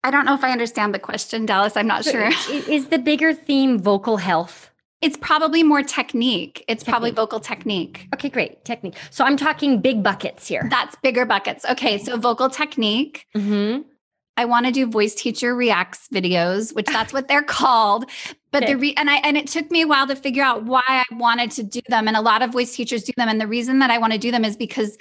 i 0.04 0.10
don't 0.10 0.24
know 0.24 0.34
if 0.34 0.44
i 0.44 0.50
understand 0.50 0.94
the 0.94 0.98
question 0.98 1.46
dallas 1.46 1.76
i'm 1.76 1.86
not 1.86 2.04
so 2.04 2.10
sure 2.12 2.30
is 2.68 2.88
the 2.88 2.98
bigger 2.98 3.34
theme 3.34 3.78
vocal 3.78 4.16
health 4.16 4.72
it's 5.02 5.16
probably 5.16 5.64
more 5.64 5.82
technique. 5.82 6.64
It's 6.68 6.84
technique. 6.84 6.92
probably 6.92 7.10
vocal 7.10 7.40
technique. 7.40 8.08
Okay, 8.14 8.28
great. 8.28 8.64
Technique. 8.64 8.94
So 9.10 9.24
I'm 9.24 9.36
talking 9.36 9.80
big 9.80 10.02
buckets 10.02 10.46
here. 10.46 10.68
That's 10.70 10.94
bigger 11.02 11.26
buckets. 11.26 11.64
Okay, 11.64 11.98
so 11.98 12.16
vocal 12.16 12.48
technique. 12.48 13.26
Mm-hmm. 13.36 13.82
I 14.36 14.44
want 14.44 14.66
to 14.66 14.72
do 14.72 14.86
voice 14.86 15.14
teacher 15.14 15.54
reacts 15.54 16.08
videos, 16.08 16.74
which 16.74 16.86
that's 16.86 17.12
what 17.12 17.28
they're 17.28 17.42
called. 17.42 18.08
But 18.52 18.64
okay. 18.64 18.74
the 18.74 18.78
re- 18.78 18.94
and 18.96 19.10
I 19.10 19.16
and 19.16 19.36
it 19.36 19.46
took 19.46 19.70
me 19.70 19.82
a 19.82 19.86
while 19.86 20.06
to 20.06 20.14
figure 20.14 20.42
out 20.42 20.64
why 20.64 20.84
I 20.86 21.04
wanted 21.12 21.50
to 21.52 21.62
do 21.62 21.80
them. 21.88 22.06
And 22.06 22.16
a 22.16 22.20
lot 22.20 22.42
of 22.42 22.50
voice 22.50 22.76
teachers 22.76 23.02
do 23.02 23.12
them. 23.16 23.28
And 23.28 23.40
the 23.40 23.46
reason 23.46 23.78
that 23.80 23.90
I 23.90 23.98
want 23.98 24.12
to 24.12 24.18
do 24.18 24.30
them 24.30 24.44
is 24.44 24.56
because 24.56 24.96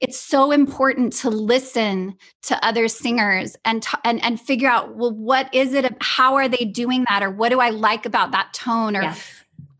it's 0.00 0.18
so 0.18 0.52
important 0.52 1.14
to 1.14 1.30
listen 1.30 2.16
to 2.42 2.66
other 2.66 2.88
singers 2.88 3.56
and 3.64 3.82
t- 3.82 3.96
and 4.04 4.22
and 4.22 4.38
figure 4.38 4.68
out 4.68 4.94
well 4.96 5.12
what 5.12 5.48
is 5.54 5.72
it 5.72 5.90
how 6.02 6.34
are 6.34 6.48
they 6.48 6.66
doing 6.66 7.06
that 7.08 7.22
or 7.22 7.30
what 7.30 7.48
do 7.48 7.60
I 7.60 7.70
like 7.70 8.04
about 8.04 8.32
that 8.32 8.52
tone 8.52 8.94
or 8.94 9.02
yes 9.02 9.24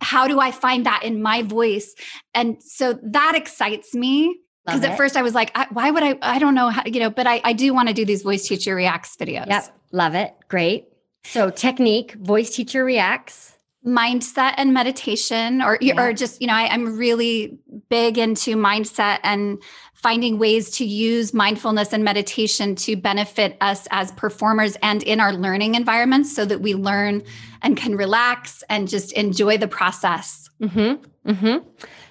how 0.00 0.28
do 0.28 0.40
I 0.40 0.50
find 0.50 0.86
that 0.86 1.02
in 1.02 1.22
my 1.22 1.42
voice? 1.42 1.94
And 2.34 2.62
so 2.62 2.98
that 3.02 3.34
excites 3.34 3.94
me 3.94 4.40
because 4.64 4.82
at 4.82 4.96
first 4.96 5.16
I 5.16 5.22
was 5.22 5.34
like, 5.34 5.52
I, 5.54 5.66
why 5.70 5.90
would 5.90 6.02
I? 6.02 6.18
I 6.22 6.38
don't 6.40 6.54
know 6.54 6.70
how, 6.70 6.82
you 6.84 6.98
know, 6.98 7.10
but 7.10 7.26
I, 7.26 7.40
I 7.44 7.52
do 7.52 7.72
want 7.72 7.88
to 7.88 7.94
do 7.94 8.04
these 8.04 8.22
voice 8.22 8.48
teacher 8.48 8.74
reacts 8.74 9.16
videos. 9.16 9.46
Yep. 9.46 9.78
Love 9.92 10.14
it. 10.14 10.34
Great. 10.48 10.88
So 11.30 11.50
technique, 11.50 12.14
voice 12.14 12.54
teacher 12.54 12.84
reacts. 12.84 13.52
Mindset 13.86 14.54
and 14.56 14.74
meditation, 14.74 15.62
or 15.62 15.78
yeah. 15.80 16.00
or 16.02 16.12
just 16.12 16.40
you 16.40 16.48
know, 16.48 16.54
I, 16.54 16.66
I'm 16.66 16.98
really 16.98 17.56
big 17.88 18.18
into 18.18 18.56
mindset 18.56 19.20
and 19.22 19.62
finding 19.94 20.40
ways 20.40 20.70
to 20.70 20.84
use 20.84 21.32
mindfulness 21.32 21.92
and 21.92 22.02
meditation 22.02 22.74
to 22.74 22.96
benefit 22.96 23.56
us 23.60 23.86
as 23.92 24.10
performers 24.12 24.76
and 24.82 25.04
in 25.04 25.20
our 25.20 25.32
learning 25.32 25.76
environments 25.76 26.34
so 26.34 26.44
that 26.44 26.62
we 26.62 26.74
learn 26.74 27.22
and 27.62 27.76
can 27.76 27.96
relax 27.96 28.64
and 28.68 28.88
just 28.88 29.12
enjoy 29.12 29.56
the 29.56 29.68
process. 29.68 30.50
Mm-hmm. 30.60 31.30
Mm-hmm. 31.30 31.68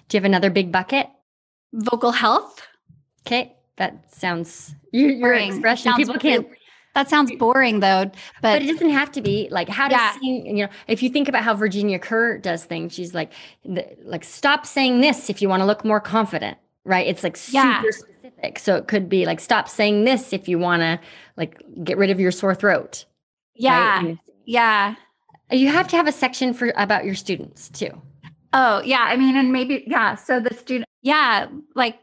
Do 0.08 0.18
you 0.18 0.18
have 0.18 0.26
another 0.26 0.50
big 0.50 0.72
bucket? 0.72 1.08
Vocal 1.74 2.12
health. 2.12 2.66
Okay. 3.28 3.54
That 3.76 4.16
sounds 4.16 4.74
your, 4.94 5.10
your 5.10 5.34
expression. 5.34 5.94
People 5.96 6.18
can't 6.20 6.48
that 6.96 7.10
sounds 7.10 7.32
boring 7.36 7.82
though, 7.82 8.06
but, 8.06 8.16
but 8.42 8.62
it 8.64 8.68
doesn't 8.68 8.90
have 8.90 9.12
to 9.12 9.22
be 9.22 9.48
like 9.52 9.70
how 9.70 9.88
to 9.88 9.94
yeah. 9.94 10.14
sing. 10.14 10.46
You 10.46 10.66
know, 10.66 10.72
if 10.88 11.04
you 11.04 11.10
think 11.10 11.30
about 11.30 11.44
how 11.44 11.54
Virginia 11.54 12.00
Kerr 12.00 12.40
does 12.40 12.66
things, 12.66 12.94
she's 12.94 13.14
like, 13.14 13.32
the, 13.64 13.86
like 14.04 14.24
stop 14.24 14.66
saying 14.66 15.02
this 15.02 15.30
if 15.30 15.42
you 15.42 15.50
want 15.50 15.62
to 15.62 15.66
look 15.66 15.86
more 15.86 16.00
confident 16.00 16.58
right? 16.86 17.08
It's 17.08 17.24
like 17.24 17.36
super 17.36 17.58
yeah. 17.58 17.82
specific. 17.92 18.60
So 18.60 18.76
it 18.78 18.88
could 18.88 19.10
be 19.10 19.26
like, 19.26 19.40
stop 19.40 19.68
saying 19.68 20.06
this 20.06 20.32
if 20.32 20.48
you 20.48 20.58
want 20.58 20.82
to 20.82 21.00
like 21.36 21.62
get 21.84 21.98
rid 21.98 22.12
of 22.12 22.20
your 22.20 22.32
sore 22.32 22.56
throat. 22.56 23.06
Yeah. 23.56 24.02
Right? 24.02 24.18
Yeah. 24.46 24.96
You 25.52 25.68
have 25.70 25.88
to 25.90 25.98
have 25.98 26.08
a 26.08 26.12
section 26.12 26.54
for 26.54 26.72
about 26.78 27.06
your 27.06 27.16
students 27.16 27.70
too. 27.70 28.02
Oh, 28.54 28.82
yeah. 28.82 29.02
I 29.02 29.18
mean, 29.18 29.36
and 29.36 29.52
maybe, 29.52 29.84
yeah. 29.88 30.16
So 30.16 30.40
the 30.40 30.54
student, 30.54 30.88
yeah, 31.02 31.48
like 31.76 32.00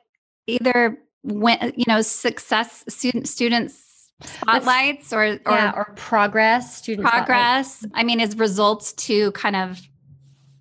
either 0.47 0.99
when, 1.23 1.73
you 1.77 1.85
know, 1.89 2.03
success 2.03 2.85
student 2.89 3.29
students 3.29 3.92
spotlights 4.25 5.13
or, 5.13 5.23
or, 5.23 5.41
yeah, 5.47 5.73
or 5.75 5.93
progress 5.97 6.77
student 6.77 7.07
progress. 7.09 7.79
Spotlight. 7.79 8.01
I 8.01 8.05
mean, 8.05 8.21
is 8.21 8.37
results 8.37 8.93
to 8.95 9.33
kind 9.33 9.57
of 9.57 9.81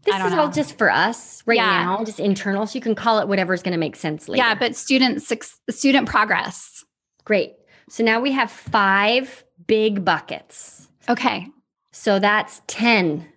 this 0.04 0.16
is 0.16 0.32
know. 0.32 0.42
all 0.42 0.50
just 0.50 0.78
for 0.78 0.90
us 0.90 1.44
right 1.46 1.58
yeah. 1.58 1.84
now, 1.84 2.04
just 2.04 2.20
internal. 2.20 2.66
So 2.66 2.76
you 2.76 2.82
can 2.82 2.96
call 2.96 3.20
it 3.20 3.28
whatever's 3.28 3.62
going 3.62 3.74
to 3.74 3.78
make 3.78 3.96
sense 3.96 4.28
later. 4.28 4.44
Yeah, 4.44 4.56
but 4.56 4.76
student 4.76 5.22
success 5.22 5.60
student 5.70 6.10
progress. 6.10 6.84
Great. 7.24 7.54
So 7.90 8.04
now 8.04 8.20
we 8.20 8.32
have 8.32 8.50
five 8.50 9.44
big 9.68 10.04
buckets. 10.04 10.88
Okay. 11.08 11.48
So 11.92 12.20
that's 12.20 12.62
10 12.68 13.28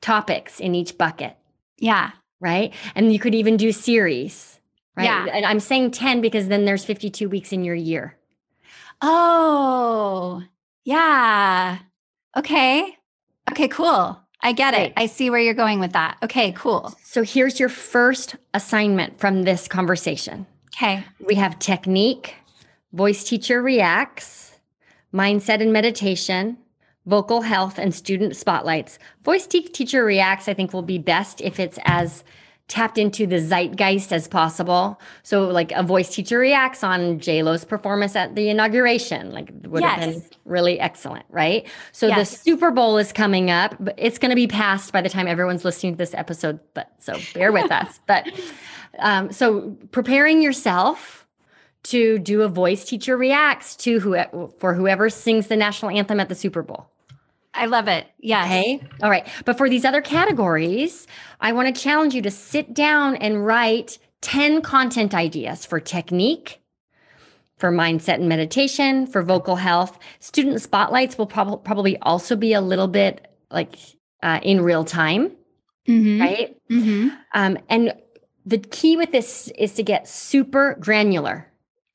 topics 0.00 0.60
in 0.60 0.74
each 0.74 0.96
bucket. 0.96 1.36
Yeah. 1.78 2.12
Right. 2.40 2.72
And 2.94 3.12
you 3.12 3.18
could 3.18 3.34
even 3.34 3.56
do 3.56 3.72
series. 3.72 4.60
Right. 4.96 5.04
Yeah. 5.04 5.26
And 5.26 5.44
I'm 5.44 5.60
saying 5.60 5.90
10 5.90 6.20
because 6.20 6.48
then 6.48 6.64
there's 6.64 6.84
52 6.84 7.28
weeks 7.28 7.52
in 7.52 7.64
your 7.64 7.74
year. 7.74 8.16
Oh, 9.06 10.42
yeah. 10.84 11.78
Okay. 12.34 12.96
Okay, 13.50 13.68
cool. 13.68 14.18
I 14.40 14.52
get 14.52 14.72
it. 14.72 14.94
I 14.96 15.06
see 15.06 15.28
where 15.28 15.40
you're 15.40 15.52
going 15.52 15.78
with 15.78 15.92
that. 15.92 16.16
Okay, 16.22 16.52
cool. 16.52 16.94
So 17.02 17.22
here's 17.22 17.60
your 17.60 17.68
first 17.68 18.36
assignment 18.54 19.20
from 19.20 19.42
this 19.42 19.68
conversation. 19.68 20.46
Okay. 20.74 21.04
We 21.26 21.34
have 21.34 21.58
technique, 21.58 22.34
voice 22.94 23.24
teacher 23.24 23.62
reacts, 23.62 24.58
mindset 25.12 25.60
and 25.60 25.72
meditation, 25.72 26.56
vocal 27.04 27.42
health, 27.42 27.78
and 27.78 27.94
student 27.94 28.36
spotlights. 28.36 28.98
Voice 29.22 29.46
te- 29.46 29.68
teacher 29.68 30.02
reacts, 30.02 30.48
I 30.48 30.54
think, 30.54 30.72
will 30.72 30.82
be 30.82 30.98
best 30.98 31.42
if 31.42 31.60
it's 31.60 31.78
as 31.84 32.24
tapped 32.66 32.96
into 32.96 33.26
the 33.26 33.40
zeitgeist 33.40 34.10
as 34.12 34.26
possible. 34.26 34.98
So, 35.22 35.44
like 35.48 35.70
a 35.72 35.82
voice 35.82 36.08
teacher 36.14 36.38
reacts 36.38 36.82
on 36.82 37.18
J 37.20 37.42
Lo's 37.42 37.64
performance 37.64 38.16
at 38.16 38.34
the 38.34 38.48
inauguration, 38.48 39.32
like 39.32 39.50
would 39.64 39.82
Yes. 39.82 39.98
have 40.00 40.14
been 40.14 40.22
really 40.46 40.80
excellent, 40.80 41.26
right? 41.28 41.66
So 41.92 42.08
the 42.08 42.24
Super 42.24 42.70
Bowl 42.70 42.96
is 42.96 43.12
coming 43.12 43.50
up, 43.50 43.76
but 43.78 43.94
it's 43.98 44.18
going 44.18 44.30
to 44.30 44.36
be 44.36 44.46
past 44.46 44.92
by 44.92 45.02
the 45.02 45.10
time 45.10 45.28
everyone's 45.28 45.64
listening 45.64 45.92
to 45.94 45.98
this 45.98 46.14
episode. 46.14 46.58
But 46.72 46.90
so 46.98 47.18
bear 47.34 47.52
with 47.52 47.70
us. 47.82 48.00
But 48.06 48.26
um, 48.98 49.30
so 49.30 49.76
preparing 49.90 50.40
yourself 50.40 51.26
to 51.84 52.18
do 52.18 52.40
a 52.42 52.48
voice 52.48 52.86
teacher 52.86 53.14
reacts 53.14 53.76
to 53.76 54.00
who 54.00 54.16
for 54.58 54.72
whoever 54.72 55.10
sings 55.10 55.48
the 55.48 55.56
national 55.56 55.90
anthem 55.90 56.18
at 56.18 56.30
the 56.30 56.34
Super 56.34 56.62
Bowl. 56.62 56.88
I 57.54 57.66
love 57.66 57.88
it. 57.88 58.06
Yes. 58.18 58.46
Okay. 58.46 58.80
All 59.02 59.10
right. 59.10 59.26
But 59.44 59.56
for 59.56 59.70
these 59.70 59.84
other 59.84 60.02
categories, 60.02 61.06
I 61.40 61.52
want 61.52 61.74
to 61.74 61.80
challenge 61.82 62.14
you 62.14 62.22
to 62.22 62.30
sit 62.30 62.74
down 62.74 63.16
and 63.16 63.46
write 63.46 63.98
10 64.22 64.60
content 64.62 65.14
ideas 65.14 65.64
for 65.64 65.78
technique, 65.78 66.60
for 67.56 67.70
mindset 67.70 68.14
and 68.14 68.28
meditation, 68.28 69.06
for 69.06 69.22
vocal 69.22 69.56
health. 69.56 69.98
Student 70.18 70.60
spotlights 70.60 71.16
will 71.16 71.26
prob- 71.26 71.64
probably 71.64 71.96
also 71.98 72.34
be 72.34 72.52
a 72.54 72.60
little 72.60 72.88
bit 72.88 73.26
like 73.50 73.76
uh, 74.22 74.40
in 74.42 74.60
real 74.60 74.84
time, 74.84 75.32
Mm-hmm. 75.86 76.20
right? 76.20 76.56
Mm-hmm. 76.70 77.08
Um, 77.34 77.58
and 77.68 77.92
the 78.46 78.56
key 78.56 78.96
with 78.96 79.12
this 79.12 79.48
is 79.58 79.74
to 79.74 79.82
get 79.82 80.08
super 80.08 80.76
granular. 80.80 81.46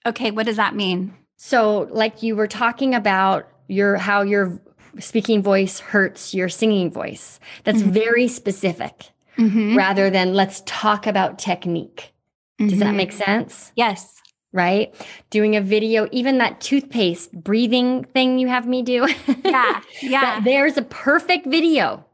Okay. 0.05 0.29
What 0.29 0.45
does 0.45 0.57
that 0.57 0.75
mean? 0.75 1.15
So, 1.37 1.87
like 1.89 2.21
you 2.21 2.35
were 2.35 2.45
talking 2.47 2.93
about 2.93 3.47
your 3.67 3.97
how 3.97 4.21
your 4.21 4.61
speaking 4.99 5.41
voice 5.41 5.79
hurts 5.79 6.33
your 6.33 6.49
singing 6.49 6.91
voice. 6.91 7.39
That's 7.63 7.81
Mhm. 7.81 7.91
very 7.91 8.27
specific 8.27 9.09
Mm-hmm. 9.37 9.77
rather 9.77 10.09
than 10.09 10.33
let's 10.33 10.61
talk 10.65 11.07
about 11.07 11.39
technique. 11.39 12.11
Does 12.59 12.79
that 12.79 12.93
make 12.93 13.13
sense? 13.13 13.71
Yes. 13.75 14.21
Right? 14.51 14.93
Doing 15.29 15.55
a 15.55 15.61
video, 15.61 16.09
even 16.11 16.39
that 16.39 16.59
toothpaste 16.59 17.31
breathing 17.31 18.03
thing 18.03 18.37
you 18.37 18.47
have 18.49 18.67
me 18.67 18.81
do. 18.81 19.07
Yeah. 19.45 19.79
Yeah. 20.01 20.39
There's 20.41 20.75
a 20.77 20.81
perfect 20.81 21.45
video. 21.47 22.05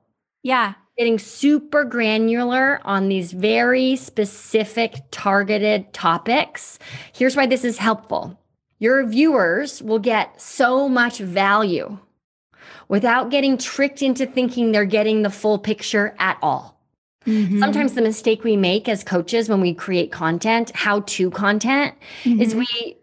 yeah. 0.44 0.74
Getting 0.98 1.20
super 1.20 1.84
granular 1.84 2.80
on 2.86 3.10
these 3.10 3.34
very 3.34 3.98
specific 3.98 4.94
targeted 5.12 5.92
topics. 5.92 6.80
Here's 7.14 7.36
why 7.36 7.48
this 7.48 7.66
is 7.66 7.80
helpful. 7.80 8.40
Your 8.80 9.06
viewers 9.06 9.82
will 9.82 10.00
get 10.00 10.40
so 10.40 10.88
much 10.88 11.18
value 11.18 11.98
without 12.88 13.30
getting 13.32 13.58
tricked 13.58 14.02
into 14.02 14.26
thinking 14.26 14.72
they're 14.72 14.86
getting 14.86 15.22
the 15.22 15.30
full 15.30 15.58
picture 15.58 16.16
at 16.20 16.38
all. 16.42 16.80
Mhm. 17.26 17.60
Sometimes 17.60 17.94
the 17.94 18.02
mistake 18.02 18.44
we 18.44 18.56
make 18.56 18.88
as 18.88 19.04
coaches 19.04 19.50
when 19.50 19.60
we 19.62 19.74
create 19.74 20.12
content, 20.12 20.72
how 20.76 21.00
to 21.02 21.32
content, 21.32 21.96
is 22.24 22.54
Mhm. 22.54 22.58
we 22.60 22.98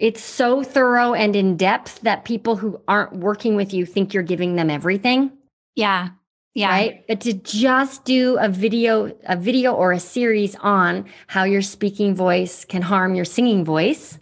it's 0.00 0.22
so 0.24 0.62
thorough 0.62 1.12
and 1.12 1.36
in 1.36 1.58
depth 1.58 2.00
that 2.00 2.24
people 2.24 2.56
who 2.56 2.80
aren't 2.88 3.14
working 3.16 3.54
with 3.54 3.74
you 3.74 3.84
think 3.84 4.14
you're 4.14 4.22
giving 4.22 4.56
them 4.56 4.70
everything 4.70 5.30
yeah. 5.76 6.08
Yeah. 6.54 6.70
right 6.70 7.04
but 7.06 7.20
to 7.20 7.34
just 7.34 8.06
do 8.06 8.38
a 8.40 8.48
video 8.48 9.12
a 9.26 9.36
video 9.36 9.74
or 9.74 9.92
a 9.92 10.00
series 10.00 10.56
on 10.62 11.04
how 11.26 11.44
your 11.44 11.60
speaking 11.60 12.14
voice 12.14 12.64
can 12.64 12.80
harm 12.80 13.14
your 13.14 13.26
singing 13.26 13.62
voice 13.62 14.18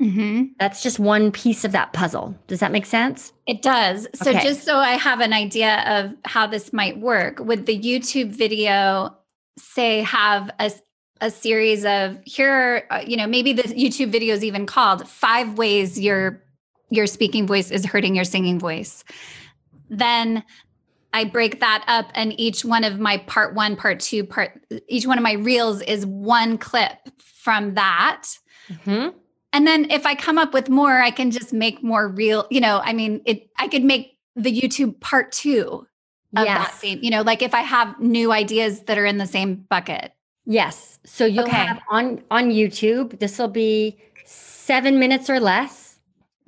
Mm-hmm. 0.00 0.44
that's 0.58 0.82
just 0.82 0.98
one 0.98 1.30
piece 1.30 1.64
of 1.64 1.72
that 1.72 1.92
puzzle 1.92 2.34
does 2.46 2.60
that 2.60 2.72
make 2.72 2.86
sense 2.86 3.32
It 3.46 3.60
does. 3.62 4.06
So, 4.14 4.30
Okay. 4.30 4.42
just 4.42 4.62
so 4.64 4.76
I 4.76 4.92
have 4.92 5.20
an 5.20 5.32
idea 5.32 5.82
of 5.86 6.14
how 6.24 6.46
this 6.46 6.72
might 6.72 6.98
work, 7.00 7.38
would 7.40 7.66
the 7.66 7.78
YouTube 7.78 8.30
video 8.34 9.14
say 9.58 10.00
have 10.02 10.50
a, 10.58 10.70
a 11.20 11.30
series 11.30 11.84
of 11.84 12.18
here, 12.24 12.50
are, 12.90 12.98
uh, 12.98 13.04
you 13.06 13.16
know, 13.16 13.26
maybe 13.26 13.52
the 13.52 13.64
YouTube 13.64 14.10
video 14.10 14.34
is 14.34 14.42
even 14.44 14.64
called 14.66 15.06
five 15.08 15.58
ways 15.58 15.98
your 16.00 16.42
your 16.90 17.06
speaking 17.06 17.46
voice 17.46 17.70
is 17.70 17.84
hurting 17.84 18.14
your 18.16 18.24
singing 18.24 18.58
voice. 18.58 19.04
Then 19.90 20.42
I 21.12 21.24
break 21.24 21.60
that 21.60 21.84
up, 21.88 22.06
and 22.14 22.38
each 22.40 22.64
one 22.64 22.84
of 22.84 22.98
my 22.98 23.18
part 23.18 23.54
one, 23.54 23.76
part 23.76 24.00
two, 24.00 24.24
part 24.24 24.60
each 24.88 25.06
one 25.06 25.18
of 25.18 25.22
my 25.24 25.32
reels 25.34 25.82
is 25.82 26.06
one 26.06 26.56
clip 26.56 26.96
from 27.18 27.74
that. 27.74 28.26
Mhm. 28.86 29.14
And 29.52 29.66
then 29.66 29.90
if 29.90 30.06
I 30.06 30.14
come 30.14 30.38
up 30.38 30.54
with 30.54 30.68
more, 30.68 31.00
I 31.00 31.10
can 31.10 31.30
just 31.30 31.52
make 31.52 31.82
more 31.82 32.06
real, 32.08 32.46
you 32.50 32.60
know, 32.60 32.80
I 32.84 32.92
mean, 32.92 33.20
it 33.24 33.48
I 33.58 33.66
could 33.68 33.82
make 33.84 34.16
the 34.36 34.52
YouTube 34.60 35.00
part 35.00 35.32
2 35.32 35.86
of 36.36 36.44
that 36.46 36.74
same, 36.74 37.00
you 37.02 37.10
know, 37.10 37.22
like 37.22 37.42
if 37.42 37.52
I 37.54 37.62
have 37.62 37.98
new 37.98 38.30
ideas 38.32 38.82
that 38.84 38.96
are 38.98 39.04
in 39.06 39.18
the 39.18 39.26
same 39.26 39.66
bucket. 39.68 40.12
yes 40.46 40.98
so 41.04 41.24
you'll 41.26 41.44
Okay. 41.44 41.66
have 41.66 41.78
on 41.90 42.22
on 42.30 42.50
youtube 42.50 43.18
this 43.18 43.38
will 43.38 43.48
be 43.52 43.98
seven 44.24 44.98
minutes 44.98 45.28
or 45.28 45.38
less 45.38 45.98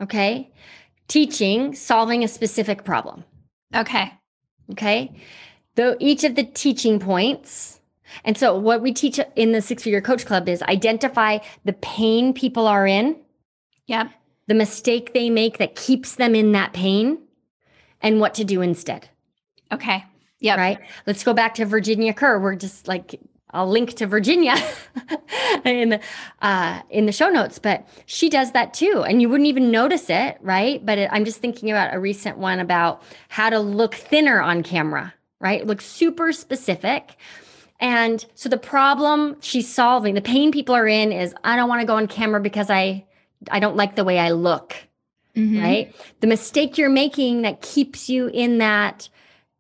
okay 0.01 0.51
teaching 1.09 1.75
solving 1.75 2.25
a 2.25 2.29
specific 2.29 2.85
problem 2.85 3.23
Okay. 3.75 4.13
Okay. 4.73 5.13
Though 5.77 5.97
each 6.01 6.25
of 6.25 6.35
the 6.37 6.45
teaching 6.45 6.99
points. 7.01 7.81
And 8.25 8.37
so 8.37 8.57
what 8.57 8.83
we 8.83 8.93
teach 8.93 9.21
in 9.37 9.53
the 9.53 9.61
six 9.63 9.83
figure 9.83 10.01
coach 10.01 10.27
club 10.27 10.49
is 10.49 10.63
identify 10.63 11.39
the 11.65 11.73
pain 11.75 12.33
people 12.33 12.67
are 12.67 12.87
in, 12.87 13.17
Yep. 13.87 14.11
the 14.47 14.55
mistake 14.55 15.13
they 15.13 15.31
make 15.31 15.59
that 15.59 15.75
keeps 15.75 16.15
them 16.15 16.35
in 16.35 16.53
that 16.53 16.73
pain, 16.73 17.19
and 18.01 18.21
what 18.21 18.35
to 18.35 18.45
do 18.45 18.61
instead. 18.63 19.09
Okay. 19.71 20.05
Yep. 20.41 20.59
Right. 20.59 20.79
Let's 21.07 21.23
go 21.25 21.33
back 21.33 21.55
to 21.55 21.65
Virginia 21.67 22.13
Kerr. 22.13 22.41
We're 22.41 22.57
just 22.57 22.89
like, 22.89 23.21
I'll 23.51 23.69
link 23.69 23.95
to 23.95 24.07
Virginia 24.07 24.55
in 25.65 25.91
the 25.91 26.01
uh, 26.41 26.81
in 26.91 27.07
the 27.07 27.13
show 27.13 27.29
notes, 27.29 27.59
but 27.59 27.87
she 28.07 28.29
does 28.29 28.53
that 28.53 28.73
too, 28.75 29.05
and 29.07 29.21
you 29.21 29.29
wouldn't 29.29 29.47
even 29.47 29.71
notice 29.71 30.09
it, 30.09 30.39
right? 30.41 30.85
But 30.85 30.99
it, 30.99 31.11
I'm 31.13 31.25
just 31.25 31.39
thinking 31.39 31.71
about 31.71 31.95
a 31.95 32.01
recent 32.01 32.39
one 32.39 32.61
about 32.61 33.03
how 33.29 33.51
to 33.51 33.61
look 33.61 33.95
thinner 33.95 34.41
on 34.41 34.63
camera, 34.63 35.13
right? 35.39 35.67
Look 35.67 35.81
super 35.83 36.33
specific. 36.33 37.17
And 37.83 38.25
so 38.37 38.49
the 38.49 38.57
problem 38.59 39.37
she's 39.41 39.71
solving, 39.71 40.15
the 40.15 40.23
pain 40.23 40.53
people 40.53 40.75
are 40.75 40.87
in, 40.87 41.13
is 41.13 41.35
I 41.45 41.57
don't 41.57 41.69
want 41.69 41.81
to 41.83 41.87
go 41.87 41.97
on 41.97 42.07
camera 42.07 42.41
because 42.41 42.71
I 42.71 43.05
I 43.51 43.59
don't 43.59 43.77
like 43.77 43.97
the 43.97 44.05
way 44.05 44.19
I 44.21 44.31
look 44.31 44.77
Mhm. 45.37 45.61
right? 45.63 45.95
The 46.21 46.27
mistake 46.29 46.79
you're 46.79 46.89
making 46.91 47.43
that 47.43 47.61
keeps 47.61 48.09
you 48.09 48.29
in 48.29 48.59
that 48.59 49.09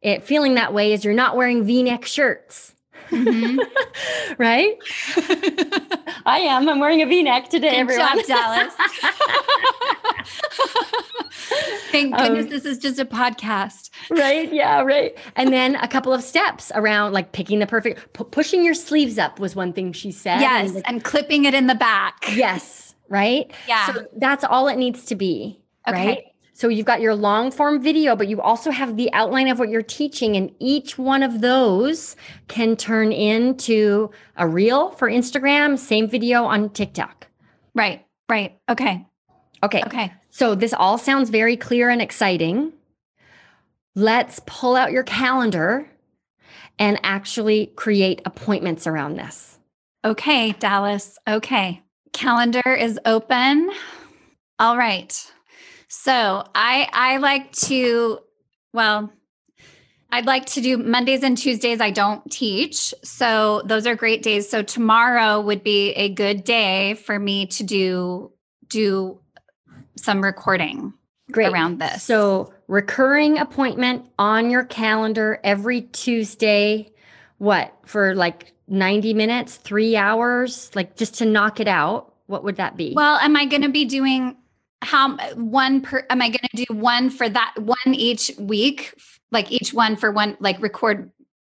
it 0.02 0.22
feeling 0.22 0.54
that 0.54 0.72
way 0.72 0.92
is 0.92 1.04
you're 1.04 1.14
not 1.14 1.37
wearing 1.37 1.64
V-neck 1.64 2.04
shirts, 2.04 2.74
Mhm. 3.11 3.58
right? 4.38 4.76
I 6.26 6.38
am. 6.40 6.68
I'm 6.68 6.78
wearing 6.78 7.02
a 7.02 7.06
V-neck 7.06 7.48
today, 7.48 7.70
Good 7.70 7.80
everyone. 7.92 8.18
job, 8.18 8.26
Dallas. 8.26 8.74
Thank 11.90 12.14
Um, 12.14 12.34
goodness 12.34 12.50
this 12.50 12.64
is 12.64 12.78
just 12.78 12.98
a 12.98 13.04
podcast. 13.04 13.90
right? 14.10 14.52
Yeah, 14.52 14.80
right. 14.82 15.16
And 15.36 15.52
then 15.52 15.76
a 15.76 15.88
couple 15.88 16.12
of 16.12 16.22
steps 16.22 16.72
around 16.74 17.12
like 17.12 17.32
picking 17.32 17.58
the 17.58 17.66
perfect 17.66 18.12
pu- 18.12 18.24
pushing 18.24 18.64
your 18.64 18.74
sleeves 18.74 19.18
up 19.18 19.38
was 19.38 19.54
one 19.56 19.72
thing 19.72 19.92
she 19.92 20.10
said. 20.10 20.40
Yes. 20.40 20.68
And 20.70 20.76
the- 20.78 20.88
And 20.88 21.04
clipping 21.04 21.44
it 21.44 21.54
in 21.54 21.66
the 21.66 21.74
back. 21.74 22.24
yes, 22.34 22.94
right? 23.08 23.50
Yeah. 23.68 23.86
So 23.92 24.06
that's 24.16 24.44
all 24.44 24.68
it 24.68 24.76
needs 24.78 25.04
to 25.06 25.14
be, 25.14 25.60
Okay. 25.88 26.06
right? 26.06 26.24
So 26.54 26.68
you've 26.68 26.86
got 26.86 27.00
your 27.00 27.14
long 27.14 27.50
form 27.50 27.82
video, 27.82 28.14
but 28.14 28.28
you 28.28 28.40
also 28.40 28.70
have 28.70 28.96
the 28.96 29.12
outline 29.12 29.48
of 29.48 29.58
what 29.58 29.68
you're 29.68 29.82
teaching, 29.82 30.36
and 30.36 30.50
each 30.60 30.96
one 30.98 31.22
of 31.22 31.40
those 31.40 32.14
can 32.46 32.76
turn 32.76 33.10
into 33.10 34.10
a 34.36 34.46
reel 34.46 34.90
for 34.92 35.10
Instagram, 35.10 35.78
same 35.78 36.08
video 36.08 36.44
on 36.44 36.70
TikTok. 36.70 37.26
Right. 37.74 38.04
Right. 38.28 38.58
Okay. 38.68 39.04
Okay. 39.62 39.82
Okay. 39.86 40.12
So 40.32 40.54
this 40.54 40.72
all 40.72 40.96
sounds 40.96 41.28
very 41.28 41.58
clear 41.58 41.90
and 41.90 42.00
exciting. 42.00 42.72
Let's 43.94 44.40
pull 44.46 44.76
out 44.76 44.90
your 44.90 45.02
calendar 45.02 45.86
and 46.78 46.98
actually 47.02 47.66
create 47.76 48.22
appointments 48.24 48.86
around 48.86 49.16
this. 49.16 49.58
Okay, 50.06 50.52
Dallas. 50.52 51.18
Okay. 51.28 51.82
Calendar 52.14 52.74
is 52.74 52.98
open. 53.04 53.70
All 54.58 54.78
right. 54.78 55.32
So 55.88 56.12
I 56.54 56.88
I 56.90 57.18
like 57.18 57.52
to, 57.66 58.20
well, 58.72 59.12
I'd 60.10 60.26
like 60.26 60.46
to 60.46 60.62
do 60.62 60.78
Mondays 60.78 61.22
and 61.22 61.36
Tuesdays. 61.36 61.82
I 61.82 61.90
don't 61.90 62.28
teach. 62.30 62.94
So 63.04 63.60
those 63.66 63.86
are 63.86 63.94
great 63.94 64.22
days. 64.22 64.48
So 64.48 64.62
tomorrow 64.62 65.42
would 65.42 65.62
be 65.62 65.90
a 65.90 66.08
good 66.08 66.42
day 66.44 66.94
for 66.94 67.18
me 67.18 67.46
to 67.48 67.64
do 67.64 68.32
do 68.68 69.21
some 69.96 70.22
recording. 70.22 70.94
Great. 71.31 71.52
around 71.52 71.78
this. 71.78 72.02
So, 72.02 72.52
recurring 72.68 73.38
appointment 73.38 74.05
on 74.18 74.50
your 74.50 74.64
calendar 74.64 75.40
every 75.44 75.83
Tuesday. 75.83 76.90
What 77.38 77.74
for 77.85 78.14
like 78.14 78.52
90 78.68 79.14
minutes, 79.14 79.57
three 79.57 79.96
hours, 79.96 80.70
like 80.74 80.96
just 80.96 81.14
to 81.16 81.24
knock 81.24 81.59
it 81.59 81.68
out? 81.68 82.14
What 82.26 82.44
would 82.44 82.57
that 82.57 82.76
be? 82.76 82.92
well, 82.94 83.18
am 83.18 83.37
I 83.37 83.46
going 83.46 83.62
to 83.62 83.68
be 83.68 83.85
doing 83.85 84.37
how 84.81 85.16
one 85.35 85.81
per? 85.81 86.07
Am 86.11 86.20
I 86.22 86.28
going 86.28 86.48
to 86.55 86.64
do 86.64 86.74
one 86.74 87.11
for 87.11 87.28
that 87.28 87.55
one 87.59 87.94
each 87.94 88.33
week? 88.38 88.94
Like 89.31 89.50
each 89.50 89.72
one 89.72 89.96
for 89.96 90.11
one, 90.12 90.37
like 90.40 90.61
record 90.61 91.11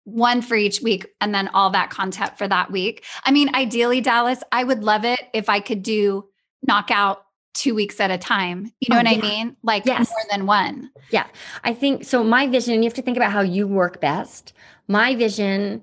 one 0.04 0.40
for 0.40 0.54
each 0.54 0.80
week 0.80 1.08
and 1.20 1.34
then 1.34 1.48
all 1.48 1.70
that 1.70 1.90
content 1.90 2.38
for 2.38 2.46
that 2.48 2.70
week. 2.70 3.04
I 3.24 3.32
mean, 3.32 3.54
ideally, 3.54 4.00
Dallas, 4.00 4.42
I 4.52 4.64
would 4.64 4.84
love 4.84 5.04
it 5.04 5.20
if 5.34 5.48
I 5.48 5.60
could 5.60 5.82
do 5.82 6.26
knockout 6.62 7.25
two 7.56 7.74
weeks 7.74 7.98
at 8.00 8.10
a 8.10 8.18
time. 8.18 8.72
You 8.80 8.88
know 8.94 8.96
Oh, 9.00 9.02
what 9.02 9.10
yeah. 9.12 9.18
I 9.18 9.20
mean? 9.22 9.56
Like 9.62 9.84
Yes. 9.86 10.08
more 10.10 10.24
than 10.30 10.46
one. 10.46 10.90
Yeah. 11.10 11.26
I 11.64 11.72
think 11.74 12.04
so. 12.04 12.22
My 12.22 12.46
vision, 12.46 12.74
and 12.74 12.84
you 12.84 12.88
have 12.88 12.94
to 12.94 13.02
think 13.02 13.16
about 13.16 13.32
how 13.32 13.40
you 13.40 13.66
work 13.66 14.00
best. 14.00 14.52
My 14.88 15.14
vision, 15.16 15.82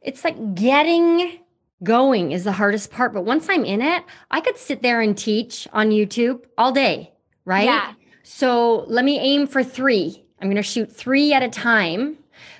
it's 0.00 0.24
like 0.24 0.54
getting 0.54 1.38
going 1.82 2.32
is 2.32 2.44
the 2.44 2.52
hardest 2.52 2.90
part. 2.90 3.12
But 3.12 3.22
once 3.24 3.48
I'm 3.48 3.64
in 3.64 3.82
it, 3.82 4.04
I 4.30 4.40
could 4.40 4.56
sit 4.56 4.82
there 4.82 5.00
and 5.00 5.16
teach 5.16 5.68
on 5.72 5.90
YouTube 5.90 6.44
all 6.56 6.72
day, 6.72 7.12
right? 7.44 7.64
Yeah. 7.66 7.92
So 8.22 8.84
let 8.88 9.04
me 9.04 9.18
aim 9.18 9.46
for 9.46 9.62
three. 9.62 10.24
I'm 10.40 10.48
going 10.48 10.56
to 10.56 10.62
shoot 10.62 10.90
three 10.94 11.32
at 11.32 11.42
a 11.42 11.48
time. 11.48 12.16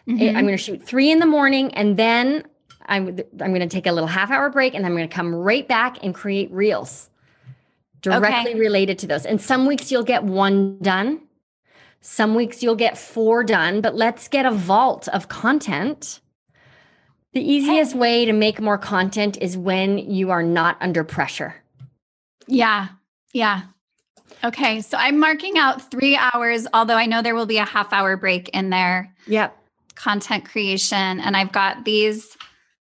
Mhm. 0.09 0.29
I'm 0.37 0.44
going 0.47 0.57
to 0.57 0.62
shoot 0.62 0.83
three 0.83 1.11
in 1.11 1.18
the 1.21 1.27
morning 1.27 1.73
and 1.75 1.97
then 1.97 2.44
I'm, 2.87 3.09
I'm 3.09 3.53
going 3.53 3.61
to 3.61 3.66
take 3.68 3.87
a 3.87 3.92
little 3.92 4.09
half 4.09 4.31
hour 4.31 4.49
break 4.51 4.75
and 4.75 4.87
I'm 4.87 4.94
going 4.97 5.07
to 5.09 5.14
come 5.14 5.35
right 5.35 5.66
back 5.68 5.99
and 6.03 6.14
create 6.14 6.51
reels 6.51 7.11
directly 8.00 8.54
related 8.58 8.98
to 9.00 9.06
those. 9.06 9.26
And 9.26 9.40
some 9.40 9.66
weeks 9.66 9.90
you'll 9.90 10.04
get 10.04 10.24
one 10.24 10.78
done. 10.78 11.20
Some 12.00 12.34
weeks 12.34 12.62
you'll 12.62 12.76
get 12.76 12.96
four 12.96 13.42
done, 13.42 13.80
but 13.80 13.94
let's 13.94 14.28
get 14.28 14.46
a 14.46 14.50
vault 14.50 15.08
of 15.08 15.28
content. 15.28 16.20
The 17.32 17.40
easiest 17.40 17.94
way 17.94 18.24
to 18.24 18.32
make 18.32 18.61
more 18.61 18.78
content 18.78 19.37
is 19.40 19.56
when 19.56 19.98
you 19.98 20.30
are 20.30 20.42
not 20.42 20.76
under 20.80 21.04
pressure. 21.04 21.54
Yeah. 22.46 22.88
Yeah. 23.32 23.62
Okay. 24.44 24.80
So 24.80 24.96
I'm 24.96 25.18
marking 25.18 25.58
out 25.58 25.90
three 25.90 26.16
hours, 26.16 26.66
although 26.72 26.94
I 26.94 27.06
know 27.06 27.20
there 27.20 27.34
will 27.34 27.46
be 27.46 27.58
a 27.58 27.64
half 27.64 27.92
hour 27.92 28.16
break 28.16 28.48
in 28.50 28.70
there, 28.70 29.12
Yep. 29.26 29.56
content 29.94 30.44
creation. 30.48 31.20
And 31.20 31.37
I've 31.37 31.52
got 31.52 31.84
these. 31.84 32.37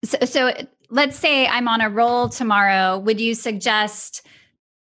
So, 0.05 0.19
so 0.25 0.53
let's 0.91 1.19
say 1.19 1.47
I'm 1.47 1.67
on 1.69 1.81
a 1.81 1.89
roll 1.89 2.29
tomorrow. 2.29 2.99
Would 2.99 3.21
you 3.21 3.35
suggest 3.35 4.27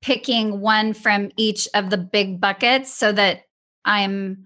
picking 0.02 0.62
one 0.62 0.94
from 0.94 1.32
each 1.38 1.68
of 1.74 1.90
the 1.90 1.98
big 1.98 2.40
buckets 2.40 2.94
so 2.94 3.12
that 3.12 3.44
I'm 3.86 4.46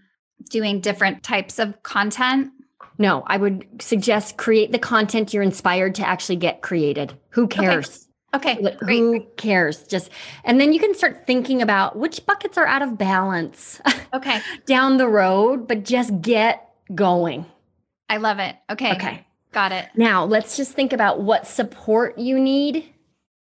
doing 0.49 0.81
different 0.81 1.23
types 1.23 1.59
of 1.59 1.81
content? 1.83 2.51
No, 2.97 3.23
I 3.27 3.37
would 3.37 3.65
suggest 3.81 4.37
create 4.37 4.71
the 4.71 4.79
content 4.79 5.33
you're 5.33 5.43
inspired 5.43 5.95
to 5.95 6.07
actually 6.07 6.35
get 6.35 6.61
created. 6.61 7.13
Who 7.29 7.47
cares? 7.47 8.07
Okay. 8.35 8.57
Like, 8.59 8.79
Great. 8.79 8.99
Who 8.99 9.25
cares? 9.37 9.83
Just 9.83 10.09
and 10.43 10.59
then 10.59 10.73
you 10.73 10.79
can 10.79 10.95
start 10.95 11.25
thinking 11.27 11.61
about 11.61 11.95
which 11.95 12.25
buckets 12.25 12.57
are 12.57 12.65
out 12.65 12.81
of 12.81 12.97
balance 12.97 13.79
Okay. 14.13 14.39
down 14.65 14.97
the 14.97 15.07
road, 15.07 15.67
but 15.67 15.83
just 15.83 16.21
get 16.21 16.69
going. 16.93 17.45
I 18.09 18.17
love 18.17 18.39
it. 18.39 18.55
Okay. 18.69 18.93
Okay. 18.93 19.25
Got 19.51 19.71
it. 19.71 19.87
Now, 19.95 20.25
let's 20.25 20.57
just 20.57 20.73
think 20.73 20.93
about 20.93 21.21
what 21.21 21.45
support 21.47 22.17
you 22.17 22.39
need 22.39 22.92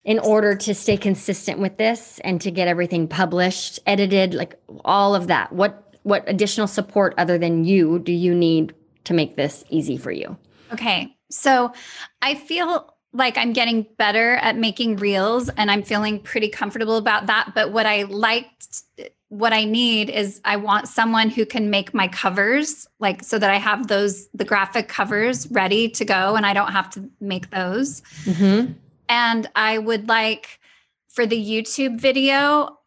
in 0.06 0.20
order 0.20 0.56
to 0.56 0.74
stay 0.74 0.96
consistent 0.96 1.60
with 1.60 1.78
this 1.78 2.20
and 2.24 2.40
to 2.40 2.52
get 2.52 2.68
everything 2.68 3.08
published, 3.08 3.80
edited, 3.88 4.34
like 4.34 4.58
all 4.86 5.16
of 5.16 5.28
that. 5.28 5.52
What 5.52 5.82
what 6.04 6.24
additional 6.28 6.68
support 6.68 7.16
other 7.18 7.40
than 7.40 7.66
you 7.66 7.98
do 7.98 8.12
you 8.12 8.36
need 8.36 8.76
to 9.06 9.14
make 9.14 9.36
this 9.36 9.64
easy 9.70 9.98
for 9.98 10.12
you? 10.12 10.38
Okay. 10.72 11.16
So 11.32 11.74
I 12.22 12.36
feel 12.36 12.94
like 13.12 13.38
I'm 13.38 13.54
getting 13.54 13.88
better 13.98 14.36
at 14.36 14.56
making 14.56 14.98
reels 14.98 15.50
and 15.50 15.72
I'm 15.72 15.82
feeling 15.82 16.20
pretty 16.20 16.50
comfortable 16.50 16.98
about 16.98 17.26
that. 17.26 17.54
But 17.56 17.72
what 17.72 17.88
I 17.88 18.04
liked, 18.04 18.84
what 19.30 19.52
I 19.54 19.64
need 19.64 20.12
is 20.12 20.42
I 20.46 20.58
want 20.58 20.88
someone 20.88 21.30
who 21.30 21.46
can 21.46 21.72
make 21.72 21.94
my 21.94 22.08
covers, 22.08 22.88
like 23.00 23.24
so 23.24 23.40
that 23.40 23.50
I 23.50 23.58
have 23.58 23.88
those, 23.88 24.28
the 24.34 24.46
graphic 24.46 24.88
covers 24.88 25.50
ready 25.50 25.90
to 25.90 26.06
go 26.06 26.36
and 26.36 26.46
I 26.46 26.54
don't 26.54 26.72
have 26.72 26.90
to 26.92 27.10
make 27.20 27.50
those. 27.50 28.02
Mm-hmm. 28.26 28.74
And 29.10 29.50
I 29.56 29.78
would 29.78 30.08
like 30.10 30.60
for 31.10 31.26
the 31.26 31.38
YouTube 31.38 32.00
video, 32.00 32.78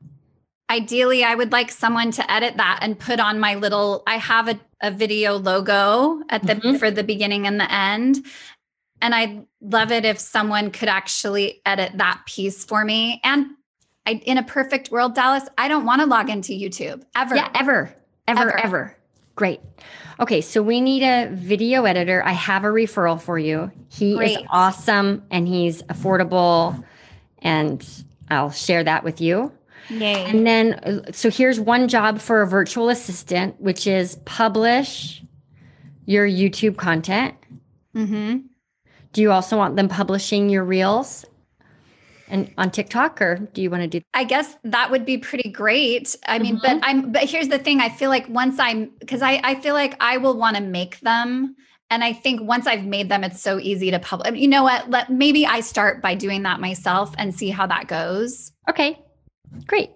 ideally, 0.70 1.24
I 1.24 1.34
would 1.34 1.52
like 1.52 1.70
someone 1.70 2.10
to 2.12 2.30
edit 2.30 2.56
that 2.58 2.80
and 2.82 2.98
put 2.98 3.20
on 3.20 3.40
my 3.40 3.54
little, 3.54 4.02
I 4.06 4.16
have 4.18 4.48
a, 4.48 4.60
a 4.82 4.90
video 4.90 5.36
logo 5.38 6.22
at 6.28 6.42
the 6.46 6.54
Mhm. 6.56 6.78
for 6.78 6.90
the 6.90 7.02
beginning 7.02 7.46
and 7.46 7.58
the 7.58 7.72
end. 7.72 8.24
And 9.00 9.14
I'd 9.14 9.46
love 9.60 9.92
it 9.92 10.04
if 10.04 10.18
someone 10.18 10.70
could 10.70 10.88
actually 10.88 11.62
edit 11.64 11.92
that 11.96 12.22
piece 12.26 12.64
for 12.64 12.84
me. 12.84 13.20
And 13.24 13.46
I, 14.04 14.14
in 14.24 14.36
a 14.38 14.42
perfect 14.42 14.90
world, 14.90 15.14
Dallas, 15.14 15.44
I 15.56 15.68
don't 15.68 15.84
want 15.84 16.00
to 16.00 16.06
log 16.06 16.28
into 16.28 16.52
YouTube 16.52 17.04
ever. 17.14 17.36
Yeah, 17.36 17.48
ever, 17.54 17.94
ever, 18.26 18.40
Ever. 18.40 18.58
ever, 18.58 18.96
Great. 19.38 19.60
Okay, 20.18 20.40
so 20.40 20.60
we 20.64 20.80
need 20.80 21.04
a 21.04 21.28
video 21.32 21.84
editor. 21.84 22.24
I 22.24 22.32
have 22.32 22.64
a 22.64 22.68
referral 22.68 23.22
for 23.22 23.38
you. 23.38 23.70
He 23.88 24.14
is 24.14 24.38
awesome 24.50 25.22
and 25.30 25.46
he's 25.46 25.80
affordable, 25.84 26.84
and 27.38 27.88
I'll 28.28 28.50
share 28.50 28.82
that 28.82 29.04
with 29.04 29.20
you. 29.20 29.52
Yay. 29.90 30.24
And 30.24 30.44
then, 30.44 31.12
so 31.12 31.30
here's 31.30 31.60
one 31.60 31.86
job 31.86 32.20
for 32.20 32.42
a 32.42 32.48
virtual 32.48 32.88
assistant, 32.88 33.60
which 33.60 33.86
is 33.86 34.16
publish 34.24 35.22
your 36.04 36.26
YouTube 36.26 36.76
content. 36.76 37.36
hmm 37.94 38.38
Do 39.12 39.22
you 39.22 39.30
also 39.30 39.56
want 39.56 39.76
them 39.76 39.88
publishing 39.88 40.50
your 40.50 40.64
reels 40.64 41.24
and 42.30 42.52
on 42.58 42.70
TikTok, 42.70 43.20
or 43.22 43.36
do 43.52 43.62
you 43.62 43.70
want 43.70 43.82
to 43.82 43.88
do? 43.88 44.00
I 44.14 44.24
guess 44.24 44.56
that 44.64 44.90
would 44.90 45.04
be 45.04 45.18
pretty 45.18 45.50
great. 45.50 46.14
I 46.26 46.38
mean, 46.38 46.56
Mhm. 46.56 46.62
but 46.62 46.78
I'm 46.82 47.12
but 47.12 47.24
here's 47.24 47.48
the 47.48 47.58
thing. 47.58 47.80
I 47.80 47.88
feel 47.88 48.10
like 48.10 48.28
once 48.28 48.58
I'm 48.58 48.90
because 49.00 49.22
I, 49.22 49.40
I 49.44 49.54
feel 49.56 49.74
like 49.74 49.96
I 50.00 50.16
will 50.18 50.36
want 50.36 50.56
to 50.56 50.62
make 50.62 51.00
them. 51.00 51.56
And 51.90 52.04
I 52.04 52.12
think 52.12 52.42
once 52.42 52.66
I've 52.66 52.84
made 52.84 53.08
them, 53.08 53.24
it's 53.24 53.40
so 53.40 53.58
easy 53.58 53.90
to 53.90 53.98
publish. 53.98 54.38
You 54.38 54.48
know 54.48 54.62
what? 54.62 54.90
Let 54.90 55.10
maybe 55.10 55.46
I 55.46 55.60
start 55.60 56.02
by 56.02 56.14
doing 56.14 56.42
that 56.42 56.60
myself 56.60 57.14
and 57.16 57.34
see 57.34 57.48
how 57.48 57.66
that 57.66 57.88
goes. 57.88 58.52
Okay, 58.68 58.98
great. 59.66 59.90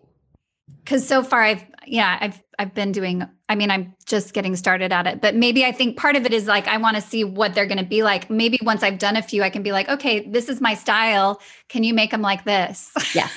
Cause 0.87 1.07
so 1.07 1.23
far 1.23 1.43
I've 1.43 1.65
yeah, 1.87 2.17
I've 2.21 2.43
I've 2.59 2.75
been 2.75 2.93
doing 2.93 3.29
I 3.53 3.55
mean, 3.55 3.71
I'm 3.71 3.95
just 4.07 4.33
getting 4.33 4.57
started 4.57 4.93
at 4.93 5.07
it. 5.07 5.21
But 5.21 5.35
maybe 5.37 5.63
I 5.67 5.73
think 5.73 5.99
part 5.99 6.17
of 6.17 6.25
it 6.25 6.33
is 6.33 6.47
like 6.47 6.67
I 6.69 6.79
want 6.79 6.97
to 6.97 7.03
see 7.03 7.23
what 7.23 7.55
they're 7.55 7.67
gonna 7.67 7.85
be 7.85 8.03
like. 8.03 8.31
Maybe 8.31 8.59
once 8.63 8.83
I've 8.83 8.99
done 8.99 9.15
a 9.15 9.23
few, 9.23 9.43
I 9.43 9.51
can 9.51 9.63
be 9.63 9.73
like, 9.73 9.91
okay, 9.91 10.21
this 10.27 10.49
is 10.49 10.61
my 10.63 10.73
style. 10.75 11.39
Can 11.69 11.85
you 11.85 11.93
make 11.93 12.11
them 12.11 12.23
like 12.23 12.45
this? 12.45 12.91
Yes. 13.15 13.31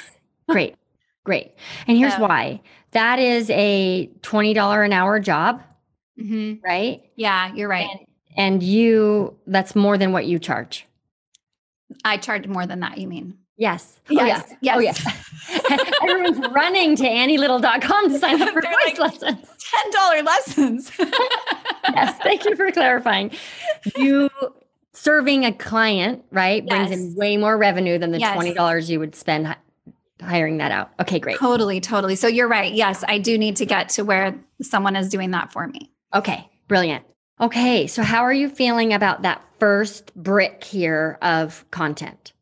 Great. 0.48 0.76
Great. 1.26 1.52
And 1.88 1.98
here's 1.98 2.14
So- 2.16 2.22
why. 2.22 2.62
That 2.92 3.20
is 3.20 3.50
a 3.50 4.10
$20 4.22 4.86
an 4.86 4.94
hour 4.94 5.20
job, 5.20 5.62
Mhm. 6.18 6.64
right? 6.64 7.02
Yeah, 7.18 7.54
you're 7.54 7.68
right. 7.68 7.90
And 8.38 8.64
you 8.64 9.36
that's 9.48 9.76
more 9.76 9.98
than 9.98 10.14
what 10.14 10.26
you 10.28 10.40
charge. 10.40 10.88
I 12.06 12.16
charge 12.18 12.48
more 12.48 12.66
than 12.66 12.80
that, 12.80 12.98
you 13.00 13.08
mean? 13.10 13.38
Yes. 13.58 14.00
Yes, 14.10 14.44
Oh, 14.52 14.56
yeah. 14.62 14.80
yes. 14.82 15.06
Oh, 15.06 15.70
yeah. 15.70 15.78
Everyone's 16.10 16.40
running 16.54 16.96
to 16.98 17.04
annielittle.com 17.04 18.10
to 18.10 18.20
sign 18.20 18.42
up 18.42 18.50
for 18.54 18.62
They're 18.62 18.72
voice 18.72 18.98
like- 19.00 19.22
lessons. 19.22 19.48
ten 19.72 19.92
dollar 19.92 20.22
lessons. 20.24 20.92
Yes. 21.94 22.18
Thank 22.24 22.46
you 22.46 22.56
for 22.56 22.72
clarifying. 22.72 23.30
You 23.96 24.28
serving 24.94 25.46
a 25.46 25.54
client, 25.54 26.26
right, 26.32 26.66
brings 26.66 26.90
in 26.90 27.14
way 27.16 27.38
more 27.38 27.58
revenue 27.58 28.00
than 28.00 28.12
the 28.12 28.18
Yes. 28.20 28.36
$20 28.36 28.90
you 28.90 29.00
would 29.00 29.14
spend 29.16 29.56
hiring 30.20 30.58
that 30.58 30.72
out. 30.72 30.90
Okay, 31.00 31.20
great. 31.20 31.38
totally, 31.38 31.80
totally. 31.80 32.16
So 32.16 32.28
you're 32.28 32.48
right. 32.48 32.74
Yes, 32.74 33.04
I 33.08 33.20
do 33.20 33.38
need 33.38 33.58
to 33.58 33.68
get 33.68 33.90
to 33.90 34.04
where 34.04 34.36
someone 34.64 34.96
is 34.96 35.10
doing 35.10 35.30
that 35.32 35.52
for 35.52 35.68
me. 35.68 35.92
Okay, 36.16 36.50
brilliant. 36.68 37.06
Okay, 37.40 37.86
so 37.86 38.02
how 38.02 38.24
are 38.24 38.34
you 38.34 38.50
feeling 38.50 38.92
about 38.94 39.22
that 39.22 39.44
first 39.60 40.14
brick 40.16 40.64
here 40.64 41.20
of 41.22 41.64
content? 41.70 42.34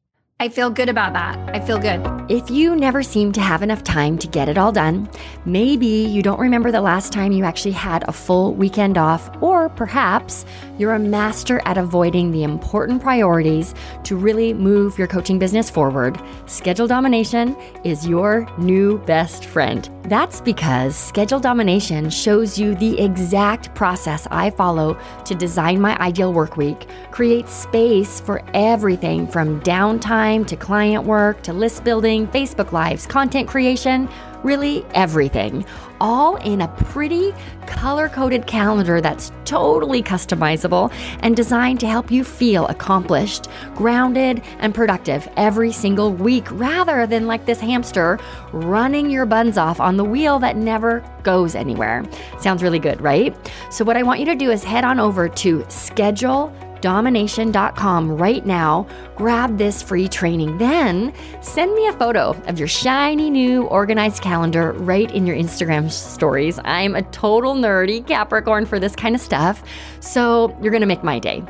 I 0.43 0.49
feel 0.49 0.69
good 0.69 0.89
about 0.89 1.13
that. 1.13 1.39
I 1.55 1.65
feel 1.65 1.79
good. 1.79 2.01
If 2.29 2.49
you 2.49 2.75
never 2.75 3.01
seem 3.01 3.31
to 3.31 3.39
have 3.39 3.61
enough 3.61 3.81
time 3.81 4.17
to 4.17 4.27
get 4.27 4.49
it 4.49 4.57
all 4.57 4.73
done, 4.73 5.09
maybe 5.45 5.87
you 5.87 6.21
don't 6.21 6.37
remember 6.37 6.69
the 6.69 6.81
last 6.81 7.13
time 7.13 7.31
you 7.31 7.45
actually 7.45 7.71
had 7.71 8.03
a 8.09 8.11
full 8.11 8.53
weekend 8.53 8.97
off, 8.97 9.29
or 9.41 9.69
perhaps 9.69 10.43
you're 10.77 10.95
a 10.95 10.99
master 10.99 11.61
at 11.63 11.77
avoiding 11.77 12.31
the 12.31 12.43
important 12.43 13.01
priorities 13.01 13.73
to 14.03 14.17
really 14.17 14.53
move 14.53 14.97
your 14.97 15.07
coaching 15.07 15.39
business 15.39 15.69
forward. 15.69 16.21
Schedule 16.45 16.87
domination 16.87 17.55
is 17.85 18.05
your 18.05 18.45
new 18.57 18.97
best 19.05 19.45
friend. 19.45 19.89
That's 20.03 20.41
because 20.41 20.97
schedule 20.97 21.39
domination 21.39 22.09
shows 22.09 22.59
you 22.59 22.75
the 22.75 22.99
exact 22.99 23.73
process 23.73 24.27
I 24.29 24.49
follow 24.49 24.97
to 25.23 25.33
design 25.33 25.79
my 25.79 25.97
ideal 25.99 26.33
work 26.33 26.57
week, 26.57 26.87
create 27.11 27.47
space 27.47 28.19
for 28.19 28.41
everything 28.53 29.25
from 29.27 29.61
downtime 29.61 30.45
to 30.47 30.57
client 30.57 31.05
work 31.05 31.41
to 31.43 31.53
list 31.53 31.85
building, 31.85 32.27
Facebook 32.27 32.73
Lives, 32.73 33.07
content 33.07 33.47
creation, 33.47 34.09
really 34.43 34.85
everything, 34.93 35.65
all 35.99 36.35
in 36.37 36.61
a 36.61 36.67
pretty 36.67 37.33
color 37.65 38.09
coded 38.09 38.45
calendar 38.45 39.01
that's 39.01 39.31
totally 39.45 40.03
customizable 40.03 40.91
and 41.21 41.35
designed 41.35 41.79
to 41.79 41.87
help 41.87 42.11
you 42.11 42.23
feel 42.23 42.67
accomplished, 42.67 43.47
grounded, 43.75 44.41
and 44.59 44.75
productive 44.75 45.27
every 45.37 45.71
single 45.71 46.11
week 46.13 46.45
rather 46.51 47.07
than 47.07 47.27
like 47.27 47.45
this 47.45 47.59
hamster 47.59 48.19
running 48.51 49.09
your 49.09 49.25
buns 49.25 49.57
off 49.57 49.79
on 49.79 49.97
the 49.97 50.03
wheel 50.03 50.39
that 50.39 50.57
never 50.57 51.03
goes 51.23 51.55
anywhere. 51.55 52.03
Sounds 52.39 52.61
really 52.61 52.79
good, 52.79 52.99
right? 53.01 53.35
So, 53.71 53.85
what 53.85 53.97
I 53.97 54.03
want 54.03 54.19
you 54.19 54.25
to 54.27 54.35
do 54.35 54.51
is 54.51 54.63
head 54.63 54.83
on 54.83 54.99
over 54.99 55.29
to 55.29 55.65
schedule 55.69 56.53
domination.com 56.83 58.17
right 58.17 58.45
now. 58.45 58.85
Grab 59.15 59.57
this 59.57 59.81
free 59.81 60.09
training. 60.09 60.57
Then 60.57 61.13
send 61.41 61.73
me 61.73 61.87
a 61.87 61.93
photo 61.93 62.31
of 62.45 62.59
your 62.59 62.67
shiny 62.67 63.29
new 63.29 63.63
organized 63.67 64.21
calendar 64.21 64.73
right 64.73 65.09
in 65.11 65.25
your 65.25 65.35
Instagram 65.35 65.89
stories. 65.89 66.59
I'm 66.65 66.95
a 66.95 67.01
total 67.03 67.55
nerdy 67.55 68.05
Capricorn 68.05 68.65
for 68.65 68.79
this 68.79 68.95
kind 68.95 69.15
of 69.15 69.21
stuff. 69.21 69.63
So 70.01 70.55
you're 70.61 70.71
going 70.71 70.81
to 70.81 70.87
make 70.87 71.03
my 71.03 71.19
day. 71.19 71.41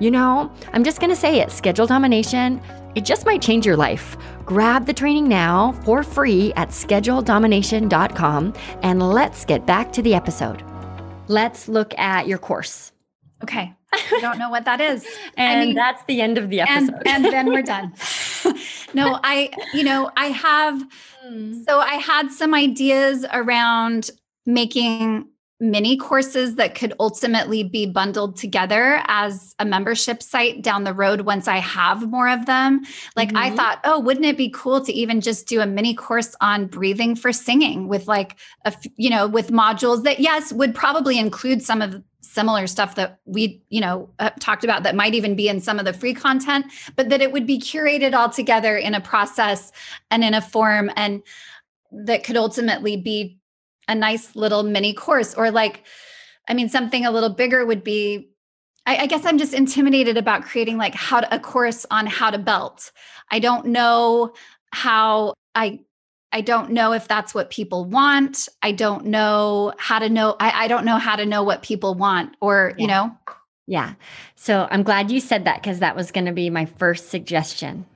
You 0.00 0.10
know, 0.10 0.52
I'm 0.72 0.82
just 0.82 0.98
going 0.98 1.10
to 1.10 1.16
say 1.16 1.40
it 1.40 1.52
schedule 1.52 1.86
domination. 1.86 2.60
It 2.96 3.04
just 3.04 3.24
might 3.24 3.40
change 3.40 3.64
your 3.64 3.76
life. 3.76 4.16
Grab 4.44 4.86
the 4.86 4.92
training 4.92 5.28
now 5.28 5.72
for 5.84 6.02
free 6.02 6.52
at 6.54 6.70
scheduledomination.com 6.70 8.54
and 8.82 9.00
let's 9.00 9.44
get 9.44 9.64
back 9.64 9.92
to 9.92 10.02
the 10.02 10.14
episode. 10.14 10.64
Let's 11.28 11.68
look 11.68 11.96
at 11.96 12.26
your 12.26 12.38
course. 12.38 12.90
Okay. 13.44 13.72
I 13.92 14.18
don't 14.20 14.38
know 14.38 14.50
what 14.50 14.64
that 14.64 14.80
is. 14.80 15.06
and 15.36 15.60
I 15.60 15.64
mean, 15.66 15.74
that's 15.74 16.02
the 16.04 16.20
end 16.20 16.38
of 16.38 16.50
the 16.50 16.60
episode. 16.60 17.02
And, 17.06 17.24
and 17.24 17.24
then 17.26 17.46
we're 17.46 17.62
done. 17.62 17.92
no, 18.94 19.18
I, 19.22 19.50
you 19.74 19.84
know, 19.84 20.10
I 20.16 20.26
have, 20.26 20.82
mm. 21.26 21.64
so 21.66 21.80
I 21.80 21.94
had 21.94 22.30
some 22.30 22.54
ideas 22.54 23.26
around 23.32 24.10
making 24.46 25.26
mini 25.60 25.94
courses 25.94 26.56
that 26.56 26.74
could 26.74 26.94
ultimately 26.98 27.62
be 27.62 27.84
bundled 27.84 28.36
together 28.36 29.02
as 29.06 29.54
a 29.58 29.64
membership 29.64 30.22
site 30.22 30.62
down 30.62 30.84
the 30.84 30.94
road 30.94 31.20
once 31.22 31.46
I 31.46 31.58
have 31.58 32.08
more 32.08 32.30
of 32.30 32.46
them. 32.46 32.80
Like 33.14 33.28
mm-hmm. 33.28 33.36
I 33.36 33.50
thought, 33.50 33.78
oh, 33.84 34.00
wouldn't 34.00 34.24
it 34.24 34.38
be 34.38 34.48
cool 34.48 34.82
to 34.82 34.92
even 34.92 35.20
just 35.20 35.46
do 35.46 35.60
a 35.60 35.66
mini 35.66 35.94
course 35.94 36.34
on 36.40 36.66
breathing 36.66 37.14
for 37.14 37.30
singing 37.30 37.88
with 37.88 38.08
like 38.08 38.36
a 38.64 38.74
you 38.96 39.10
know, 39.10 39.28
with 39.28 39.50
modules 39.50 40.02
that 40.04 40.18
yes, 40.18 40.50
would 40.50 40.74
probably 40.74 41.18
include 41.18 41.62
some 41.62 41.82
of 41.82 42.02
similar 42.20 42.66
stuff 42.66 42.94
that 42.94 43.18
we 43.24 43.62
you 43.70 43.80
know 43.80 44.08
uh, 44.18 44.30
talked 44.40 44.64
about 44.64 44.82
that 44.82 44.94
might 44.94 45.14
even 45.14 45.34
be 45.34 45.48
in 45.48 45.60
some 45.60 45.78
of 45.78 45.84
the 45.84 45.92
free 45.92 46.14
content 46.14 46.66
but 46.96 47.08
that 47.08 47.20
it 47.20 47.32
would 47.32 47.46
be 47.46 47.58
curated 47.58 48.14
all 48.14 48.28
together 48.28 48.76
in 48.76 48.94
a 48.94 49.00
process 49.00 49.72
and 50.10 50.22
in 50.22 50.34
a 50.34 50.40
form 50.40 50.90
and 50.96 51.22
that 51.90 52.22
could 52.22 52.36
ultimately 52.36 52.96
be 52.96 53.38
a 53.88 53.94
nice 53.94 54.36
little 54.36 54.62
mini 54.62 54.92
course 54.92 55.34
or 55.34 55.50
like 55.50 55.84
i 56.48 56.54
mean 56.54 56.68
something 56.68 57.06
a 57.06 57.10
little 57.10 57.30
bigger 57.30 57.64
would 57.64 57.82
be 57.82 58.28
I, 58.86 58.98
I 58.98 59.06
guess 59.06 59.24
i'm 59.24 59.38
just 59.38 59.54
intimidated 59.54 60.16
about 60.16 60.44
creating 60.44 60.76
like 60.76 60.94
how 60.94 61.20
to, 61.20 61.34
a 61.34 61.38
course 61.38 61.86
on 61.90 62.06
how 62.06 62.30
to 62.30 62.38
belt. 62.38 62.92
I 63.30 63.38
don't 63.38 63.66
know 63.66 64.32
how 64.72 65.34
i 65.54 65.80
I 66.32 66.40
don't 66.40 66.70
know 66.70 66.92
if 66.92 67.08
that's 67.08 67.34
what 67.34 67.50
people 67.50 67.84
want. 67.84 68.48
I 68.62 68.72
don't 68.72 69.06
know 69.06 69.72
how 69.78 69.98
to 69.98 70.08
know. 70.08 70.36
I, 70.38 70.64
I 70.64 70.68
don't 70.68 70.84
know 70.84 70.96
how 70.96 71.16
to 71.16 71.26
know 71.26 71.42
what 71.42 71.62
people 71.62 71.94
want 71.94 72.36
or, 72.40 72.74
yeah. 72.76 72.82
you 72.82 72.88
know. 72.88 73.16
Yeah. 73.66 73.94
So 74.36 74.68
I'm 74.70 74.82
glad 74.82 75.10
you 75.10 75.20
said 75.20 75.44
that 75.44 75.62
because 75.62 75.80
that 75.80 75.96
was 75.96 76.10
going 76.10 76.26
to 76.26 76.32
be 76.32 76.50
my 76.50 76.66
first 76.66 77.08
suggestion. 77.08 77.86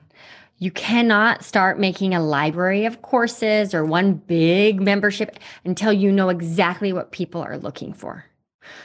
You 0.58 0.70
cannot 0.70 1.44
start 1.44 1.78
making 1.78 2.14
a 2.14 2.22
library 2.22 2.86
of 2.86 3.02
courses 3.02 3.74
or 3.74 3.84
one 3.84 4.14
big 4.14 4.80
membership 4.80 5.38
until 5.64 5.92
you 5.92 6.12
know 6.12 6.28
exactly 6.28 6.92
what 6.92 7.12
people 7.12 7.40
are 7.40 7.58
looking 7.58 7.92
for. 7.92 8.24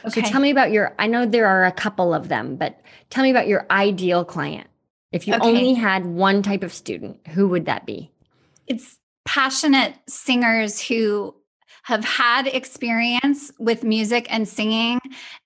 Okay. 0.04 0.22
So 0.22 0.28
tell 0.28 0.40
me 0.40 0.50
about 0.50 0.72
your, 0.72 0.94
I 0.98 1.06
know 1.06 1.26
there 1.26 1.46
are 1.46 1.64
a 1.64 1.72
couple 1.72 2.12
of 2.12 2.28
them, 2.28 2.56
but 2.56 2.80
tell 3.08 3.24
me 3.24 3.30
about 3.30 3.48
your 3.48 3.66
ideal 3.70 4.24
client. 4.24 4.68
If 5.12 5.26
you 5.26 5.34
okay. 5.34 5.48
only 5.48 5.74
had 5.74 6.06
one 6.06 6.42
type 6.42 6.62
of 6.62 6.72
student, 6.72 7.18
who 7.28 7.48
would 7.48 7.66
that 7.66 7.86
be? 7.86 8.10
It's 8.66 8.98
passionate 9.30 9.94
singers 10.08 10.80
who 10.80 11.32
have 11.84 12.04
had 12.04 12.48
experience 12.48 13.52
with 13.60 13.84
music 13.84 14.26
and 14.28 14.48
singing 14.48 14.98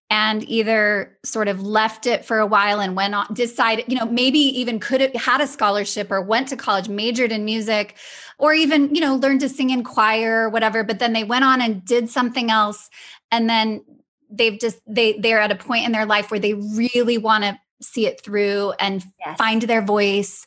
and 0.09 0.43
either 0.49 1.19
sort 1.23 1.49
of 1.49 1.61
left 1.61 2.07
it 2.07 2.25
for 2.25 2.39
a 2.39 2.47
while 2.47 2.81
and 2.81 2.97
went 2.97 3.15
on 3.15 3.27
decided 3.35 3.85
you 3.87 3.95
know 3.95 4.07
maybe 4.07 4.39
even 4.39 4.81
could 4.81 5.03
have 5.03 5.15
had 5.15 5.43
a 5.43 5.47
scholarship 5.47 6.11
or 6.11 6.23
went 6.23 6.49
to 6.49 6.57
college 6.57 6.89
majored 6.89 7.31
in 7.31 7.45
music 7.45 7.95
or 8.39 8.55
even 8.55 8.95
you 8.95 9.03
know 9.03 9.17
learned 9.17 9.41
to 9.41 9.51
sing 9.51 9.69
in 9.69 9.85
choir 9.85 10.45
or 10.45 10.49
whatever 10.49 10.83
but 10.83 10.99
then 10.99 11.13
they 11.13 11.25
went 11.25 11.45
on 11.45 11.61
and 11.61 11.85
did 11.85 12.09
something 12.09 12.51
else 12.51 12.89
and 13.31 13.51
then 13.51 13.85
they've 14.31 14.59
just 14.59 14.79
they 14.87 15.13
they're 15.19 15.41
at 15.41 15.53
a 15.53 15.57
point 15.57 15.85
in 15.85 15.93
their 15.93 16.07
life 16.07 16.31
where 16.31 16.41
they 16.41 16.55
really 16.55 17.19
want 17.19 17.45
to 17.45 17.61
see 17.83 18.07
it 18.07 18.19
through 18.23 18.73
and 18.81 19.05
yes. 19.21 19.37
find 19.37 19.61
their 19.61 19.83
voice 19.83 20.47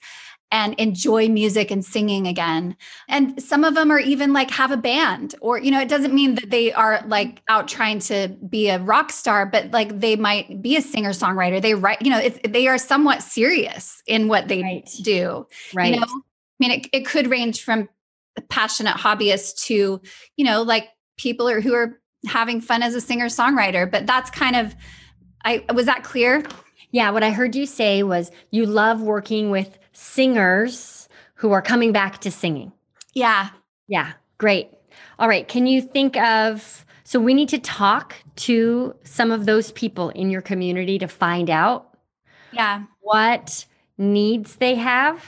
and 0.51 0.73
enjoy 0.75 1.27
music 1.27 1.71
and 1.71 1.83
singing 1.83 2.27
again. 2.27 2.75
And 3.10 3.41
some 3.41 3.63
of 3.63 3.75
them 3.75 3.91
are 3.91 3.99
even 3.99 4.33
like 4.33 4.49
have 4.51 4.71
a 4.71 4.77
band 4.77 5.36
or 5.41 5.60
you 5.60 5.71
know 5.71 5.79
it 5.79 5.89
doesn't 5.89 6.13
mean 6.13 6.36
that 6.36 6.49
they 6.49 6.71
are 6.71 7.03
like 7.07 7.41
out 7.49 7.67
trying 7.67 7.99
to 7.99 8.29
be 8.49 8.69
a 8.69 8.79
rock 8.79 9.12
star 9.12 9.45
but 9.45 9.71
like 9.71 9.99
they 9.99 10.15
might 10.15 10.62
be 10.62 10.75
a 10.77 10.81
singer 10.81 11.12
songwriter. 11.12 11.62
They 11.62 11.73
write 11.73 12.01
you 12.01 12.10
know 12.10 12.19
if 12.19 12.41
they 12.43 12.67
are 12.67 12.77
somewhat 12.77 13.21
serious 13.21 14.01
in 14.07 14.27
what 14.27 14.47
they 14.47 14.62
right. 14.62 14.89
do. 15.01 15.47
Right. 15.73 15.93
You 15.93 15.99
know 15.99 16.05
I 16.07 16.57
mean 16.60 16.71
it, 16.71 16.88
it 16.93 17.05
could 17.05 17.27
range 17.27 17.63
from 17.63 17.89
passionate 18.49 18.95
hobbyists 18.95 19.65
to 19.65 20.01
you 20.38 20.45
know 20.45 20.62
like 20.62 20.89
people 21.17 21.49
are, 21.49 21.60
who 21.60 21.73
are 21.73 21.99
having 22.27 22.62
fun 22.62 22.83
as 22.83 22.93
a 22.93 23.01
singer 23.01 23.27
songwriter 23.27 23.89
but 23.89 24.05
that's 24.05 24.29
kind 24.29 24.55
of 24.55 24.75
I 25.43 25.63
was 25.73 25.86
that 25.86 26.03
clear? 26.03 26.43
Yeah, 26.91 27.12
what 27.12 27.23
I 27.23 27.31
heard 27.31 27.55
you 27.55 27.65
say 27.65 28.03
was 28.03 28.31
you 28.51 28.65
love 28.65 29.01
working 29.01 29.49
with 29.49 29.77
singers 29.97 31.10
who 31.33 31.51
are 31.51 31.62
coming 31.62 31.91
back 31.91 32.19
to 32.19 32.29
singing. 32.29 32.71
Yeah. 33.13 33.49
Yeah. 33.88 34.13
Great. 34.38 34.69
All 35.17 35.27
right. 35.27 35.47
Can 35.47 35.65
you 35.65 35.81
think 35.81 36.15
of, 36.17 36.86
so 37.03 37.19
we 37.19 37.33
need 37.33 37.49
to 37.49 37.57
talk 37.57 38.15
to 38.38 38.95
some 39.03 39.31
of 39.31 39.47
those 39.47 39.71
people 39.71 40.10
in 40.10 40.29
your 40.29 40.41
community 40.41 40.99
to 40.99 41.07
find 41.07 41.49
out. 41.49 41.97
Yeah. 42.51 42.83
What 43.01 43.65
needs 43.97 44.57
they 44.57 44.75
have, 44.75 45.23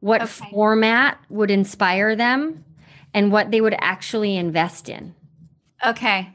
what 0.00 0.22
okay. 0.22 0.50
format 0.50 1.20
would 1.28 1.50
inspire 1.50 2.16
them, 2.16 2.64
and 3.12 3.30
what 3.30 3.50
they 3.50 3.60
would 3.60 3.76
actually 3.78 4.36
invest 4.36 4.88
in. 4.88 5.14
Okay. 5.84 6.30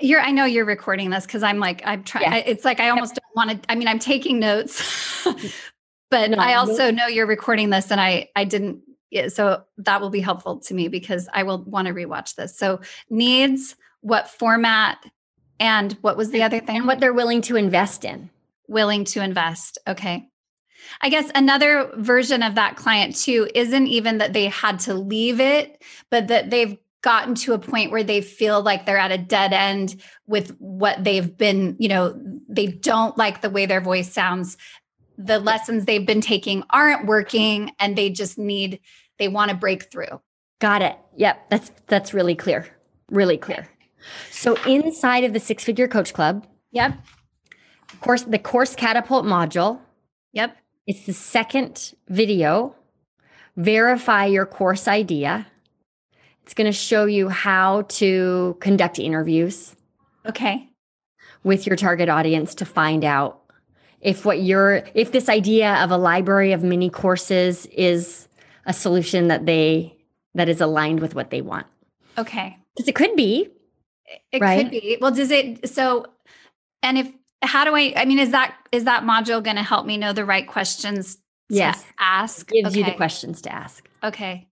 You're 0.00 0.20
I 0.20 0.32
know 0.32 0.44
you're 0.44 0.64
recording 0.64 1.10
this 1.10 1.26
because 1.26 1.42
I'm 1.42 1.60
like, 1.60 1.82
I'm 1.84 2.02
trying 2.02 2.24
yeah. 2.24 2.36
it's 2.38 2.64
like 2.64 2.80
I 2.80 2.88
almost 2.88 3.14
don't 3.14 3.36
want 3.36 3.62
to 3.62 3.70
I 3.70 3.76
mean, 3.76 3.86
I'm 3.86 3.98
taking 3.98 4.40
notes, 4.40 4.82
but 6.12 6.30
no, 6.30 6.36
I 6.36 6.54
also 6.54 6.90
know 6.90 7.06
you're 7.06 7.26
recording 7.26 7.70
this 7.70 7.90
and 7.90 8.00
I 8.00 8.28
I 8.36 8.44
didn't 8.44 8.82
so 9.28 9.64
that 9.78 10.00
will 10.00 10.10
be 10.10 10.20
helpful 10.20 10.58
to 10.60 10.74
me 10.74 10.88
because 10.88 11.28
I 11.32 11.42
will 11.42 11.64
want 11.64 11.88
to 11.88 11.94
rewatch 11.94 12.34
this. 12.34 12.56
So 12.56 12.80
needs, 13.10 13.76
what 14.00 14.28
format, 14.28 15.04
and 15.58 15.92
what 16.02 16.16
was 16.16 16.30
the 16.30 16.42
other 16.42 16.60
thing? 16.60 16.76
And 16.76 16.86
what 16.86 17.00
they're 17.00 17.12
willing 17.12 17.40
to 17.42 17.56
invest 17.56 18.04
in. 18.04 18.30
Willing 18.68 19.04
to 19.06 19.22
invest. 19.22 19.78
Okay. 19.86 20.28
I 21.00 21.08
guess 21.08 21.30
another 21.34 21.90
version 21.96 22.42
of 22.42 22.56
that 22.56 22.76
client 22.76 23.16
too 23.16 23.48
isn't 23.54 23.86
even 23.86 24.18
that 24.18 24.32
they 24.32 24.46
had 24.46 24.80
to 24.80 24.94
leave 24.94 25.40
it, 25.40 25.82
but 26.10 26.28
that 26.28 26.50
they've 26.50 26.76
gotten 27.02 27.34
to 27.34 27.52
a 27.52 27.58
point 27.58 27.90
where 27.90 28.04
they 28.04 28.20
feel 28.20 28.62
like 28.62 28.86
they're 28.86 28.96
at 28.98 29.12
a 29.12 29.18
dead 29.18 29.52
end 29.52 30.00
with 30.26 30.56
what 30.58 31.02
they've 31.02 31.36
been, 31.36 31.76
you 31.78 31.88
know, 31.88 32.18
they 32.48 32.66
don't 32.66 33.18
like 33.18 33.40
the 33.40 33.50
way 33.50 33.66
their 33.66 33.80
voice 33.80 34.10
sounds 34.10 34.56
the 35.18 35.38
lessons 35.38 35.84
they've 35.84 36.06
been 36.06 36.20
taking 36.20 36.64
aren't 36.70 37.06
working 37.06 37.72
and 37.78 37.96
they 37.96 38.10
just 38.10 38.38
need 38.38 38.80
they 39.18 39.28
want 39.28 39.50
to 39.50 39.56
break 39.56 39.90
through 39.90 40.20
got 40.62 40.80
it. 40.80 40.96
Yep. 41.16 41.50
That's 41.50 41.72
that's 41.88 42.14
really 42.14 42.36
clear. 42.36 42.64
Really 43.10 43.36
clear. 43.36 43.68
So 44.30 44.54
inside 44.64 45.24
of 45.24 45.32
the 45.32 45.40
six 45.40 45.64
figure 45.64 45.88
coach 45.88 46.14
club 46.14 46.46
yep. 46.70 46.94
of 47.92 48.00
course 48.00 48.22
the 48.22 48.38
course 48.38 48.74
catapult 48.74 49.24
module 49.24 49.80
yep. 50.32 50.56
it's 50.86 51.04
the 51.04 51.12
second 51.12 51.94
video. 52.08 52.74
Verify 53.56 54.26
your 54.26 54.46
course 54.46 54.88
idea. 54.88 55.46
It's 56.44 56.54
going 56.54 56.66
to 56.66 56.72
show 56.72 57.04
you 57.04 57.28
how 57.28 57.82
to 58.00 58.56
conduct 58.60 58.98
interviews 58.98 59.76
okay. 60.26 60.68
with 61.44 61.66
your 61.66 61.76
target 61.76 62.08
audience 62.08 62.54
to 62.56 62.64
find 62.64 63.04
out 63.04 63.41
if 64.02 64.24
what 64.24 64.42
you're 64.42 64.82
if 64.94 65.12
this 65.12 65.28
idea 65.28 65.74
of 65.76 65.90
a 65.90 65.96
library 65.96 66.52
of 66.52 66.62
mini 66.62 66.90
courses 66.90 67.66
is 67.66 68.28
a 68.66 68.72
solution 68.72 69.28
that 69.28 69.46
they 69.46 69.96
that 70.34 70.48
is 70.48 70.60
aligned 70.60 71.00
with 71.00 71.14
what 71.14 71.30
they 71.30 71.40
want 71.40 71.66
okay 72.18 72.58
because 72.76 72.88
it 72.88 72.94
could 72.94 73.14
be 73.16 73.48
it 74.32 74.40
right? 74.42 74.62
could 74.64 74.70
be 74.70 74.98
well 75.00 75.10
does 75.12 75.30
it 75.30 75.68
so 75.68 76.04
and 76.82 76.98
if 76.98 77.08
how 77.42 77.64
do 77.64 77.74
i 77.74 77.92
i 77.96 78.04
mean 78.04 78.18
is 78.18 78.30
that 78.30 78.54
is 78.72 78.84
that 78.84 79.04
module 79.04 79.42
going 79.42 79.56
to 79.56 79.62
help 79.62 79.86
me 79.86 79.96
know 79.96 80.12
the 80.12 80.24
right 80.24 80.46
questions 80.46 81.18
Yes. 81.48 81.84
ask. 81.98 82.48
Gives 82.48 82.74
you 82.74 82.82
the 82.82 82.92
questions 82.92 83.42
to 83.42 83.52
ask. 83.52 83.86
Okay. 84.02 84.48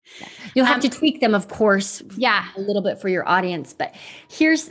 You'll 0.54 0.66
have 0.66 0.82
Um, 0.84 0.90
to 0.90 0.90
tweak 0.90 1.22
them, 1.22 1.34
of 1.34 1.48
course, 1.48 2.02
Yeah. 2.18 2.44
a 2.54 2.60
little 2.60 2.82
bit 2.82 3.00
for 3.00 3.08
your 3.08 3.26
audience. 3.26 3.72
But 3.72 3.94
here's 4.28 4.70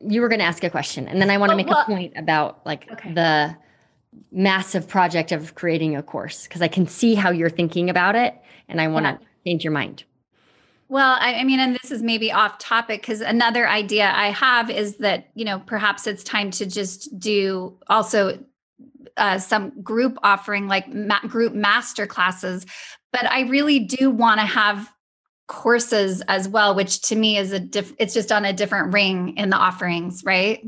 you 0.00 0.20
were 0.20 0.28
going 0.28 0.40
to 0.40 0.44
ask 0.44 0.64
a 0.64 0.70
question, 0.70 1.06
and 1.06 1.22
then 1.22 1.30
I 1.30 1.38
want 1.38 1.50
to 1.50 1.56
make 1.56 1.68
well- 1.68 1.82
a 1.82 1.84
point 1.84 2.14
about 2.16 2.66
like 2.66 2.90
Okay. 2.94 3.12
the 3.12 3.54
massive 4.32 4.88
project 4.88 5.32
of 5.32 5.54
creating 5.54 5.96
a 5.96 6.02
course 6.02 6.44
because 6.44 6.62
I 6.62 6.68
can 6.68 6.86
see 6.86 7.14
how 7.14 7.30
you're 7.30 7.50
thinking 7.50 7.90
about 7.90 8.14
it, 8.14 8.34
and 8.68 8.80
I 8.80 8.88
want 8.88 9.06
to 9.06 9.18
change 9.44 9.64
your 9.64 9.72
mind. 9.72 10.04
Well, 10.88 11.18
I, 11.20 11.34
I 11.34 11.44
mean, 11.44 11.60
and 11.60 11.78
this 11.82 11.90
is 11.90 12.02
maybe 12.02 12.32
off 12.32 12.58
topic 12.58 13.02
because 13.02 13.20
another 13.20 13.68
idea 13.68 14.10
I 14.10 14.30
have 14.30 14.70
is 14.70 14.96
that, 14.98 15.28
you 15.34 15.44
know, 15.44 15.58
perhaps 15.60 16.06
it's 16.06 16.24
time 16.24 16.50
to 16.52 16.64
just 16.64 17.18
do 17.18 17.76
also 17.88 18.42
uh, 19.18 19.38
some 19.38 19.82
group 19.82 20.16
offering 20.22 20.66
like 20.66 20.92
ma- 20.92 21.20
group 21.20 21.52
master 21.52 22.06
classes. 22.06 22.64
But 23.12 23.30
I 23.30 23.42
really 23.42 23.80
do 23.80 24.10
want 24.10 24.40
to 24.40 24.46
have 24.46 24.90
courses 25.46 26.22
as 26.28 26.48
well, 26.48 26.74
which 26.74 27.02
to 27.02 27.16
me 27.16 27.36
is 27.36 27.52
a 27.52 27.58
diff, 27.58 27.92
it's 27.98 28.14
just 28.14 28.30
on 28.32 28.44
a 28.44 28.52
different 28.52 28.92
ring 28.92 29.36
in 29.36 29.50
the 29.50 29.56
offerings, 29.56 30.22
right? 30.24 30.60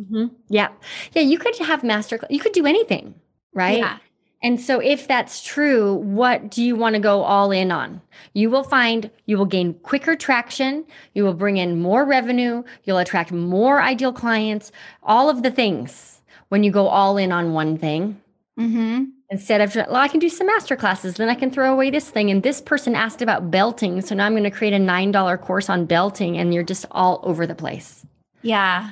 Yeah, 0.48 0.68
yeah. 1.12 1.22
You 1.22 1.38
could 1.38 1.56
have 1.58 1.82
master. 1.82 2.18
You 2.28 2.40
could 2.40 2.52
do 2.52 2.66
anything, 2.66 3.14
right? 3.54 3.78
Yeah. 3.78 3.98
And 4.42 4.58
so, 4.58 4.80
if 4.80 5.06
that's 5.06 5.44
true, 5.44 5.96
what 5.96 6.50
do 6.50 6.62
you 6.62 6.74
want 6.74 6.94
to 6.94 7.00
go 7.00 7.22
all 7.22 7.50
in 7.50 7.70
on? 7.70 8.00
You 8.32 8.48
will 8.48 8.64
find 8.64 9.10
you 9.26 9.36
will 9.36 9.44
gain 9.44 9.74
quicker 9.74 10.16
traction, 10.16 10.86
you 11.12 11.24
will 11.24 11.34
bring 11.34 11.58
in 11.58 11.80
more 11.80 12.06
revenue, 12.06 12.62
you'll 12.84 12.98
attract 12.98 13.32
more 13.32 13.82
ideal 13.82 14.14
clients, 14.14 14.72
all 15.02 15.28
of 15.28 15.42
the 15.42 15.50
things 15.50 16.22
when 16.48 16.64
you 16.64 16.70
go 16.70 16.88
all 16.88 17.18
in 17.18 17.32
on 17.32 17.52
one 17.52 17.76
thing. 17.76 18.20
Mm-hmm. 18.58 19.04
Instead 19.30 19.60
of, 19.60 19.74
well, 19.76 19.96
I 19.96 20.08
can 20.08 20.18
do 20.18 20.28
some 20.28 20.48
master 20.48 20.74
classes, 20.74 21.14
then 21.14 21.28
I 21.28 21.34
can 21.34 21.50
throw 21.52 21.72
away 21.72 21.90
this 21.90 22.10
thing. 22.10 22.30
And 22.30 22.42
this 22.42 22.60
person 22.60 22.96
asked 22.96 23.22
about 23.22 23.50
belting. 23.50 24.00
So 24.00 24.14
now 24.14 24.26
I'm 24.26 24.32
going 24.32 24.42
to 24.42 24.50
create 24.50 24.72
a 24.72 24.78
$9 24.78 25.40
course 25.40 25.70
on 25.70 25.86
belting, 25.86 26.36
and 26.36 26.52
you're 26.52 26.64
just 26.64 26.84
all 26.90 27.20
over 27.22 27.46
the 27.46 27.54
place. 27.54 28.04
Yeah. 28.42 28.90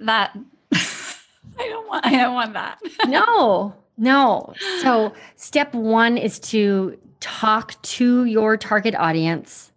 That 0.00 0.36
I 0.72 1.68
don't 1.68 1.88
want 1.88 2.06
I 2.06 2.10
don't 2.10 2.34
want 2.34 2.52
that. 2.54 2.78
no, 3.08 3.74
no. 3.96 4.54
So, 4.80 5.12
step 5.36 5.74
one 5.74 6.16
is 6.16 6.38
to 6.40 6.98
talk 7.20 7.80
to 7.82 8.24
your 8.24 8.56
target 8.56 8.94
audience 8.96 9.72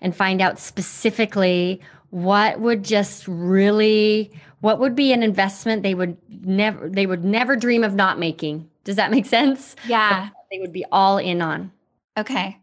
and 0.00 0.14
find 0.14 0.40
out 0.40 0.58
specifically 0.58 1.80
what 2.10 2.60
would 2.60 2.84
just 2.84 3.26
really 3.26 4.30
what 4.60 4.78
would 4.78 4.94
be 4.94 5.12
an 5.12 5.22
investment 5.24 5.82
they 5.82 5.94
would 5.94 6.16
never 6.46 6.88
they 6.88 7.06
would 7.06 7.24
never 7.24 7.56
dream 7.56 7.82
of 7.82 7.94
not 7.94 8.20
making 8.20 8.68
does 8.84 8.94
that 8.94 9.10
make 9.10 9.26
sense 9.26 9.74
yeah. 9.88 10.28
they 10.52 10.60
would 10.60 10.72
be 10.72 10.84
all 10.92 11.18
in 11.18 11.42
on 11.42 11.72
Okay. 12.16 12.56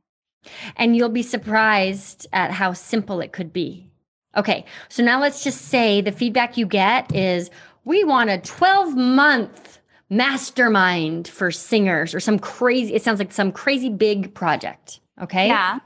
and 0.77 0.95
you'll 0.95 1.09
be 1.09 1.23
surprised 1.23 2.25
at 2.31 2.51
how 2.51 2.71
simple 2.71 3.19
it 3.19 3.33
could 3.33 3.51
be 3.51 3.89
okay 4.37 4.63
so 4.87 5.03
now 5.03 5.19
let's 5.19 5.43
just 5.43 5.63
say 5.63 5.99
the 5.99 6.13
feedback 6.13 6.55
you 6.57 6.65
get 6.65 7.13
is 7.13 7.49
we 7.83 8.05
want 8.05 8.29
a 8.29 8.37
12 8.37 8.95
month 8.95 9.79
mastermind 10.11 11.27
for 11.27 11.49
singers 11.49 12.13
or 12.13 12.19
some 12.19 12.37
crazy 12.37 12.93
it 12.93 13.01
sounds 13.01 13.17
like 13.17 13.31
some 13.31 13.51
crazy 13.51 13.89
big 13.89 14.33
project 14.35 14.99
okay 15.19 15.47
Yeah. 15.47 15.79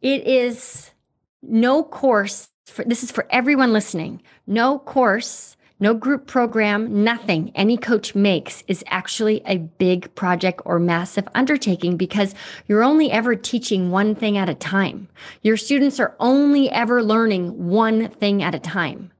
it 0.00 0.26
is 0.26 0.90
no 1.42 1.82
course 1.82 2.48
for 2.66 2.84
this 2.84 3.02
is 3.02 3.10
for 3.10 3.26
everyone 3.30 3.72
listening. 3.72 4.22
No 4.46 4.78
course, 4.78 5.56
no 5.80 5.94
group 5.94 6.26
program, 6.26 7.04
nothing 7.04 7.52
any 7.54 7.76
coach 7.76 8.14
makes 8.14 8.62
is 8.68 8.84
actually 8.88 9.42
a 9.44 9.58
big 9.58 10.14
project 10.14 10.62
or 10.64 10.78
massive 10.78 11.28
undertaking 11.34 11.96
because 11.96 12.34
you're 12.66 12.82
only 12.82 13.10
ever 13.10 13.34
teaching 13.36 13.90
one 13.90 14.14
thing 14.14 14.38
at 14.38 14.48
a 14.48 14.54
time. 14.54 15.08
Your 15.42 15.56
students 15.56 16.00
are 16.00 16.16
only 16.20 16.70
ever 16.70 17.02
learning 17.02 17.68
one 17.68 18.08
thing 18.08 18.42
at 18.42 18.54
a 18.54 18.58
time. 18.58 19.10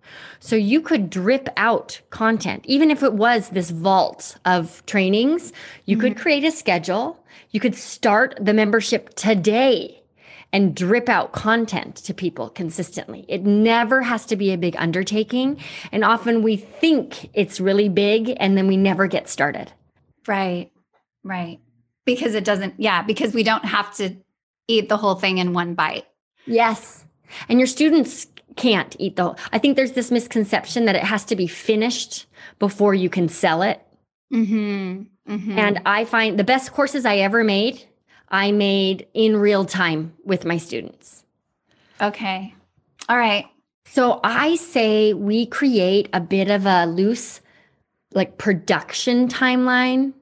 So 0.44 0.56
you 0.56 0.82
could 0.82 1.08
drip 1.08 1.48
out 1.56 2.02
content, 2.10 2.66
even 2.66 2.90
if 2.90 3.02
it 3.02 3.14
was 3.14 3.48
this 3.48 3.70
vault 3.70 4.36
of 4.44 4.84
trainings, 4.84 5.54
you 5.86 5.96
could 5.96 6.12
mm-hmm. 6.12 6.20
create 6.20 6.44
a 6.44 6.50
schedule. 6.50 7.18
You 7.52 7.60
could 7.60 7.74
start 7.74 8.36
the 8.38 8.52
membership 8.52 9.14
today 9.14 10.02
and 10.52 10.76
drip 10.76 11.08
out 11.08 11.32
content 11.32 11.96
to 11.96 12.12
people 12.12 12.50
consistently. 12.50 13.24
It 13.26 13.44
never 13.44 14.02
has 14.02 14.26
to 14.26 14.36
be 14.36 14.52
a 14.52 14.58
big 14.58 14.76
undertaking. 14.76 15.62
And 15.92 16.04
often 16.04 16.42
we 16.42 16.56
think 16.56 17.30
it's 17.32 17.58
really 17.58 17.88
big 17.88 18.36
and 18.36 18.54
then 18.54 18.66
we 18.66 18.76
never 18.76 19.06
get 19.06 19.30
started. 19.30 19.72
Right. 20.26 20.70
Right. 21.22 21.60
Because 22.04 22.34
it 22.34 22.44
doesn't, 22.44 22.74
yeah, 22.76 23.00
because 23.00 23.32
we 23.32 23.44
don't 23.44 23.64
have 23.64 23.94
to 23.96 24.14
eat 24.68 24.90
the 24.90 24.98
whole 24.98 25.14
thing 25.14 25.38
in 25.38 25.54
one 25.54 25.72
bite. 25.72 26.04
Yes. 26.44 27.06
And 27.48 27.58
your 27.58 27.66
students 27.66 28.26
can't 28.56 28.94
eat 28.98 29.16
the 29.16 29.24
whole. 29.24 29.36
I 29.52 29.58
think 29.58 29.76
there's 29.76 29.92
this 29.92 30.10
misconception 30.10 30.84
that 30.86 30.96
it 30.96 31.02
has 31.02 31.24
to 31.26 31.36
be 31.36 31.46
finished 31.46 32.26
before 32.58 32.94
you 32.94 33.08
can 33.10 33.28
sell 33.28 33.62
it. 33.62 33.80
Mm-hmm. 34.32 35.02
mm-hmm. 35.32 35.58
And 35.58 35.80
I 35.86 36.04
find 36.04 36.38
the 36.38 36.44
best 36.44 36.72
courses 36.72 37.04
I 37.04 37.18
ever 37.18 37.44
made, 37.44 37.84
I 38.28 38.52
made 38.52 39.06
in 39.14 39.36
real 39.36 39.64
time 39.64 40.14
with 40.24 40.44
my 40.44 40.58
students. 40.58 41.24
okay. 42.00 42.54
All 43.08 43.18
right. 43.18 43.46
So 43.86 44.18
I 44.24 44.56
say 44.56 45.12
we 45.12 45.46
create 45.46 46.08
a 46.12 46.20
bit 46.20 46.50
of 46.50 46.66
a 46.66 46.86
loose, 46.86 47.40
like 48.12 48.38
production 48.38 49.28
timeline 49.28 50.14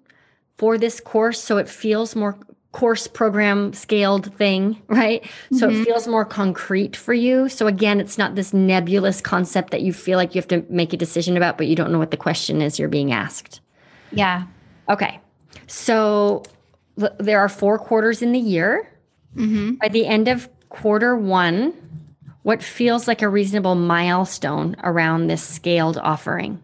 for 0.59 0.78
this 0.78 1.01
course 1.01 1.41
so 1.41 1.59
it 1.59 1.68
feels 1.68 2.14
more 2.14 2.39
course 2.73 3.07
program 3.07 3.73
scaled 3.75 4.35
thing, 4.37 4.81
right? 4.89 5.25
So 5.53 5.68
Mhm. 5.68 5.81
it 5.81 5.85
feels 5.85 6.09
more 6.09 6.25
concrete 6.25 6.97
for 6.97 7.12
you. 7.14 7.49
So 7.49 7.66
again, 7.66 8.01
it's 8.01 8.16
not 8.18 8.35
this 8.35 8.53
nebulous 8.55 9.20
concept 9.20 9.70
that 9.70 9.83
you 9.83 9.93
feel 9.93 10.16
like 10.16 10.35
you 10.35 10.41
have 10.41 10.49
to 10.49 10.64
make 10.70 10.93
a 10.93 10.97
decision 10.97 11.37
about, 11.37 11.59
but 11.59 11.66
you 11.66 11.77
don't 11.77 11.93
know 11.93 11.99
what 11.99 12.11
the 12.11 12.16
question 12.16 12.62
is 12.62 12.79
you're 12.79 12.89
being 12.89 13.12
asked. 13.12 13.61
Yeah. 14.11 14.45
Okay. 14.89 15.20
So 15.66 16.43
th- 16.99 17.12
there 17.18 17.39
are 17.41 17.49
four 17.49 17.79
quarters 17.79 18.23
in 18.23 18.33
the 18.33 18.39
year. 18.39 18.89
Mm-hmm. 19.37 19.75
By 19.75 19.89
the 19.89 20.07
end 20.07 20.29
of 20.29 20.49
quarter 20.70 21.14
one, 21.16 21.75
what 22.43 22.62
feels 22.62 23.07
like 23.07 23.23
a 23.23 23.29
reasonable 23.29 23.75
milestone 23.75 24.77
around 24.83 25.27
this 25.29 25.43
scaled 25.43 25.99
offering? 25.99 26.61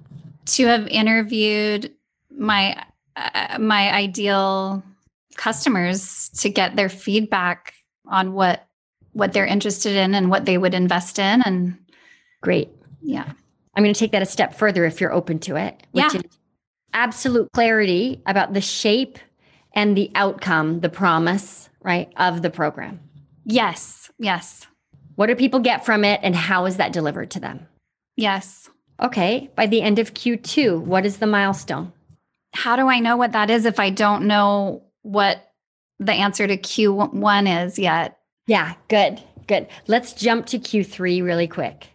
To 0.46 0.66
have 0.66 0.86
interviewed 0.88 1.92
my 2.36 2.82
uh, 3.16 3.58
my 3.58 3.92
ideal 3.92 4.82
customers 5.38 6.28
to 6.40 6.50
get 6.50 6.76
their 6.76 6.90
feedback 6.90 7.72
on 8.06 8.34
what 8.34 8.66
what 9.12 9.32
they're 9.32 9.46
interested 9.46 9.96
in 9.96 10.14
and 10.14 10.28
what 10.30 10.44
they 10.44 10.58
would 10.58 10.74
invest 10.74 11.18
in 11.18 11.40
and 11.42 11.76
Great. 12.42 12.68
yeah. 13.02 13.32
I'm 13.74 13.82
going 13.82 13.94
to 13.94 13.98
take 13.98 14.12
that 14.12 14.22
a 14.22 14.26
step 14.26 14.54
further 14.54 14.84
if 14.84 15.00
you're 15.00 15.12
open 15.12 15.38
to 15.40 15.56
it, 15.56 15.82
which 15.92 16.12
Yeah. 16.14 16.20
is 16.20 16.38
absolute 16.92 17.50
clarity 17.52 18.20
about 18.26 18.52
the 18.52 18.60
shape 18.60 19.18
and 19.72 19.96
the 19.96 20.10
outcome, 20.14 20.80
the 20.80 20.88
promise, 20.88 21.68
right, 21.82 22.12
of 22.16 22.42
the 22.42 22.50
program. 22.50 23.00
Yes. 23.44 24.10
Yes. 24.18 24.66
What 25.16 25.26
do 25.26 25.34
people 25.34 25.60
get 25.60 25.84
from 25.84 26.04
it 26.04 26.20
and 26.22 26.36
how 26.36 26.66
is 26.66 26.76
that 26.76 26.92
delivered 26.92 27.30
to 27.32 27.40
them? 27.40 27.66
Yes. 28.16 28.68
Okay, 29.00 29.50
by 29.56 29.66
the 29.66 29.80
end 29.82 29.98
of 29.98 30.14
Q2, 30.14 30.80
what 30.80 31.06
is 31.06 31.16
the 31.18 31.26
milestone? 31.26 31.92
How 32.54 32.76
do 32.76 32.88
I 32.88 32.98
know 33.00 33.16
what 33.16 33.32
that 33.32 33.50
is 33.50 33.64
if 33.64 33.78
I 33.80 33.90
don't 33.90 34.26
know 34.26 34.82
what 35.02 35.52
the 35.98 36.12
answer 36.12 36.46
to 36.46 36.56
Q1 36.56 37.66
is 37.66 37.78
yet? 37.78 38.18
Yeah, 38.46 38.74
good, 38.88 39.22
good. 39.46 39.66
Let's 39.86 40.12
jump 40.12 40.46
to 40.46 40.58
Q3 40.58 41.22
really 41.22 41.46
quick. 41.48 41.88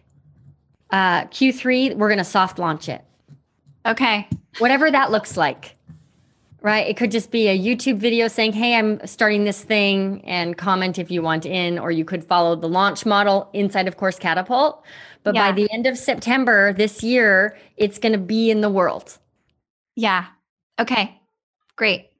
Uh, 0.90 1.24
Q3, 1.24 1.96
we're 1.96 2.08
going 2.08 2.18
to 2.18 2.24
soft 2.24 2.58
launch 2.58 2.88
it, 2.88 3.02
Okay. 3.86 4.28
whatever 4.58 4.90
that 4.90 5.10
looks 5.10 5.36
like. 5.36 5.76
Right? 6.62 6.86
It 6.86 6.96
could 6.96 7.10
just 7.10 7.30
be 7.30 7.48
a 7.48 7.58
YouTube 7.58 7.98
video 7.98 8.26
saying, 8.26 8.54
Hey, 8.54 8.74
I'm 8.74 9.06
starting 9.06 9.44
this 9.44 9.62
thing 9.62 10.22
and 10.24 10.56
comment 10.56 10.98
if 10.98 11.10
you 11.10 11.20
want 11.20 11.44
in, 11.44 11.78
or 11.78 11.90
you 11.90 12.06
could 12.06 12.24
follow 12.24 12.56
the 12.56 12.68
launch 12.68 13.04
model 13.04 13.50
inside 13.52 13.86
of 13.86 13.98
Course 13.98 14.18
Catapult. 14.18 14.82
But 15.24 15.34
by 15.34 15.52
the 15.52 15.70
end 15.70 15.86
of 15.86 15.98
September 15.98 16.72
this 16.72 17.02
year, 17.02 17.58
it's 17.76 17.98
going 17.98 18.12
to 18.12 18.18
be 18.18 18.50
in 18.50 18.62
the 18.62 18.70
world. 18.70 19.18
Yeah. 19.94 20.24
Okay. 20.78 21.20
Great. 21.76 22.10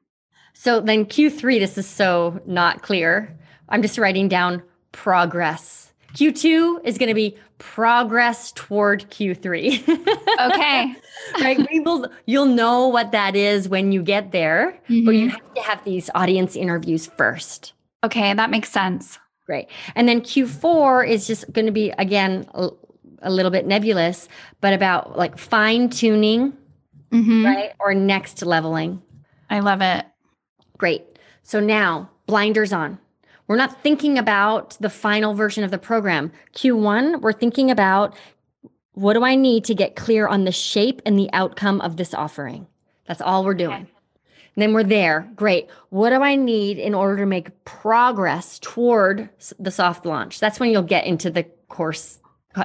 So 0.55 0.81
then 0.81 1.05
Q3, 1.05 1.59
this 1.59 1.77
is 1.77 1.87
so 1.87 2.41
not 2.47 2.83
clear. 2.83 3.37
I'm 3.69 3.83
just 3.83 3.99
writing 3.99 4.29
down 4.29 4.63
progress. 4.93 5.93
Q2 6.15 6.85
is 6.87 6.97
going 6.97 7.09
to 7.09 7.15
be 7.15 7.37
progress 7.59 8.53
toward 8.53 9.11
Q3. 9.11 9.83
Okay. 10.41 10.95
right? 11.41 11.67
We 11.71 11.81
will 11.81 12.07
you'll 12.27 12.47
know 12.47 12.87
what 12.89 13.11
that 13.13 13.35
is 13.37 13.69
when 13.69 13.91
you 13.93 14.03
get 14.03 14.31
there, 14.33 14.79
but 14.89 15.13
you 15.15 15.27
Mhm. 15.29 15.31
have 15.31 15.55
to 15.55 15.61
have 15.63 15.85
these 15.85 16.11
audience 16.15 16.57
interviews 16.57 17.07
first. 17.17 17.73
Okay. 18.05 18.33
That 18.35 18.51
makes 18.51 18.71
sense. 18.71 19.19
Great. 19.47 19.69
And 19.95 20.09
then 20.09 20.21
Q4 20.21 21.09
is 21.09 21.27
just 21.27 21.53
going 21.53 21.67
to 21.67 21.73
be 21.73 21.91
again 21.99 22.47
a, 22.55 22.69
a 23.23 23.31
little 23.31 23.51
bit 23.51 23.67
nebulous, 23.67 24.29
but 24.61 24.73
about 24.73 25.17
like 25.19 25.37
fine 25.39 25.89
tuning, 25.91 26.53
Mhm. 27.13 27.45
right? 27.45 27.73
Or 27.81 27.93
next 27.95 28.43
leveling. 28.45 29.03
I 29.51 29.61
love 29.61 29.81
it. 29.83 30.05
Great. 30.85 31.19
So 31.43 31.61
now, 31.61 32.11
blinders 32.27 32.71
on. 32.71 32.99
We're 33.47 33.57
not 33.57 33.83
thinking 33.83 34.19
about 34.19 34.77
the 34.81 34.91
final 34.91 35.33
version 35.33 35.65
of 35.65 35.71
the 35.71 35.79
program. 35.79 36.31
Q1, 36.53 37.23
we're 37.23 37.33
thinking 37.33 37.71
about 37.71 38.15
what 38.93 39.15
do 39.15 39.25
I 39.25 39.35
need 39.35 39.65
to 39.65 39.75
get 39.75 39.97
clear 39.97 40.29
on 40.29 40.45
the 40.45 40.53
shape 40.53 41.01
and 41.07 41.19
the 41.19 41.31
outcome 41.33 41.81
of 41.81 41.97
this 41.97 42.13
offering? 42.13 42.67
That's 43.07 43.23
all 43.23 43.47
we're 43.47 43.55
doing. 43.55 43.85
Okay. 43.85 43.93
Then 44.57 44.75
we're 44.75 44.85
there. 44.85 45.27
Great. 45.35 45.71
What 45.89 46.11
do 46.11 46.17
I 46.17 46.37
need 46.37 46.77
in 46.77 46.93
order 46.93 47.17
to 47.17 47.27
make 47.27 47.65
progress 47.65 48.59
toward 48.59 49.31
the 49.59 49.71
soft 49.71 50.05
launch? 50.05 50.39
That's 50.39 50.61
when 50.61 50.69
you'll 50.69 50.83
get 50.83 51.07
into 51.07 51.31
the 51.31 51.45
course 51.69 52.19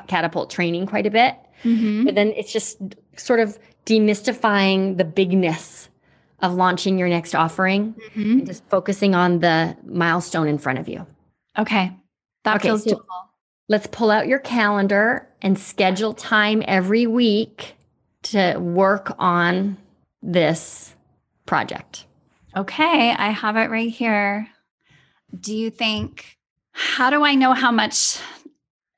catapult 0.08 0.50
training 0.50 0.88
quite 0.88 1.06
a 1.06 1.10
bit. 1.10 1.38
Mm-hmm. 1.64 2.04
But 2.04 2.16
then 2.16 2.34
it's 2.36 2.52
just 2.52 2.82
sort 3.16 3.40
of 3.40 3.58
demystifying 3.86 4.98
the 4.98 5.06
bigness 5.06 5.89
of 6.42 6.54
launching 6.54 6.98
your 6.98 7.10
next 7.10 7.36
offering 7.36 7.94
mm-hmm. 7.94 8.40
and 8.40 8.46
just 8.46 8.64
focusing 8.70 9.16
on 9.16 9.40
the 9.40 9.76
milestone 9.86 10.48
in 10.48 10.58
front 10.58 10.80
of 10.80 10.88
you. 10.88 11.06
Okay. 11.58 11.92
That 12.44 12.58
okay, 12.58 12.70
feels 12.70 12.84
so 12.84 12.96
doable. 12.96 13.26
Let's 13.68 13.88
pull 13.88 14.10
out 14.10 14.28
your 14.28 14.40
calendar 14.40 15.28
and 15.42 15.58
schedule 15.58 16.14
time 16.14 16.64
every 16.68 17.06
week 17.06 17.76
to 18.24 18.58
work 18.58 19.16
on 19.20 19.78
this 20.22 20.96
project. 21.46 22.06
Okay, 22.56 23.12
I 23.12 23.30
have 23.30 23.58
it 23.58 23.70
right 23.70 23.92
here. 23.92 24.48
Do 25.40 25.56
you 25.56 25.70
think 25.70 26.38
how 26.72 27.10
do 27.10 27.24
I 27.24 27.36
know 27.36 27.54
how 27.54 27.72
much 27.72 28.20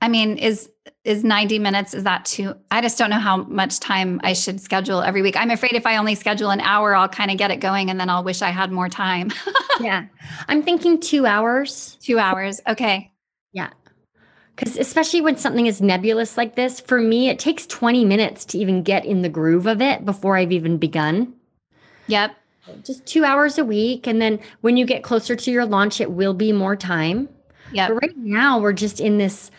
I 0.02 0.08
mean, 0.08 0.38
is 0.38 0.70
is 1.04 1.24
90 1.24 1.60
minutes 1.60 1.94
is 1.94 2.04
that 2.04 2.26
too 2.26 2.56
i 2.72 2.82
just 2.82 2.98
don't 2.98 3.10
know 3.10 3.20
how 3.20 3.38
much 3.38 3.80
time 3.80 4.20
i 4.24 4.34
should 4.34 4.60
schedule 4.60 5.02
every 5.02 5.22
week. 5.22 5.36
I'm 5.38 5.52
afraid 5.52 5.74
if 5.74 5.86
i 5.86 5.98
only 5.98 6.16
schedule 6.16 6.50
an 6.50 6.62
hour 6.62 6.96
i'll 6.96 7.10
kind 7.10 7.32
of 7.32 7.38
get 7.38 7.52
it 7.52 7.58
going 7.58 7.90
and 7.90 8.00
then 8.00 8.10
i'll 8.10 8.24
wish 8.24 8.42
i 8.42 8.50
had 8.50 8.72
more 8.72 8.90
time. 8.90 9.32
Yeah. 9.80 10.06
I'm 10.48 10.62
thinking 10.62 11.00
two 11.00 11.26
hours. 11.26 11.98
Two 12.02 12.20
hours 12.20 12.62
okay. 12.68 13.12
Yeah. 13.52 13.70
Because 14.56 14.78
especially 14.78 15.22
when 15.22 15.38
something 15.38 15.66
is 15.66 15.82
nebulous 15.82 16.38
like 16.38 16.56
this 16.56 16.80
for 16.80 17.02
me 17.02 17.30
it 17.30 17.40
takes 17.40 17.66
20 17.66 18.06
minutes 18.06 18.46
to 18.46 18.60
even 18.60 18.84
get 18.84 19.06
in 19.06 19.24
the 19.24 19.30
groove 19.30 19.66
of 19.66 19.82
it 19.82 20.06
before 20.06 20.38
i've 20.38 20.52
even 20.52 20.78
begun. 20.78 21.34
Yep. 22.08 22.36
Just 22.84 23.06
two 23.08 23.24
hours 23.24 23.58
a 23.58 23.66
week 23.66 24.06
and 24.06 24.22
then 24.22 24.40
when 24.62 24.78
you 24.78 24.86
get 24.86 25.04
closer 25.04 25.36
to 25.36 25.52
your 25.52 25.66
launch 25.66 26.00
it 26.00 26.12
will 26.12 26.36
be 26.36 26.52
more 26.52 26.76
time. 26.76 27.28
Yeah 27.72 27.88
but 27.88 27.96
right 27.96 28.18
now 28.18 28.60
we're 28.60 28.74
just 28.74 29.00
in 29.00 29.18
this 29.18 29.50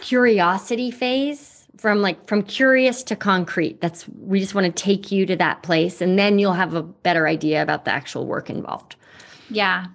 curiosity 0.00 0.90
phase 0.90 1.68
from 1.78 2.02
like 2.02 2.26
from 2.26 2.42
curious 2.42 3.02
to 3.04 3.16
concrete. 3.16 3.80
That's 3.80 4.06
we 4.08 4.40
just 4.40 4.54
want 4.54 4.66
to 4.66 4.82
take 4.82 5.10
you 5.10 5.26
to 5.26 5.36
that 5.36 5.62
place 5.62 6.00
and 6.00 6.18
then 6.18 6.38
you'll 6.38 6.52
have 6.52 6.74
a 6.74 6.82
better 6.82 7.26
idea 7.26 7.62
about 7.62 7.84
the 7.84 7.92
actual 7.92 8.26
work 8.26 8.50
involved. 8.50 8.96
Yeah. 9.48 9.86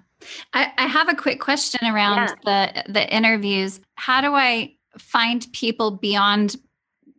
I, 0.52 0.72
I 0.76 0.86
have 0.86 1.08
a 1.08 1.14
quick 1.14 1.40
question 1.40 1.86
around 1.86 2.32
yeah. 2.44 2.82
the 2.84 2.92
the 2.92 3.14
interviews. 3.14 3.80
How 3.94 4.20
do 4.20 4.34
i 4.34 4.72
find 4.98 5.46
people 5.52 5.90
beyond 5.90 6.56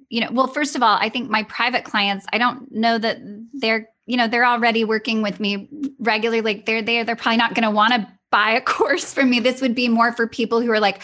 you 0.09 0.19
know 0.19 0.29
well 0.31 0.47
first 0.47 0.75
of 0.75 0.81
all 0.81 0.97
i 0.99 1.09
think 1.09 1.29
my 1.29 1.43
private 1.43 1.83
clients 1.83 2.25
i 2.33 2.39
don't 2.39 2.71
know 2.71 2.97
that 2.97 3.19
they're 3.53 3.87
you 4.07 4.17
know 4.17 4.27
they're 4.27 4.45
already 4.45 4.83
working 4.83 5.21
with 5.21 5.39
me 5.39 5.69
regularly. 5.99 6.41
Like 6.41 6.65
they're 6.65 6.81
there. 6.81 7.03
They're 7.03 7.15
probably 7.15 7.37
not 7.37 7.53
going 7.53 7.63
to 7.63 7.71
want 7.71 7.93
to 7.93 8.07
buy 8.31 8.51
a 8.51 8.61
course 8.65 9.13
from 9.13 9.29
me. 9.29 9.39
This 9.39 9.61
would 9.61 9.75
be 9.75 9.87
more 9.87 10.11
for 10.13 10.25
people 10.25 10.61
who 10.61 10.71
are 10.71 10.79
like 10.79 11.03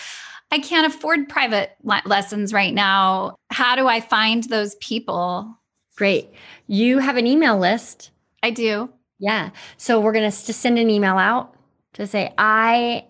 I 0.53 0.59
can't 0.59 0.93
afford 0.93 1.29
private 1.29 1.75
le- 1.81 2.03
lessons 2.05 2.53
right 2.53 2.75
now. 2.75 3.33
How 3.49 3.75
do 3.75 3.87
I 3.87 3.99
find 3.99 4.43
those 4.43 4.75
people? 4.75 5.57
Great. 5.95 6.29
You 6.67 6.99
have 6.99 7.17
an 7.17 7.25
email 7.25 7.57
list. 7.57 8.11
I 8.43 8.51
do. 8.51 8.93
Yeah. 9.17 9.49
So 9.77 9.99
we're 9.99 10.11
going 10.11 10.29
to 10.29 10.45
just 10.45 10.61
send 10.61 10.77
an 10.77 10.91
email 10.91 11.17
out 11.17 11.55
to 11.93 12.05
say, 12.05 12.31
I, 12.37 13.07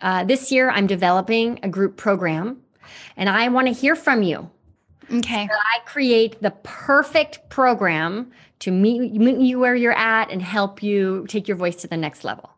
uh, 0.00 0.24
this 0.24 0.50
year 0.50 0.70
I'm 0.70 0.86
developing 0.86 1.60
a 1.62 1.68
group 1.68 1.98
program 1.98 2.62
and 3.14 3.28
I 3.28 3.46
want 3.48 3.66
to 3.66 3.74
hear 3.74 3.94
from 3.94 4.22
you. 4.22 4.50
Okay. 5.12 5.46
So 5.46 5.54
I 5.54 5.84
create 5.84 6.40
the 6.40 6.52
perfect 6.62 7.50
program 7.50 8.32
to 8.60 8.70
meet, 8.70 9.12
meet 9.12 9.38
you 9.40 9.58
where 9.58 9.74
you're 9.74 9.92
at 9.92 10.30
and 10.30 10.40
help 10.40 10.82
you 10.82 11.26
take 11.28 11.46
your 11.46 11.58
voice 11.58 11.76
to 11.76 11.88
the 11.88 11.98
next 11.98 12.24
level. 12.24 12.55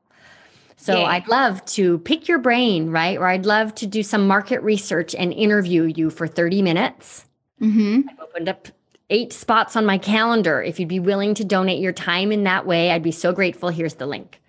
So 0.93 1.05
I'd 1.05 1.29
love 1.29 1.65
to 1.67 1.99
pick 1.99 2.29
your 2.29 2.39
brain, 2.39 2.91
right? 2.91 3.19
Or 3.19 3.27
I'd 3.27 3.47
love 3.47 3.75
to 3.77 3.87
do 3.87 4.03
some 4.03 4.27
market 4.27 4.63
research 4.63 5.15
and 5.15 5.33
interview 5.33 5.85
you 5.85 6.11
for 6.11 6.27
30 6.27 6.63
minutes. 6.63 7.27
Mm-hmm. 7.61 8.09
I've 8.09 8.21
opened 8.21 8.49
up 8.49 8.69
eight 9.11 9.33
spots 9.33 9.77
on 9.77 9.85
my 9.85 9.99
calendar. 9.99 10.63
If 10.63 10.81
you'd 10.81 10.89
be 10.89 11.01
willing 11.01 11.35
to 11.35 11.45
donate 11.45 11.81
your 11.81 11.93
time 11.93 12.33
in 12.33 12.45
that 12.45 12.67
way, 12.67 12.91
I'd 12.91 13.03
be 13.03 13.13
so 13.13 13.33
grateful. 13.33 13.69
Here's 13.69 13.95
the 13.95 14.07
link. 14.07 14.41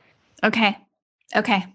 Okay. 0.43 0.77
Okay. 1.35 1.65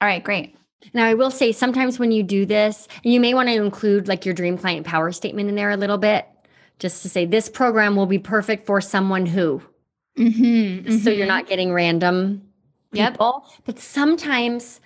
All 0.00 0.08
right, 0.08 0.22
great. 0.22 0.56
Now, 0.94 1.04
I 1.04 1.14
will 1.14 1.30
say 1.30 1.52
sometimes 1.52 1.98
when 1.98 2.12
you 2.12 2.22
do 2.22 2.46
this, 2.46 2.86
and 3.02 3.12
you 3.12 3.20
may 3.20 3.34
want 3.34 3.48
to 3.48 3.54
include 3.54 4.08
like 4.08 4.24
your 4.24 4.34
dream 4.34 4.56
client 4.56 4.86
power 4.86 5.10
statement 5.12 5.48
in 5.48 5.56
there 5.56 5.70
a 5.70 5.76
little 5.76 5.98
bit, 5.98 6.26
just 6.78 7.02
to 7.02 7.08
say 7.08 7.26
this 7.26 7.48
program 7.48 7.96
will 7.96 8.06
be 8.06 8.18
perfect 8.18 8.64
for 8.64 8.80
someone 8.80 9.26
who. 9.26 9.60
Mm-hmm, 10.16 10.44
mm-hmm. 10.44 10.98
So 10.98 11.10
you're 11.10 11.20
mm-hmm. 11.20 11.28
not 11.28 11.48
getting 11.48 11.72
random 11.72 12.47
people. 12.92 13.44
Yep. 13.50 13.60
But 13.64 13.78
sometimes 13.78 14.80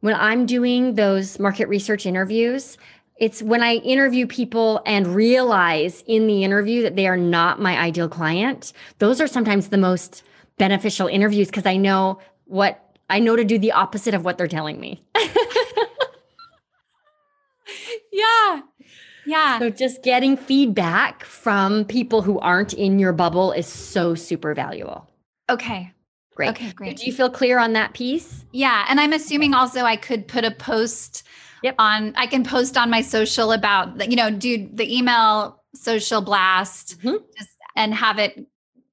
when 0.00 0.14
I'm 0.14 0.46
doing 0.46 0.94
those 0.94 1.38
market 1.38 1.68
research 1.68 2.06
interviews, 2.06 2.76
it's 3.18 3.42
when 3.42 3.62
I 3.62 3.76
interview 3.76 4.26
people 4.26 4.82
and 4.84 5.06
realize 5.06 6.04
in 6.06 6.26
the 6.26 6.44
interview 6.44 6.82
that 6.82 6.96
they 6.96 7.06
are 7.06 7.16
not 7.16 7.60
my 7.60 7.78
ideal 7.78 8.08
client. 8.08 8.72
Those 8.98 9.20
are 9.20 9.26
sometimes 9.26 9.68
the 9.68 9.78
most 9.78 10.22
beneficial 10.58 11.06
interviews 11.06 11.48
because 11.48 11.66
I 11.66 11.76
know 11.76 12.18
what 12.44 12.82
I 13.08 13.20
know 13.20 13.36
to 13.36 13.44
do 13.44 13.58
the 13.58 13.72
opposite 13.72 14.14
of 14.14 14.24
what 14.24 14.36
they're 14.36 14.48
telling 14.48 14.80
me. 14.80 15.02
yeah. 18.12 18.62
Yeah. 19.24 19.58
So 19.58 19.70
just 19.70 20.02
getting 20.02 20.36
feedback 20.36 21.24
from 21.24 21.84
people 21.84 22.22
who 22.22 22.38
aren't 22.38 22.74
in 22.74 22.98
your 22.98 23.12
bubble 23.12 23.52
is 23.52 23.66
so 23.66 24.14
super 24.14 24.54
valuable. 24.54 25.08
Okay. 25.48 25.92
Great. 26.36 26.50
Okay, 26.50 26.70
great. 26.72 26.98
Do 26.98 27.06
you 27.06 27.14
feel 27.14 27.30
clear 27.30 27.58
on 27.58 27.72
that 27.72 27.94
piece? 27.94 28.44
Yeah. 28.52 28.84
And 28.90 29.00
I'm 29.00 29.14
assuming 29.14 29.54
also 29.54 29.80
I 29.80 29.96
could 29.96 30.28
put 30.28 30.44
a 30.44 30.50
post 30.50 31.22
yep. 31.62 31.74
on, 31.78 32.12
I 32.14 32.26
can 32.26 32.44
post 32.44 32.76
on 32.76 32.90
my 32.90 33.00
social 33.00 33.52
about, 33.52 34.08
you 34.10 34.16
know, 34.16 34.30
do 34.30 34.68
the 34.70 34.94
email 34.94 35.62
social 35.74 36.20
blast 36.20 36.98
mm-hmm. 36.98 37.24
just, 37.38 37.48
and 37.74 37.94
have 37.94 38.18
it, 38.18 38.46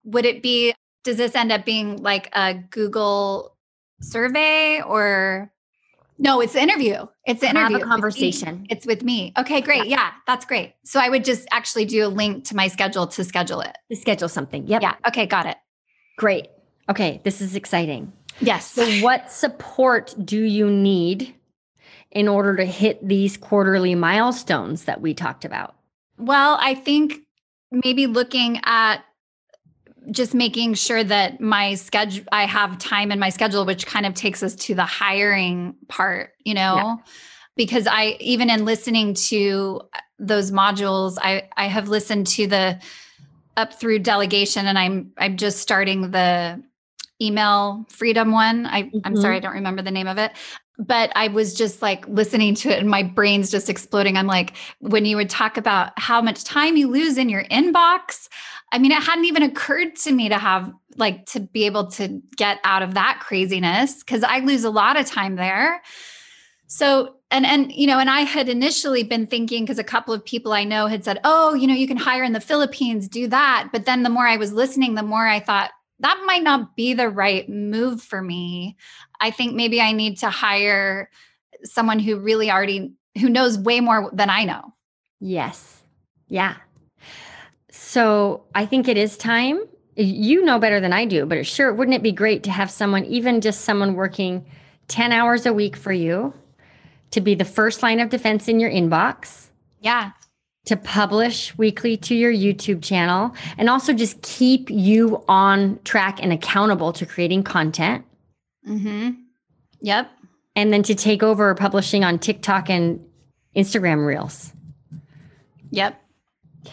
would 0.05 0.25
it 0.25 0.41
be, 0.41 0.73
does 1.03 1.17
this 1.17 1.35
end 1.35 1.51
up 1.51 1.65
being 1.65 2.01
like 2.01 2.29
a 2.31 2.53
Google 2.53 3.57
survey 3.99 4.81
or? 4.81 5.51
No, 6.17 6.39
it's 6.39 6.53
the 6.53 6.61
interview. 6.61 7.07
It's 7.25 7.41
the 7.41 7.49
interview. 7.49 7.79
Have 7.79 7.81
a 7.81 7.85
conversation. 7.85 8.65
It's 8.69 8.85
with, 8.85 9.03
me. 9.03 9.33
Okay, 9.37 9.59
great. 9.59 9.87
Yeah. 9.87 9.97
yeah, 9.97 10.11
that's 10.27 10.45
great. 10.45 10.75
So 10.85 11.01
I 11.01 11.09
would 11.09 11.25
just 11.25 11.45
actually 11.51 11.83
do 11.83 12.05
a 12.05 12.07
link 12.07 12.45
to 12.45 12.55
my 12.55 12.69
schedule 12.69 13.05
to 13.07 13.23
schedule 13.25 13.59
it. 13.59 13.77
To 13.91 13.97
schedule 13.97 14.29
something. 14.29 14.65
Yep. 14.65 14.81
Yeah. 14.81 14.95
Okay, 15.07 15.25
got 15.25 15.45
it. 15.45 15.57
Great. 16.17 16.47
Okay, 16.89 17.21
this 17.23 17.41
is 17.41 17.55
exciting. 17.55 18.11
Yes. 18.39 18.71
So, 18.71 18.85
what 19.01 19.31
support 19.31 20.15
do 20.23 20.41
you 20.41 20.69
need 20.69 21.35
in 22.11 22.27
order 22.27 22.55
to 22.57 22.65
hit 22.65 23.05
these 23.07 23.37
quarterly 23.37 23.95
milestones 23.95 24.85
that 24.85 25.01
we 25.01 25.13
talked 25.13 25.45
about? 25.45 25.75
Well, 26.17 26.57
I 26.61 26.75
think 26.75 27.21
maybe 27.71 28.07
looking 28.07 28.59
at 28.63 29.03
just 30.11 30.33
making 30.33 30.73
sure 30.73 31.03
that 31.03 31.39
my 31.39 31.75
schedule, 31.75 32.25
I 32.31 32.45
have 32.45 32.77
time 32.77 33.11
in 33.11 33.19
my 33.19 33.29
schedule, 33.29 33.65
which 33.65 33.85
kind 33.85 34.05
of 34.05 34.13
takes 34.13 34.43
us 34.43 34.55
to 34.55 34.75
the 34.75 34.85
hiring 34.85 35.75
part, 35.87 36.33
you 36.43 36.53
know? 36.53 36.75
Yeah. 36.75 36.95
Because 37.55 37.87
I, 37.87 38.17
even 38.19 38.49
in 38.49 38.65
listening 38.65 39.13
to 39.29 39.81
those 40.19 40.51
modules, 40.51 41.17
I, 41.21 41.49
I 41.55 41.67
have 41.67 41.87
listened 41.87 42.27
to 42.27 42.47
the 42.47 42.81
up 43.55 43.79
through 43.79 43.99
delegation 43.99 44.65
and 44.65 44.77
I'm, 44.77 45.11
I'm 45.17 45.37
just 45.37 45.59
starting 45.59 46.11
the 46.11 46.63
email 47.23 47.85
freedom 47.89 48.31
one. 48.31 48.65
I, 48.65 48.83
mm-hmm. 48.83 48.99
I'm 49.03 49.15
sorry, 49.15 49.35
I 49.35 49.37
mm-hmm. 49.37 49.45
don't 49.45 49.55
remember 49.55 49.81
the 49.81 49.91
name 49.91 50.07
of 50.07 50.17
it. 50.17 50.31
But 50.79 51.11
I 51.15 51.27
was 51.27 51.53
just 51.53 51.81
like 51.81 52.07
listening 52.07 52.55
to 52.55 52.69
it 52.69 52.79
and 52.79 52.89
my 52.89 53.03
brain's 53.03 53.51
just 53.51 53.69
exploding. 53.69 54.17
I'm 54.17 54.27
like, 54.27 54.53
when 54.79 55.05
you 55.05 55.15
would 55.17 55.29
talk 55.29 55.57
about 55.57 55.91
how 55.97 56.19
much 56.19 56.43
time 56.43 56.77
you 56.77 56.89
lose 56.89 57.17
in 57.17 57.29
your 57.29 57.43
inbox, 57.45 58.27
I 58.71 58.79
mean, 58.79 58.91
it 58.91 59.03
hadn't 59.03 59.25
even 59.25 59.43
occurred 59.43 59.95
to 59.97 60.11
me 60.11 60.29
to 60.29 60.37
have 60.39 60.73
like 60.97 61.27
to 61.27 61.39
be 61.39 61.65
able 61.67 61.87
to 61.91 62.21
get 62.35 62.59
out 62.63 62.81
of 62.81 62.95
that 62.95 63.19
craziness 63.21 63.99
because 63.99 64.23
I 64.23 64.39
lose 64.39 64.63
a 64.63 64.71
lot 64.71 64.99
of 64.99 65.05
time 65.05 65.35
there. 65.35 65.81
So, 66.67 67.17
and 67.29 67.45
and 67.45 67.71
you 67.71 67.85
know, 67.85 67.99
and 67.99 68.09
I 68.09 68.21
had 68.21 68.49
initially 68.49 69.03
been 69.03 69.27
thinking 69.27 69.63
because 69.63 69.77
a 69.77 69.83
couple 69.83 70.11
of 70.11 70.25
people 70.25 70.53
I 70.53 70.63
know 70.63 70.87
had 70.87 71.03
said, 71.03 71.19
"Oh, 71.23 71.53
you 71.53 71.67
know, 71.67 71.75
you 71.75 71.87
can 71.87 71.97
hire 71.97 72.23
in 72.23 72.33
the 72.33 72.39
Philippines, 72.39 73.07
do 73.07 73.27
that." 73.27 73.69
But 73.71 73.85
then 73.85 74.01
the 74.01 74.09
more 74.09 74.25
I 74.25 74.37
was 74.37 74.53
listening, 74.53 74.95
the 74.95 75.03
more 75.03 75.27
I 75.27 75.39
thought, 75.39 75.69
that 76.03 76.21
might 76.25 76.43
not 76.43 76.75
be 76.75 76.93
the 76.93 77.09
right 77.09 77.49
move 77.49 78.01
for 78.01 78.21
me. 78.21 78.77
I 79.19 79.31
think 79.31 79.55
maybe 79.55 79.81
I 79.81 79.91
need 79.91 80.19
to 80.19 80.29
hire 80.29 81.09
someone 81.63 81.99
who 81.99 82.19
really 82.19 82.51
already 82.51 82.93
who 83.19 83.29
knows 83.29 83.57
way 83.57 83.79
more 83.79 84.09
than 84.13 84.29
I 84.29 84.43
know. 84.43 84.73
Yes. 85.19 85.81
Yeah. 86.27 86.55
So, 87.71 88.43
I 88.55 88.65
think 88.65 88.87
it 88.87 88.97
is 88.97 89.17
time 89.17 89.63
you 89.95 90.43
know 90.43 90.59
better 90.59 90.79
than 90.79 90.93
I 90.93 91.05
do, 91.05 91.25
but 91.25 91.45
sure, 91.45 91.73
wouldn't 91.73 91.95
it 91.95 92.03
be 92.03 92.11
great 92.11 92.43
to 92.43 92.51
have 92.51 92.71
someone, 92.71 93.05
even 93.05 93.41
just 93.41 93.61
someone 93.61 93.93
working 93.93 94.45
10 94.87 95.11
hours 95.11 95.45
a 95.45 95.53
week 95.53 95.75
for 95.75 95.93
you, 95.93 96.33
to 97.11 97.21
be 97.21 97.35
the 97.35 97.45
first 97.45 97.83
line 97.83 97.99
of 97.99 98.09
defense 98.09 98.47
in 98.47 98.59
your 98.59 98.71
inbox? 98.71 99.49
Yeah. 99.81 100.11
To 100.67 100.77
publish 100.77 101.57
weekly 101.57 101.97
to 101.97 102.15
your 102.15 102.31
YouTube 102.31 102.81
channel 102.81 103.35
and 103.57 103.69
also 103.69 103.91
just 103.91 104.21
keep 104.21 104.69
you 104.69 105.21
on 105.27 105.77
track 105.83 106.23
and 106.23 106.31
accountable 106.31 106.93
to 106.93 107.05
creating 107.05 107.43
content. 107.43 108.05
Mm-hmm. 108.65 109.09
Yep. 109.81 110.09
And 110.55 110.71
then 110.71 110.83
to 110.83 110.95
take 110.95 111.21
over 111.21 111.53
publishing 111.53 112.05
on 112.05 112.17
TikTok 112.17 112.69
and 112.69 113.05
Instagram 113.57 114.05
Reels. 114.05 114.53
Yep. 115.71 115.99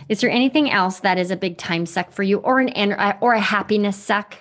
Is 0.09 0.20
there 0.20 0.30
anything 0.30 0.70
else 0.70 1.01
that 1.01 1.18
is 1.18 1.32
a 1.32 1.36
big 1.36 1.59
time 1.59 1.84
suck 1.84 2.12
for 2.12 2.22
you 2.22 2.38
or 2.38 2.61
an 2.61 3.16
or 3.20 3.32
a 3.32 3.41
happiness 3.41 3.97
suck? 3.97 4.36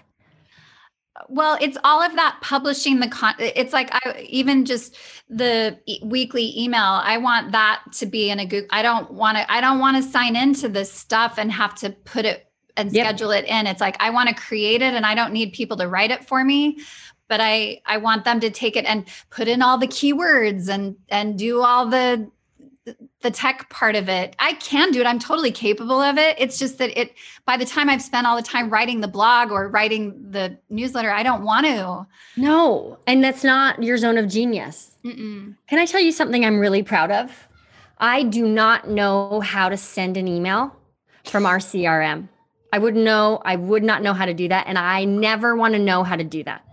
Well, 1.27 1.57
it's 1.59 1.77
all 1.83 2.01
of 2.01 2.15
that 2.15 2.39
publishing 2.41 2.99
the 2.99 3.07
con 3.07 3.35
it's 3.39 3.73
like 3.73 3.89
I 3.91 4.25
even 4.27 4.65
just 4.65 4.95
the 5.29 5.77
e- 5.85 5.99
weekly 6.03 6.57
email. 6.57 7.01
I 7.03 7.17
want 7.17 7.51
that 7.51 7.83
to 7.93 8.05
be 8.05 8.29
in 8.29 8.39
a 8.39 8.45
Google. 8.45 8.67
I 8.71 8.81
don't 8.81 9.11
want 9.11 9.37
to 9.37 9.51
I 9.51 9.61
don't 9.61 9.79
want 9.79 10.03
to 10.03 10.09
sign 10.09 10.35
into 10.35 10.69
this 10.69 10.91
stuff 10.91 11.37
and 11.37 11.51
have 11.51 11.75
to 11.75 11.89
put 11.89 12.25
it 12.25 12.47
and 12.77 12.91
yep. 12.91 13.05
schedule 13.05 13.31
it 13.31 13.45
in. 13.45 13.67
It's 13.67 13.81
like 13.81 13.97
I 13.99 14.09
want 14.09 14.29
to 14.29 14.35
create 14.35 14.81
it 14.81 14.93
and 14.93 15.05
I 15.05 15.15
don't 15.15 15.33
need 15.33 15.53
people 15.53 15.77
to 15.77 15.87
write 15.87 16.11
it 16.11 16.25
for 16.25 16.43
me 16.43 16.77
but 17.29 17.39
I 17.39 17.79
I 17.85 17.97
want 17.97 18.25
them 18.25 18.41
to 18.41 18.49
take 18.49 18.75
it 18.75 18.83
and 18.85 19.05
put 19.29 19.47
in 19.47 19.61
all 19.61 19.77
the 19.77 19.87
keywords 19.87 20.67
and 20.67 20.97
and 21.07 21.37
do 21.37 21.61
all 21.61 21.85
the 21.85 22.29
the 23.21 23.31
tech 23.31 23.69
part 23.69 23.95
of 23.95 24.09
it. 24.09 24.35
I 24.39 24.53
can 24.53 24.91
do 24.91 25.01
it. 25.01 25.07
I'm 25.07 25.19
totally 25.19 25.51
capable 25.51 26.01
of 26.01 26.17
it. 26.17 26.35
It's 26.39 26.57
just 26.57 26.77
that 26.77 26.97
it 26.99 27.13
by 27.45 27.57
the 27.57 27.65
time 27.65 27.89
I've 27.89 28.01
spent 28.01 28.27
all 28.27 28.35
the 28.35 28.41
time 28.41 28.69
writing 28.69 29.01
the 29.01 29.07
blog 29.07 29.51
or 29.51 29.67
writing 29.67 30.31
the 30.31 30.57
newsletter, 30.69 31.11
I 31.11 31.23
don't 31.23 31.43
want 31.43 31.65
to. 31.65 32.07
No, 32.37 32.99
and 33.07 33.23
that's 33.23 33.43
not 33.43 33.81
your 33.83 33.97
zone 33.97 34.17
of 34.17 34.27
genius. 34.27 34.97
Mm-mm. 35.03 35.55
Can 35.67 35.79
I 35.79 35.85
tell 35.85 36.01
you 36.01 36.11
something 36.11 36.45
I'm 36.45 36.59
really 36.59 36.83
proud 36.83 37.11
of? 37.11 37.47
I 37.97 38.23
do 38.23 38.47
not 38.47 38.89
know 38.89 39.41
how 39.41 39.69
to 39.69 39.77
send 39.77 40.17
an 40.17 40.27
email 40.27 40.75
from 41.25 41.45
our 41.45 41.57
CRM. 41.57 42.29
I 42.71 42.77
would 42.77 42.95
know, 42.95 43.41
I 43.43 43.55
would 43.55 43.83
not 43.83 44.03
know 44.03 44.13
how 44.13 44.25
to 44.25 44.33
do 44.33 44.47
that. 44.47 44.67
And 44.67 44.77
I 44.77 45.05
never 45.05 45.55
want 45.55 45.73
to 45.73 45.79
know 45.79 46.03
how 46.03 46.15
to 46.15 46.23
do 46.23 46.43
that. 46.43 46.63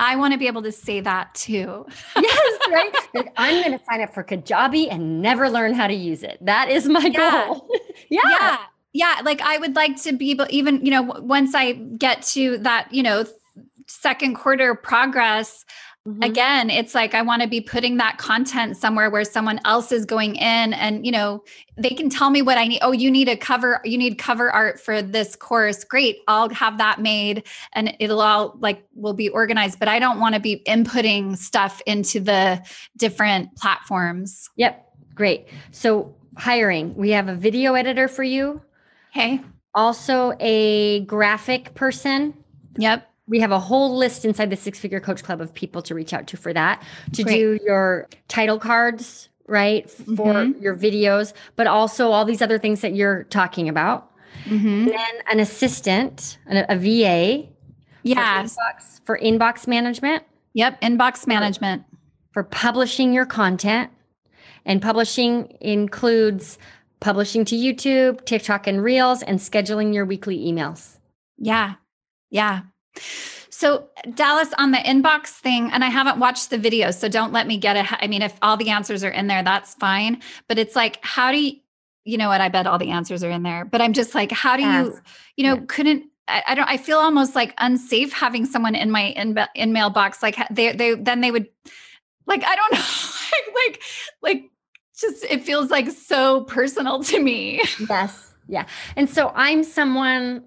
I 0.00 0.16
want 0.16 0.32
to 0.32 0.38
be 0.38 0.46
able 0.46 0.62
to 0.62 0.72
say 0.72 1.00
that 1.00 1.34
too. 1.34 1.86
yes, 2.16 2.58
right. 2.70 2.94
I'm 3.36 3.62
going 3.62 3.78
to 3.78 3.84
sign 3.84 4.00
up 4.00 4.14
for 4.14 4.24
Kajabi 4.24 4.88
and 4.90 5.22
never 5.22 5.48
learn 5.48 5.74
how 5.74 5.86
to 5.86 5.94
use 5.94 6.22
it. 6.22 6.38
That 6.40 6.68
is 6.68 6.86
my 6.86 7.00
yeah. 7.12 7.46
goal. 7.46 7.68
yeah. 8.10 8.20
yeah. 8.24 8.58
Yeah. 8.92 9.20
Like 9.24 9.40
I 9.40 9.58
would 9.58 9.76
like 9.76 10.00
to 10.02 10.12
be 10.12 10.30
able, 10.30 10.46
even, 10.50 10.84
you 10.84 10.90
know, 10.90 11.02
once 11.02 11.54
I 11.54 11.72
get 11.72 12.22
to 12.22 12.58
that, 12.58 12.92
you 12.92 13.02
know, 13.02 13.24
second 13.86 14.34
quarter 14.34 14.74
progress, 14.74 15.64
Mm-hmm. 16.08 16.22
Again, 16.22 16.70
it's 16.70 16.94
like 16.94 17.12
I 17.12 17.20
want 17.20 17.42
to 17.42 17.48
be 17.48 17.60
putting 17.60 17.98
that 17.98 18.16
content 18.16 18.78
somewhere 18.78 19.10
where 19.10 19.24
someone 19.24 19.60
else 19.66 19.92
is 19.92 20.06
going 20.06 20.36
in 20.36 20.72
and 20.72 21.04
you 21.04 21.12
know, 21.12 21.44
they 21.76 21.90
can 21.90 22.08
tell 22.08 22.30
me 22.30 22.40
what 22.40 22.56
I 22.56 22.66
need. 22.66 22.78
Oh, 22.80 22.92
you 22.92 23.10
need 23.10 23.28
a 23.28 23.36
cover, 23.36 23.82
you 23.84 23.98
need 23.98 24.16
cover 24.16 24.50
art 24.50 24.80
for 24.80 25.02
this 25.02 25.36
course. 25.36 25.84
Great. 25.84 26.20
I'll 26.26 26.48
have 26.48 26.78
that 26.78 27.02
made 27.02 27.46
and 27.74 27.94
it'll 28.00 28.22
all 28.22 28.56
like 28.58 28.82
will 28.94 29.12
be 29.12 29.28
organized, 29.28 29.78
but 29.78 29.88
I 29.88 29.98
don't 29.98 30.18
want 30.18 30.34
to 30.34 30.40
be 30.40 30.62
inputting 30.66 31.36
stuff 31.36 31.82
into 31.84 32.20
the 32.20 32.64
different 32.96 33.54
platforms. 33.56 34.48
Yep. 34.56 34.90
Great. 35.14 35.48
So, 35.72 36.14
hiring, 36.38 36.94
we 36.94 37.10
have 37.10 37.28
a 37.28 37.34
video 37.34 37.74
editor 37.74 38.08
for 38.08 38.22
you. 38.22 38.62
Okay. 39.10 39.42
Also 39.74 40.32
a 40.40 41.00
graphic 41.04 41.74
person. 41.74 42.32
Yep 42.78 43.07
we 43.28 43.40
have 43.40 43.52
a 43.52 43.60
whole 43.60 43.96
list 43.96 44.24
inside 44.24 44.50
the 44.50 44.56
Six 44.56 44.78
Figure 44.78 45.00
Coach 45.00 45.22
Club 45.22 45.40
of 45.40 45.52
people 45.54 45.82
to 45.82 45.94
reach 45.94 46.12
out 46.12 46.26
to 46.28 46.36
for 46.36 46.52
that, 46.52 46.82
to 47.12 47.22
Great. 47.22 47.34
do 47.34 47.58
your 47.64 48.08
title 48.28 48.58
cards, 48.58 49.28
right? 49.46 49.88
For 49.90 50.34
mm-hmm. 50.34 50.62
your 50.62 50.74
videos, 50.74 51.32
but 51.56 51.66
also 51.66 52.10
all 52.10 52.24
these 52.24 52.42
other 52.42 52.58
things 52.58 52.80
that 52.80 52.94
you're 52.94 53.24
talking 53.24 53.68
about. 53.68 54.10
Mm-hmm. 54.44 54.86
then 54.86 55.14
an 55.30 55.40
assistant, 55.40 56.38
a, 56.48 56.64
a 56.72 56.76
VA. 56.76 57.48
Yeah. 58.02 58.42
For 58.42 58.48
inbox, 58.48 59.00
for 59.04 59.18
inbox 59.18 59.66
management. 59.66 60.22
Yep. 60.54 60.80
Inbox 60.80 61.26
management. 61.26 61.84
For 62.32 62.44
publishing 62.44 63.12
your 63.12 63.26
content. 63.26 63.90
And 64.64 64.80
publishing 64.80 65.56
includes 65.60 66.58
publishing 67.00 67.44
to 67.46 67.56
YouTube, 67.56 68.24
TikTok, 68.24 68.66
and 68.66 68.82
Reels, 68.82 69.22
and 69.22 69.38
scheduling 69.38 69.94
your 69.94 70.04
weekly 70.04 70.38
emails. 70.38 70.98
Yeah. 71.38 71.74
Yeah. 72.30 72.62
So, 73.50 73.88
Dallas, 74.14 74.50
on 74.56 74.70
the 74.70 74.78
inbox 74.78 75.30
thing, 75.30 75.70
and 75.72 75.82
I 75.82 75.88
haven't 75.88 76.20
watched 76.20 76.50
the 76.50 76.58
video, 76.58 76.92
so 76.92 77.08
don't 77.08 77.32
let 77.32 77.46
me 77.48 77.56
get 77.56 77.76
it. 77.76 77.86
I 77.90 78.06
mean, 78.06 78.22
if 78.22 78.38
all 78.40 78.56
the 78.56 78.70
answers 78.70 79.02
are 79.02 79.10
in 79.10 79.26
there, 79.26 79.42
that's 79.42 79.74
fine. 79.74 80.22
But 80.46 80.58
it's 80.58 80.76
like, 80.76 80.98
how 81.02 81.32
do 81.32 81.40
you, 81.40 81.56
you 82.04 82.18
know 82.18 82.28
what? 82.28 82.40
I 82.40 82.50
bet 82.50 82.68
all 82.68 82.78
the 82.78 82.90
answers 82.90 83.24
are 83.24 83.30
in 83.30 83.42
there. 83.42 83.64
But 83.64 83.80
I'm 83.80 83.94
just 83.94 84.14
like, 84.14 84.30
how 84.30 84.56
do 84.56 84.62
you, 84.62 84.98
you 85.36 85.44
know, 85.44 85.56
yeah. 85.56 85.64
couldn't, 85.66 86.04
I, 86.28 86.42
I, 86.46 86.54
don't, 86.54 86.68
I 86.68 86.76
feel 86.76 86.98
almost 86.98 87.34
like 87.34 87.52
unsafe 87.58 88.12
having 88.12 88.46
someone 88.46 88.76
in 88.76 88.92
my 88.92 89.06
in, 89.06 89.36
in 89.56 89.72
mailbox. 89.72 90.22
Like, 90.22 90.36
they, 90.50 90.72
they, 90.72 90.94
then 90.94 91.20
they 91.20 91.32
would, 91.32 91.48
like, 92.26 92.44
I 92.44 92.54
don't 92.54 92.72
know, 92.74 92.78
like, 92.78 93.54
like, 93.54 93.82
like, 94.22 94.50
just, 94.96 95.24
it 95.24 95.42
feels 95.42 95.70
like 95.70 95.90
so 95.90 96.44
personal 96.44 97.02
to 97.02 97.18
me. 97.18 97.60
Yes. 97.88 98.34
Yeah. 98.48 98.66
And 98.96 99.10
so 99.10 99.32
I'm 99.34 99.62
someone 99.62 100.44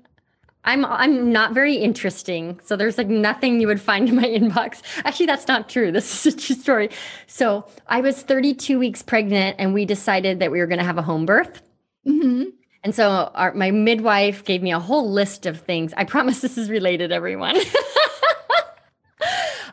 I'm 0.64 0.86
I'm 0.86 1.32
not 1.32 1.54
very 1.54 1.76
interesting. 1.76 2.60
So 2.64 2.76
there's 2.76 2.98
like 2.98 3.08
nothing 3.08 3.60
you 3.60 3.68
would 3.68 3.82
find 3.82 4.08
in 4.10 4.16
my 4.16 4.24
inbox. 4.28 4.82
Actually, 5.06 5.26
that's 5.26 5.48
not 5.48 5.70
true. 5.70 5.92
This 5.92 6.26
is 6.26 6.34
a 6.34 6.38
true 6.38 6.56
story. 6.56 6.90
So 7.28 7.66
I 7.88 8.02
was 8.02 8.22
32 8.22 8.78
weeks 8.78 9.02
pregnant, 9.02 9.56
and 9.60 9.74
we 9.74 9.86
decided 9.86 10.40
that 10.40 10.52
we 10.52 10.60
were 10.60 10.68
going 10.68 10.80
to 10.80 10.86
have 10.86 10.98
a 10.98 11.02
home 11.02 11.26
birth. 11.26 11.62
Mm-hmm. 12.08 12.50
And 12.84 12.96
so 12.96 13.32
our, 13.36 13.54
my 13.54 13.72
midwife 13.72 14.44
gave 14.44 14.64
me 14.64 14.72
a 14.72 14.80
whole 14.80 15.12
list 15.12 15.46
of 15.46 15.62
things. 15.62 15.94
I 15.98 16.04
promise 16.04 16.42
this 16.42 16.58
is 16.58 16.70
related, 16.70 17.12
everyone. 17.12 17.56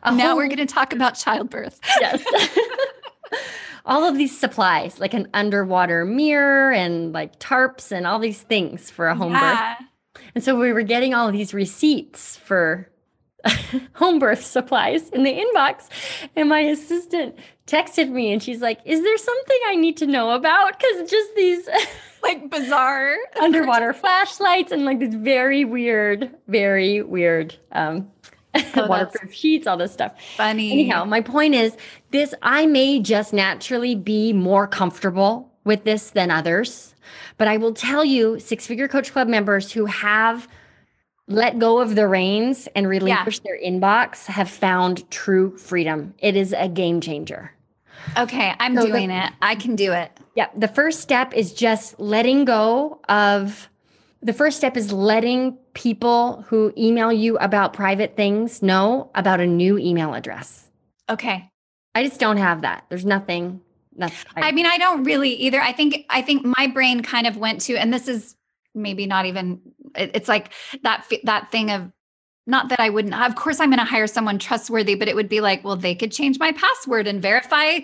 now 0.04 0.28
whole, 0.28 0.36
we're 0.36 0.48
going 0.48 0.58
to 0.58 0.66
talk 0.66 0.92
about 0.92 1.14
childbirth. 1.14 1.80
yes. 2.00 2.22
all 3.86 4.04
of 4.04 4.18
these 4.18 4.38
supplies, 4.38 5.00
like 5.00 5.14
an 5.14 5.28
underwater 5.32 6.04
mirror 6.04 6.70
and 6.70 7.14
like 7.14 7.38
tarps 7.38 7.90
and 7.90 8.06
all 8.06 8.18
these 8.18 8.42
things 8.42 8.90
for 8.90 9.08
a 9.08 9.14
home 9.14 9.32
yeah. 9.32 9.76
birth. 9.78 9.87
And 10.38 10.44
so 10.44 10.54
we 10.54 10.72
were 10.72 10.82
getting 10.82 11.14
all 11.14 11.32
these 11.32 11.52
receipts 11.52 12.36
for 12.36 12.88
home 13.94 14.20
birth 14.20 14.44
supplies 14.44 15.08
in 15.10 15.24
the 15.24 15.32
inbox. 15.32 15.88
And 16.36 16.48
my 16.48 16.60
assistant 16.60 17.34
texted 17.66 18.08
me 18.08 18.32
and 18.32 18.40
she's 18.40 18.60
like, 18.60 18.78
Is 18.84 19.02
there 19.02 19.16
something 19.16 19.58
I 19.66 19.74
need 19.74 19.96
to 19.96 20.06
know 20.06 20.30
about? 20.30 20.78
Because 20.78 21.10
just 21.10 21.34
these 21.34 21.68
like 22.22 22.50
bizarre 22.50 23.16
underwater 23.42 23.92
flashlights 23.92 24.70
and 24.70 24.84
like 24.84 25.00
this 25.00 25.12
very 25.12 25.64
weird, 25.64 26.32
very 26.46 27.02
weird 27.02 27.56
um 27.72 28.08
oh, 28.54 28.86
waterproof 28.86 29.34
sheets, 29.34 29.66
all 29.66 29.76
this 29.76 29.92
stuff. 29.92 30.12
Funny. 30.36 30.70
Anyhow, 30.70 31.04
my 31.04 31.20
point 31.20 31.56
is 31.56 31.76
this 32.12 32.32
I 32.42 32.66
may 32.66 33.00
just 33.00 33.32
naturally 33.32 33.96
be 33.96 34.32
more 34.32 34.68
comfortable 34.68 35.47
with 35.68 35.84
this 35.84 36.10
than 36.10 36.30
others. 36.30 36.94
But 37.36 37.46
I 37.46 37.58
will 37.58 37.74
tell 37.74 38.04
you, 38.04 38.40
Six 38.40 38.66
Figure 38.66 38.88
Coach 38.88 39.12
Club 39.12 39.28
members 39.28 39.70
who 39.70 39.84
have 39.84 40.48
let 41.28 41.58
go 41.58 41.78
of 41.78 41.94
the 41.94 42.08
reins 42.08 42.68
and 42.74 42.88
relinquish 42.88 43.40
yeah. 43.40 43.42
their 43.44 43.60
inbox 43.60 44.24
have 44.26 44.48
found 44.48 45.08
true 45.10 45.56
freedom. 45.58 46.14
It 46.18 46.36
is 46.36 46.54
a 46.56 46.68
game 46.68 47.02
changer. 47.02 47.52
Okay, 48.16 48.54
I'm 48.58 48.74
so 48.74 48.86
doing 48.86 49.08
the, 49.08 49.26
it. 49.26 49.32
I 49.42 49.54
can 49.54 49.76
do 49.76 49.92
it. 49.92 50.10
Yeah. 50.34 50.48
The 50.56 50.68
first 50.68 51.00
step 51.00 51.34
is 51.34 51.52
just 51.52 52.00
letting 52.00 52.46
go 52.46 53.00
of 53.08 53.68
the 54.22 54.32
first 54.32 54.56
step 54.56 54.76
is 54.76 54.90
letting 54.90 55.58
people 55.74 56.44
who 56.48 56.72
email 56.78 57.12
you 57.12 57.36
about 57.38 57.74
private 57.74 58.16
things 58.16 58.62
know 58.62 59.10
about 59.14 59.38
a 59.38 59.46
new 59.46 59.78
email 59.78 60.14
address. 60.14 60.70
Okay. 61.10 61.50
I 61.94 62.04
just 62.04 62.18
don't 62.18 62.38
have 62.38 62.62
that. 62.62 62.86
There's 62.88 63.04
nothing 63.04 63.60
that's 63.98 64.24
I, 64.36 64.48
I 64.48 64.52
mean, 64.52 64.66
I 64.66 64.78
don't 64.78 65.04
really 65.04 65.30
either. 65.34 65.60
I 65.60 65.72
think 65.72 66.06
I 66.08 66.22
think 66.22 66.44
my 66.44 66.66
brain 66.66 67.02
kind 67.02 67.26
of 67.26 67.36
went 67.36 67.60
to, 67.62 67.76
and 67.76 67.92
this 67.92 68.08
is 68.08 68.36
maybe 68.74 69.06
not 69.06 69.26
even. 69.26 69.60
It, 69.94 70.12
it's 70.14 70.28
like 70.28 70.52
that 70.82 71.10
that 71.24 71.50
thing 71.50 71.70
of 71.70 71.90
not 72.48 72.70
that 72.70 72.80
I 72.80 72.88
wouldn't. 72.88 73.14
Of 73.14 73.34
course, 73.36 73.60
I'm 73.60 73.68
going 73.68 73.78
to 73.78 73.84
hire 73.84 74.06
someone 74.06 74.38
trustworthy, 74.38 74.94
but 74.94 75.06
it 75.06 75.14
would 75.14 75.28
be 75.28 75.42
like, 75.42 75.62
well, 75.62 75.76
they 75.76 75.94
could 75.94 76.10
change 76.10 76.38
my 76.38 76.50
password 76.52 77.06
and 77.06 77.20
verify 77.20 77.80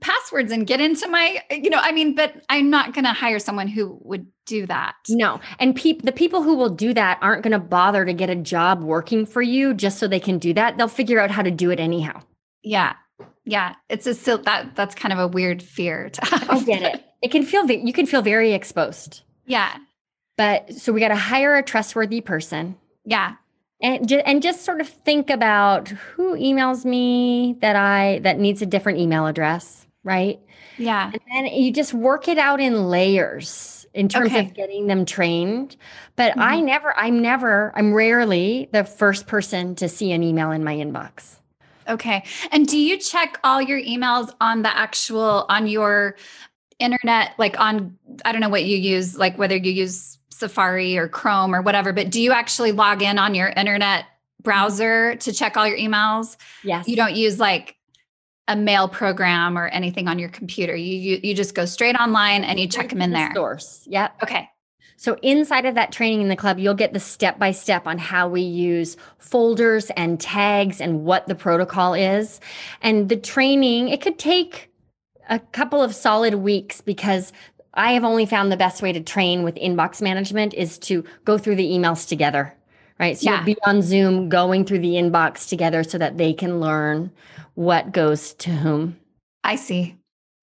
passwords 0.00 0.50
and 0.50 0.66
get 0.66 0.80
into 0.80 1.08
my, 1.08 1.40
you 1.52 1.70
know. 1.70 1.78
I 1.80 1.92
mean, 1.92 2.16
but 2.16 2.34
I'm 2.48 2.68
not 2.68 2.94
going 2.94 3.04
to 3.04 3.12
hire 3.12 3.38
someone 3.38 3.68
who 3.68 3.96
would 4.02 4.26
do 4.44 4.66
that. 4.66 4.96
No, 5.08 5.38
and 5.60 5.74
peop- 5.76 6.02
the 6.02 6.10
people 6.10 6.42
who 6.42 6.56
will 6.56 6.68
do 6.68 6.92
that 6.94 7.18
aren't 7.22 7.44
going 7.44 7.52
to 7.52 7.60
bother 7.60 8.04
to 8.04 8.12
get 8.12 8.28
a 8.28 8.34
job 8.34 8.82
working 8.82 9.24
for 9.24 9.40
you 9.40 9.72
just 9.72 10.00
so 10.00 10.08
they 10.08 10.20
can 10.20 10.38
do 10.38 10.52
that. 10.54 10.76
They'll 10.76 10.88
figure 10.88 11.20
out 11.20 11.30
how 11.30 11.42
to 11.42 11.52
do 11.52 11.70
it 11.70 11.78
anyhow. 11.78 12.20
Yeah, 12.64 12.94
yeah, 13.48 13.74
it's 13.88 14.06
a 14.06 14.14
still 14.14 14.38
that 14.42 14.76
that's 14.76 14.94
kind 14.94 15.12
of 15.12 15.18
a 15.18 15.26
weird 15.26 15.62
fear 15.62 16.10
to 16.10 16.24
have. 16.26 16.50
I 16.50 16.62
get 16.62 16.82
it. 16.82 17.04
It 17.22 17.30
can 17.30 17.44
feel 17.44 17.68
you 17.70 17.92
can 17.92 18.06
feel 18.06 18.22
very 18.22 18.52
exposed. 18.52 19.22
Yeah. 19.46 19.74
But 20.36 20.72
so 20.74 20.92
we 20.92 21.00
got 21.00 21.08
to 21.08 21.16
hire 21.16 21.56
a 21.56 21.62
trustworthy 21.62 22.20
person. 22.20 22.76
Yeah. 23.04 23.34
And 23.80 24.08
just, 24.08 24.24
and 24.26 24.42
just 24.42 24.64
sort 24.64 24.80
of 24.80 24.88
think 24.88 25.30
about 25.30 25.88
who 25.88 26.36
emails 26.36 26.84
me 26.84 27.56
that 27.60 27.74
I 27.76 28.20
that 28.20 28.38
needs 28.38 28.60
a 28.62 28.66
different 28.66 28.98
email 28.98 29.26
address, 29.26 29.86
right? 30.04 30.38
Yeah. 30.76 31.10
And 31.12 31.20
then 31.32 31.46
you 31.46 31.72
just 31.72 31.94
work 31.94 32.28
it 32.28 32.38
out 32.38 32.60
in 32.60 32.88
layers 32.88 33.86
in 33.94 34.08
terms 34.08 34.30
Okay. 34.30 34.40
of 34.46 34.54
getting 34.54 34.86
them 34.86 35.04
trained. 35.04 35.76
But 36.14 36.36
I 36.38 36.58
Mhm. 36.58 36.64
never, 36.66 36.96
I'm 36.96 37.20
never, 37.22 37.72
I'm 37.74 37.92
rarely 37.94 38.68
the 38.72 38.84
first 38.84 39.26
person 39.26 39.74
to 39.76 39.88
see 39.88 40.12
an 40.12 40.22
email 40.22 40.52
in 40.52 40.62
my 40.62 40.76
inbox. 40.76 41.37
Okay. 41.88 42.24
And 42.52 42.66
do 42.66 42.78
you 42.78 42.98
check 42.98 43.38
all 43.44 43.62
your 43.62 43.80
emails 43.80 44.32
on 44.40 44.62
the 44.62 44.76
actual 44.76 45.46
on 45.48 45.66
your 45.66 46.16
internet 46.78 47.32
like 47.38 47.58
on 47.58 47.96
I 48.24 48.32
don't 48.32 48.40
know 48.40 48.48
what 48.48 48.64
you 48.64 48.76
use 48.76 49.16
like 49.16 49.36
whether 49.36 49.56
you 49.56 49.72
use 49.72 50.18
Safari 50.30 50.96
or 50.96 51.08
Chrome 51.08 51.54
or 51.54 51.62
whatever, 51.62 51.92
but 51.92 52.10
do 52.10 52.20
you 52.20 52.32
actually 52.32 52.72
log 52.72 53.02
in 53.02 53.18
on 53.18 53.34
your 53.34 53.48
internet 53.48 54.04
mm-hmm. 54.04 54.42
browser 54.42 55.16
to 55.16 55.32
check 55.32 55.56
all 55.56 55.66
your 55.66 55.78
emails? 55.78 56.36
Yes. 56.62 56.88
You 56.88 56.96
don't 56.96 57.16
use 57.16 57.38
like 57.40 57.76
a 58.46 58.56
mail 58.56 58.88
program 58.88 59.58
or 59.58 59.68
anything 59.68 60.08
on 60.08 60.18
your 60.18 60.30
computer. 60.30 60.74
You 60.74 60.96
you, 60.96 61.20
you 61.22 61.34
just 61.34 61.54
go 61.54 61.64
straight 61.64 61.96
online 61.96 62.44
and 62.44 62.58
you 62.58 62.68
check 62.68 62.90
them 62.90 63.02
in 63.02 63.10
The 63.10 63.16
there. 63.16 63.32
Source. 63.34 63.84
Yep. 63.86 64.22
Okay. 64.22 64.48
So 64.98 65.16
inside 65.22 65.64
of 65.64 65.76
that 65.76 65.92
training 65.92 66.22
in 66.22 66.28
the 66.28 66.34
club, 66.34 66.58
you'll 66.58 66.74
get 66.74 66.92
the 66.92 66.98
step 66.98 67.38
by 67.38 67.52
step 67.52 67.86
on 67.86 67.98
how 67.98 68.28
we 68.28 68.40
use 68.40 68.96
folders 69.18 69.90
and 69.90 70.20
tags 70.20 70.80
and 70.80 71.04
what 71.04 71.28
the 71.28 71.36
protocol 71.36 71.94
is. 71.94 72.40
And 72.82 73.08
the 73.08 73.16
training, 73.16 73.90
it 73.90 74.00
could 74.00 74.18
take 74.18 74.72
a 75.30 75.38
couple 75.38 75.80
of 75.80 75.94
solid 75.94 76.34
weeks 76.34 76.80
because 76.80 77.32
I 77.74 77.92
have 77.92 78.02
only 78.02 78.26
found 78.26 78.50
the 78.50 78.56
best 78.56 78.82
way 78.82 78.92
to 78.92 79.00
train 79.00 79.44
with 79.44 79.54
inbox 79.54 80.02
management 80.02 80.52
is 80.52 80.78
to 80.80 81.04
go 81.24 81.38
through 81.38 81.56
the 81.56 81.70
emails 81.70 82.08
together. 82.08 82.52
Right. 82.98 83.16
So 83.16 83.30
Yeah. 83.30 83.36
you'll 83.36 83.54
be 83.54 83.56
on 83.64 83.82
Zoom 83.82 84.28
going 84.28 84.64
through 84.64 84.80
the 84.80 84.94
inbox 84.94 85.48
together 85.48 85.84
so 85.84 85.96
that 85.98 86.18
they 86.18 86.32
can 86.32 86.58
learn 86.58 87.12
what 87.54 87.92
goes 87.92 88.34
to 88.34 88.50
whom. 88.50 88.96
I 89.44 89.54
see. 89.54 89.94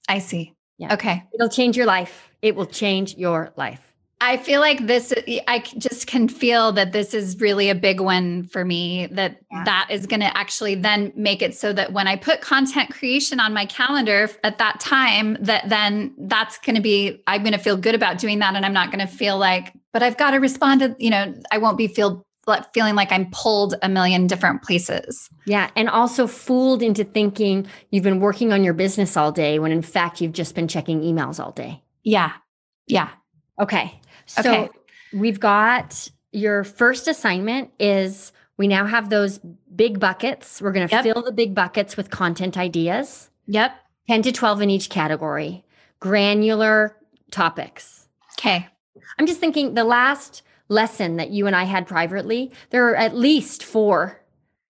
I 0.07 0.19
see. 0.19 0.53
Yeah. 0.77 0.93
Okay. 0.93 1.23
It'll 1.33 1.49
change 1.49 1.75
your 1.75 1.87
life. 1.87 2.29
It 2.41 2.55
will 2.55 2.67
change 2.67 3.17
your 3.17 3.51
life. 3.57 3.91
I 4.25 4.37
feel 4.37 4.59
like 4.59 4.87
this, 4.87 5.13
I 5.47 5.59
just 5.77 6.07
can 6.07 6.27
feel 6.27 6.71
that 6.71 6.91
this 6.93 7.13
is 7.13 7.39
really 7.39 7.69
a 7.69 7.75
big 7.75 7.99
one 7.99 8.43
for 8.45 8.65
me. 8.65 9.07
That 9.11 9.39
Yeah. 9.51 9.63
that 9.65 9.87
is 9.91 10.07
going 10.07 10.21
to 10.21 10.35
actually 10.35 10.75
then 10.75 11.13
make 11.15 11.41
it 11.41 11.55
so 11.55 11.71
that 11.73 11.93
when 11.93 12.07
I 12.07 12.15
put 12.15 12.41
content 12.41 12.89
creation 12.89 13.39
on 13.39 13.53
my 13.53 13.65
calendar 13.67 14.29
at 14.43 14.57
that 14.57 14.79
time, 14.79 15.37
that 15.41 15.69
then 15.69 16.13
that's 16.17 16.57
going 16.57 16.75
to 16.75 16.81
be, 16.81 17.21
I'm 17.27 17.43
going 17.43 17.53
to 17.53 17.59
feel 17.59 17.77
good 17.77 17.93
about 17.93 18.17
doing 18.17 18.39
that. 18.39 18.55
And 18.55 18.65
I'm 18.65 18.73
not 18.73 18.91
going 18.91 19.05
to 19.05 19.13
feel 19.13 19.37
like, 19.37 19.73
but 19.93 20.01
I've 20.01 20.17
got 20.17 20.31
to 20.31 20.37
respond 20.37 20.81
to, 20.81 20.95
you 20.97 21.11
know, 21.11 21.33
I 21.51 21.59
won't 21.59 21.77
be 21.77 21.87
feel 21.87 22.25
like 22.47 22.73
feeling 22.73 22.95
like 22.95 23.11
I'm 23.11 23.29
pulled 23.31 23.75
a 23.81 23.89
million 23.89 24.27
different 24.27 24.61
places. 24.63 25.29
Yeah. 25.45 25.69
And 25.75 25.89
also 25.89 26.27
fooled 26.27 26.81
into 26.83 27.03
thinking 27.03 27.67
you've 27.91 28.03
been 28.03 28.19
working 28.19 28.53
on 28.53 28.63
your 28.63 28.73
business 28.73 29.15
all 29.17 29.31
day 29.31 29.59
when 29.59 29.71
in 29.71 29.81
fact 29.81 30.19
you've 30.21 30.33
just 30.33 30.55
been 30.55 30.67
checking 30.67 31.01
emails 31.01 31.43
all 31.43 31.51
day. 31.51 31.83
Yeah. 32.03 32.33
Yeah. 32.87 33.09
Okay. 33.59 33.99
So 34.25 34.39
Okay. 34.41 34.69
we've 35.13 35.39
got 35.39 36.09
your 36.31 36.63
first 36.63 37.07
assignment 37.07 37.71
is 37.79 38.31
we 38.57 38.67
now 38.67 38.85
have 38.85 39.09
those 39.09 39.39
big 39.75 39.99
buckets. 39.99 40.61
We're 40.61 40.71
going 40.71 40.87
to 40.87 40.95
Yep. 40.95 41.03
fill 41.03 41.23
the 41.23 41.31
big 41.31 41.53
buckets 41.53 41.97
with 41.97 42.09
content 42.09 42.57
ideas, 42.57 43.29
Yep. 43.47 43.75
10 44.07 44.21
to 44.23 44.31
12 44.31 44.61
in 44.61 44.69
each 44.69 44.89
category, 44.89 45.63
granular 45.99 46.95
topics. 47.31 48.07
Okay. 48.39 48.67
I'm 49.19 49.25
just 49.27 49.39
thinking 49.39 49.73
the 49.73 49.83
last 49.83 50.41
lesson 50.69 51.17
that 51.17 51.29
you 51.29 51.47
and 51.47 51.55
I 51.55 51.63
had 51.63 51.87
privately, 51.87 52.51
there 52.69 52.87
are 52.89 52.95
at 52.95 53.15
least 53.15 53.63
four 53.63 54.21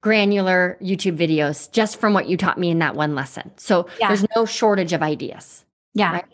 granular 0.02 0.78
YouTube 0.82 1.18
videos 1.18 1.72
just 1.72 2.00
from 2.00 2.14
what 2.14 2.28
you 2.28 2.38
taught 2.38 2.58
me 2.60 2.70
in 2.70 2.80
that 2.80 2.96
one 2.96 3.16
lesson. 3.16 3.52
So 3.58 3.88
Yeah. 4.00 4.10
there's 4.10 4.26
no 4.36 4.46
shortage 4.46 4.94
of 4.94 5.02
ideas. 5.02 5.66
Yeah. 5.94 6.12
Right. 6.14 6.26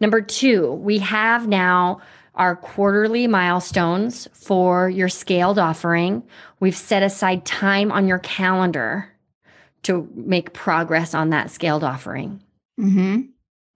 Number 0.00 0.20
two, 0.20 0.72
we 0.72 0.98
have 0.98 1.46
now 1.46 2.00
our 2.34 2.56
quarterly 2.56 3.26
milestones 3.26 4.26
for 4.32 4.88
your 4.88 5.08
scaled 5.08 5.58
offering. 5.58 6.22
We've 6.60 6.76
set 6.76 7.02
aside 7.02 7.44
time 7.44 7.92
on 7.92 8.06
your 8.06 8.18
calendar 8.20 9.08
to 9.82 10.08
make 10.14 10.52
progress 10.52 11.12
on 11.14 11.30
that 11.30 11.50
scaled 11.50 11.84
offering. 11.84 12.42
Mm-hmm. 12.80 13.22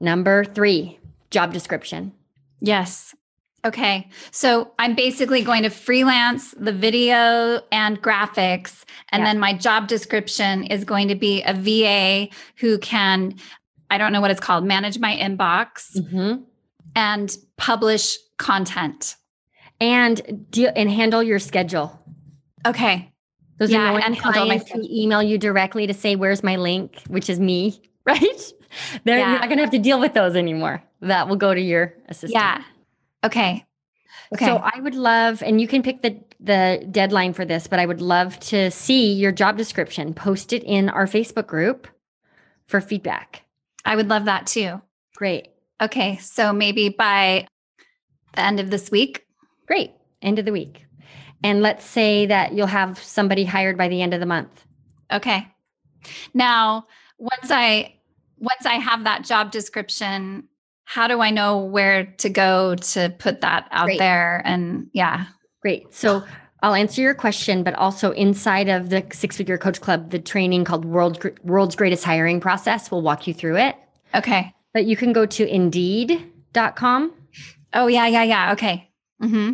Number 0.01 0.45
three, 0.45 0.99
job 1.31 1.53
description. 1.53 2.13
Yes. 2.61 3.15
Okay. 3.65 4.09
So 4.31 4.71
I'm 4.79 4.95
basically 4.95 5.43
going 5.43 5.65
to 5.65 5.71
freelance 5.71 6.53
the 6.57 6.73
video 6.73 7.61
and 7.73 8.01
graphics. 8.01 8.85
And 9.11 9.21
Yeah. 9.23 9.27
then 9.27 9.41
my 9.41 9.53
job 9.55 9.89
description 9.89 10.65
is 10.65 10.85
going 10.85 11.09
to 11.09 11.15
be 11.17 11.43
a 11.43 11.53
VA 11.53 12.29
who 12.59 12.79
can, 12.79 13.35
I 13.91 13.99
don't 13.99 14.13
know 14.13 14.21
what 14.21 14.31
it's 14.31 14.41
called, 14.41 14.65
manage 14.65 14.99
my 15.01 15.17
inbox 15.17 15.97
Mhm. 15.97 16.45
and 16.95 17.37
publish 17.57 18.17
content. 18.39 19.17
And 19.81 20.47
deal 20.51 20.73
and 20.75 20.91
handle 20.91 21.23
your 21.23 21.39
schedule. 21.39 22.01
Okay. 22.67 23.13
Those 23.59 23.71
Yeah, 23.71 23.89
annoying 23.89 24.05
and 24.05 24.15
handle 24.15 24.47
my 24.47 24.59
clients 24.59 24.71
who 24.71 24.83
email 24.91 25.23
you 25.23 25.39
directly 25.39 25.87
to 25.87 25.95
say, 25.95 26.17
"Where's 26.17 26.43
my 26.43 26.57
link?" 26.57 27.03
Which 27.09 27.29
is 27.29 27.39
me, 27.39 27.83
right? 28.07 28.53
They're, 29.05 29.19
Yeah. 29.19 29.31
You're 29.33 29.41
not 29.41 29.49
going 29.49 29.59
to 29.59 29.65
have 29.65 29.71
to 29.73 29.79
deal 29.79 30.01
with 30.01 30.15
those 30.15 30.35
anymore. 30.35 30.83
That 31.03 31.29
will 31.29 31.37
go 31.37 31.55
to 31.55 31.61
your 31.61 31.95
assistant. 32.09 32.33
Yeah. 32.33 32.63
Okay. 33.25 33.65
Okay. 34.35 34.45
So 34.45 34.57
I 34.57 34.81
would 34.81 34.95
love, 34.95 35.43
and 35.43 35.61
you 35.61 35.69
can 35.69 35.83
pick 35.83 36.03
the 36.03 36.19
the 36.41 36.87
deadline 36.91 37.33
for 37.33 37.45
this, 37.45 37.67
but 37.67 37.79
I 37.79 37.87
would 37.87 38.01
love 38.01 38.39
to 38.41 38.71
see 38.71 39.13
your 39.13 39.33
job 39.33 39.57
description. 39.57 40.15
Post 40.15 40.53
it 40.53 40.63
in 40.65 40.89
our 40.89 41.07
Facebook 41.07 41.47
group 41.47 41.87
for 42.67 42.81
feedback. 42.81 43.43
I 43.85 43.95
would 43.97 44.09
love 44.09 44.25
that 44.25 44.47
too. 44.47 44.81
Great, 45.15 45.49
Okay. 45.81 46.17
So 46.17 46.53
maybe 46.53 46.89
by 46.91 47.47
the 48.35 48.41
end 48.41 48.61
of 48.61 48.71
this 48.71 48.91
week. 48.91 49.27
great. 49.67 49.93
End 50.23 50.39
of 50.39 50.45
the 50.45 50.53
week, 50.53 50.87
and 51.45 51.63
let's 51.63 51.85
say 51.85 52.27
that 52.27 52.53
you'll 52.55 52.67
have 52.67 52.99
somebody 52.99 53.45
hired 53.45 53.77
by 53.77 53.89
the 53.89 54.01
end 54.03 54.15
of 54.15 54.21
the 54.21 54.27
month. 54.27 54.65
Okay. 55.13 55.47
Now, 56.35 56.87
once 57.19 57.51
I 57.51 57.95
once 58.39 58.65
I 58.65 58.75
have 58.75 59.05
that 59.05 59.25
job 59.25 59.51
description, 59.53 60.49
how 60.85 61.07
do 61.09 61.21
I 61.21 61.31
know 61.31 61.59
where 61.59 62.07
to 62.19 62.29
go 62.29 62.75
to 62.77 63.15
put 63.19 63.41
that 63.43 63.69
out 63.71 63.87
Great. 63.87 63.99
there? 63.99 64.43
And 64.45 64.89
yeah. 64.93 65.27
Great. 65.61 65.93
So 65.93 66.25
I'll 66.63 66.75
answer 66.75 67.03
your 67.03 67.15
question, 67.15 67.63
but 67.63 67.75
also 67.75 68.13
inside 68.13 68.69
of 68.69 68.89
the 68.91 69.05
Six 69.13 69.37
Figure 69.37 69.59
Coach 69.59 69.81
Club, 69.81 70.11
the 70.11 70.19
training 70.19 70.65
called 70.65 70.85
World 70.85 71.25
World's 71.43 71.77
Greatest 71.77 72.05
Hiring 72.05 72.41
Process, 72.41 72.91
will 72.91 73.03
walk 73.03 73.27
you 73.27 73.35
through 73.35 73.57
it. 73.57 73.77
Okay. 74.15 74.53
But 74.73 74.87
you 74.87 74.97
can 74.97 75.13
go 75.13 75.27
to 75.27 75.47
Indeed.com. 75.47 77.13
Oh 77.77 77.87
yeah, 77.87 78.07
yeah, 78.07 78.23
yeah. 78.25 78.53
Okay. 78.53 78.91
Mm-hmm. 79.23 79.53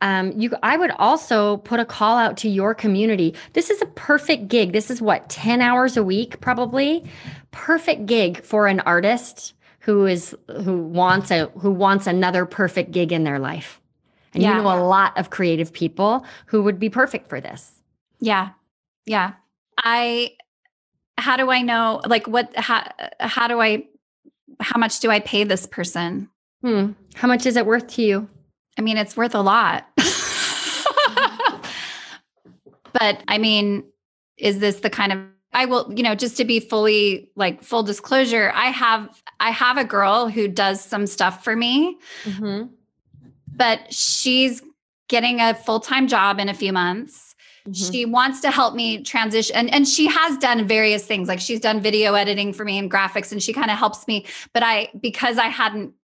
Um, 0.00 0.32
you, 0.36 0.52
I 0.62 0.76
would 0.76 0.92
also 0.92 1.58
put 1.58 1.80
a 1.80 1.84
call 1.84 2.16
out 2.16 2.36
to 2.38 2.48
your 2.48 2.72
community. 2.74 3.34
This 3.52 3.68
is 3.68 3.82
a 3.82 3.86
perfect 3.86 4.48
gig. 4.48 4.72
This 4.72 4.90
is 4.90 5.02
what 5.02 5.28
ten 5.28 5.60
hours 5.60 5.96
a 5.96 6.02
week, 6.04 6.40
probably. 6.40 7.04
Perfect 7.50 8.06
gig 8.06 8.42
for 8.44 8.66
an 8.66 8.80
artist 8.80 9.54
who 9.80 10.06
is 10.06 10.36
who 10.64 10.78
wants 10.78 11.30
a 11.30 11.46
who 11.58 11.70
wants 11.70 12.06
another 12.06 12.46
perfect 12.46 12.90
gig 12.92 13.12
in 13.12 13.24
their 13.24 13.38
life. 13.38 13.80
And 14.34 14.42
Yeah. 14.42 14.56
you 14.56 14.62
know 14.62 14.68
a 14.68 14.80
lot 14.84 15.16
of 15.18 15.30
creative 15.30 15.72
people 15.72 16.24
who 16.46 16.62
would 16.62 16.78
be 16.78 16.90
perfect 16.90 17.28
for 17.28 17.40
this. 17.40 17.72
Yeah. 18.20 18.50
Yeah. 19.06 19.32
I 19.82 20.32
how 21.16 21.36
do 21.36 21.50
I 21.50 21.62
know 21.62 22.00
like 22.06 22.26
what 22.28 22.54
how 22.56 22.88
how 23.18 23.48
do 23.48 23.60
I 23.60 23.84
how 24.60 24.78
much 24.78 25.00
do 25.00 25.10
I 25.10 25.20
pay 25.20 25.44
this 25.44 25.66
person? 25.66 26.28
Hmm. 26.62 26.92
How 27.18 27.26
much 27.26 27.46
is 27.46 27.56
it 27.56 27.66
worth 27.66 27.88
to 27.88 28.02
you? 28.02 28.28
I 28.78 28.82
mean, 28.82 28.96
it's 28.96 29.16
worth 29.16 29.34
a 29.34 29.40
lot. 29.40 29.88
but 32.92 33.24
I 33.26 33.38
mean, 33.38 33.82
is 34.36 34.60
this 34.60 34.78
the 34.80 34.90
kind 34.90 35.12
of 35.12 35.18
I 35.52 35.64
will, 35.64 35.92
you 35.92 36.04
know, 36.04 36.14
just 36.14 36.36
to 36.36 36.44
be 36.44 36.60
fully 36.60 37.28
like 37.34 37.64
full 37.64 37.82
disclosure, 37.82 38.52
I 38.54 38.66
have 38.66 39.20
I 39.40 39.50
have 39.50 39.78
a 39.78 39.84
girl 39.84 40.28
who 40.28 40.46
does 40.46 40.80
some 40.80 41.08
stuff 41.08 41.42
for 41.42 41.56
me, 41.56 41.98
Mm-hmm. 42.22 42.66
but 43.52 43.92
she's 43.92 44.62
getting 45.08 45.40
a 45.40 45.54
full-time 45.54 46.06
job 46.06 46.38
in 46.38 46.48
a 46.48 46.54
few 46.54 46.72
months. 46.72 47.34
Mm-hmm. 47.66 47.92
She 47.92 48.04
wants 48.04 48.40
to 48.42 48.52
help 48.52 48.76
me 48.76 49.02
transition 49.02 49.56
and, 49.56 49.74
and 49.74 49.88
she 49.88 50.06
has 50.06 50.38
done 50.38 50.68
various 50.68 51.04
things. 51.04 51.26
Like 51.26 51.40
she's 51.40 51.58
done 51.58 51.80
video 51.80 52.14
editing 52.14 52.52
for 52.52 52.64
me 52.64 52.78
and 52.78 52.88
graphics 52.88 53.32
and 53.32 53.42
she 53.42 53.52
kind 53.52 53.72
of 53.72 53.76
helps 53.76 54.06
me. 54.06 54.24
But 54.54 54.62
I 54.62 54.90
because 55.00 55.36
I 55.36 55.46
hadn't 55.46 55.94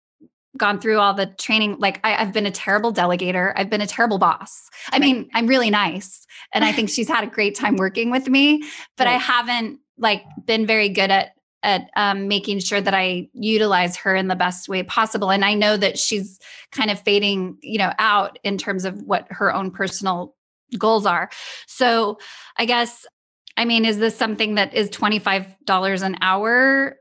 gone 0.56 0.80
through 0.80 0.98
all 0.98 1.14
the 1.14 1.26
training, 1.26 1.76
like 1.78 2.00
I, 2.04 2.16
I've 2.16 2.32
been 2.32 2.46
a 2.46 2.50
terrible 2.50 2.92
delegator. 2.92 3.52
I've 3.56 3.70
been 3.70 3.80
a 3.80 3.86
terrible 3.86 4.18
boss. 4.18 4.68
I 4.90 4.98
mean, 4.98 5.28
I'm 5.34 5.46
really 5.46 5.70
nice. 5.70 6.26
And 6.52 6.64
I 6.64 6.72
think 6.72 6.90
she's 6.90 7.08
had 7.08 7.24
a 7.24 7.26
great 7.26 7.54
time 7.54 7.76
working 7.76 8.10
with 8.10 8.28
me, 8.28 8.62
but 8.96 9.06
I 9.06 9.14
haven't 9.14 9.80
like 9.98 10.22
been 10.46 10.66
very 10.66 10.88
good 10.88 11.10
at 11.10 11.32
at 11.64 11.88
um, 11.96 12.28
making 12.28 12.58
sure 12.58 12.80
that 12.80 12.92
I 12.92 13.28
utilize 13.32 13.96
her 13.96 14.14
in 14.14 14.28
the 14.28 14.36
best 14.36 14.68
way 14.68 14.82
possible. 14.82 15.30
And 15.30 15.44
I 15.46 15.54
know 15.54 15.78
that 15.78 15.98
she's 15.98 16.38
kind 16.72 16.90
of 16.90 17.00
fading, 17.00 17.56
you 17.62 17.78
know, 17.78 17.90
out 17.98 18.38
in 18.44 18.58
terms 18.58 18.84
of 18.84 19.00
what 19.02 19.26
her 19.30 19.52
own 19.52 19.70
personal 19.70 20.36
goals 20.78 21.06
are. 21.06 21.30
So 21.66 22.18
I 22.58 22.66
guess, 22.66 23.06
I 23.56 23.64
mean, 23.64 23.86
is 23.86 23.98
this 23.98 24.14
something 24.14 24.56
that 24.56 24.74
is 24.74 24.90
$25 24.90 26.02
an 26.02 26.16
hour 26.20 26.96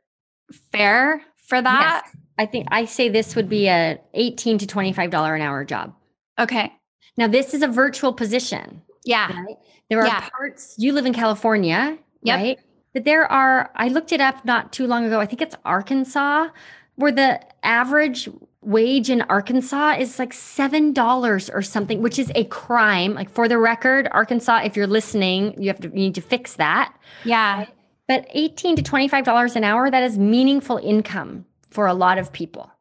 fair 0.72 1.22
for 1.56 1.62
that? 1.62 2.02
Yes. 2.06 2.16
I 2.40 2.46
think 2.46 2.68
I 2.72 2.86
say 2.86 3.10
this 3.10 3.36
would 3.36 3.48
be 3.50 3.68
a 3.68 4.00
18 4.14 4.58
to 4.60 4.66
$25 4.66 5.36
an 5.36 5.42
hour 5.42 5.64
job. 5.64 5.94
Okay. 6.40 6.72
Now 7.18 7.28
this 7.28 7.54
is 7.54 7.62
a 7.62 7.68
virtual 7.68 8.12
position. 8.14 8.82
Yeah. 9.06 9.28
Right? 9.32 9.58
There 9.90 10.00
are 10.02 10.08
Yeah. 10.08 10.28
parts 10.30 10.76
you 10.78 10.94
live 10.94 11.06
in 11.06 11.14
California, 11.14 11.98
Yep. 12.24 12.36
right? 12.40 12.60
But 12.94 13.06
there 13.06 13.32
are 13.32 13.70
I 13.76 13.88
looked 13.90 14.12
it 14.12 14.22
up 14.22 14.46
not 14.46 14.72
too 14.74 14.88
long 14.88 15.06
ago. 15.06 15.20
I 15.20 15.26
think 15.28 15.42
it's 15.42 15.56
Arkansas 15.66 16.48
where 16.96 17.12
the 17.12 17.40
average 17.64 18.30
wage 18.62 19.10
in 19.10 19.22
Arkansas 19.24 19.96
is 20.00 20.18
like 20.20 20.32
$7 20.32 21.50
or 21.54 21.62
something, 21.62 22.02
which 22.02 22.18
is 22.18 22.32
a 22.34 22.46
crime. 22.46 23.14
Like 23.14 23.30
for 23.30 23.48
the 23.48 23.58
record, 23.58 24.08
Arkansas, 24.12 24.62
if 24.64 24.76
you're 24.78 24.88
listening, 24.88 25.54
you 25.62 25.68
have 25.68 25.80
to 25.82 25.90
you 25.90 25.94
need 25.96 26.16
to 26.16 26.22
fix 26.22 26.56
that. 26.56 26.94
Yeah. 27.26 27.66
But 28.08 28.28
18 28.32 28.76
to 28.78 28.82
$25 28.84 29.56
an 29.56 29.64
hour, 29.64 29.90
that 29.90 30.04
is 30.04 30.18
meaningful 30.18 30.78
income 30.78 31.46
for 31.68 31.88
a 31.88 31.94
lot 31.94 32.18
of 32.18 32.32
people. 32.32 32.72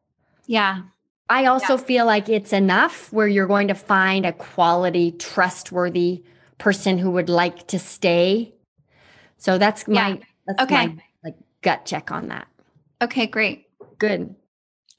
Yeah. 0.45 0.81
I 1.29 1.45
also 1.45 1.77
feel 1.77 2.05
like 2.05 2.27
it's 2.29 2.51
enough 2.53 3.11
where 3.13 3.27
you're 3.27 3.47
going 3.47 3.69
to 3.69 3.73
find 3.75 4.25
a 4.25 4.33
quality, 4.33 5.11
trustworthy 5.13 6.23
person 6.57 6.97
who 6.97 7.11
would 7.11 7.29
like 7.29 7.67
to 7.67 7.79
stay. 7.79 8.53
So 9.37 9.57
that's 9.57 9.87
my 9.87 10.19
that's 10.45 10.63
Okay. 10.63 10.87
my 10.87 10.97
like 11.23 11.35
gut 11.61 11.85
check 11.85 12.11
on 12.11 12.27
that. 12.27 12.47
Okay, 13.01 13.25
great. 13.25 13.67
Good. 13.97 14.35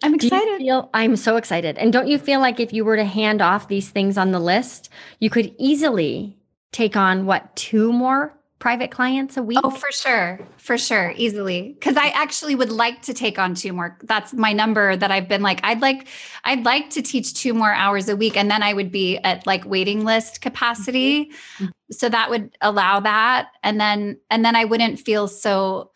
I'm 0.02 0.14
excited. 0.14 0.58
feel 0.58 0.90
I'm 0.92 1.16
so 1.16 1.36
excited. 1.36 1.78
And 1.78 1.92
don't 1.92 2.08
you 2.08 2.18
feel 2.18 2.40
like 2.40 2.58
if 2.60 2.72
you 2.72 2.84
were 2.84 2.96
to 2.96 3.04
hand 3.04 3.40
off 3.40 3.68
these 3.68 3.90
things 3.90 4.18
on 4.18 4.32
the 4.32 4.40
list, 4.40 4.90
you 5.20 5.30
could 5.30 5.54
easily 5.58 6.36
take 6.72 6.96
on 6.96 7.26
what 7.26 7.54
two 7.54 7.92
more 7.92 8.36
private 8.58 8.90
clients 8.90 9.36
a 9.36 9.42
week? 9.42 9.58
Oh, 9.62 9.70
for 9.70 9.90
sure. 9.92 10.38
For 10.56 10.78
sure. 10.78 11.12
Easily. 11.16 11.76
Cause 11.80 11.96
I 11.96 12.08
actually 12.08 12.54
would 12.54 12.70
like 12.70 13.02
to 13.02 13.14
take 13.14 13.38
on 13.38 13.54
two 13.54 13.72
more. 13.72 13.98
That's 14.04 14.32
my 14.32 14.52
number 14.52 14.96
that 14.96 15.10
I've 15.10 15.28
been 15.28 15.42
like, 15.42 15.60
I'd 15.64 15.82
like, 15.82 16.08
I'd 16.44 16.64
like 16.64 16.90
to 16.90 17.02
teach 17.02 17.34
two 17.34 17.52
more 17.52 17.72
hours 17.72 18.08
a 18.08 18.16
week. 18.16 18.36
And 18.36 18.50
then 18.50 18.62
I 18.62 18.72
would 18.72 18.90
be 18.90 19.18
at 19.18 19.46
like 19.46 19.64
waiting 19.66 20.04
list 20.04 20.40
capacity. 20.40 21.30
Mhm. 21.58 21.70
So 21.90 22.08
that 22.08 22.30
would 22.30 22.56
allow 22.60 23.00
that. 23.00 23.48
And 23.62 23.80
then, 23.80 24.18
and 24.30 24.44
then 24.44 24.56
I 24.56 24.64
wouldn't 24.64 24.98
feel 24.98 25.28
so 25.28 25.90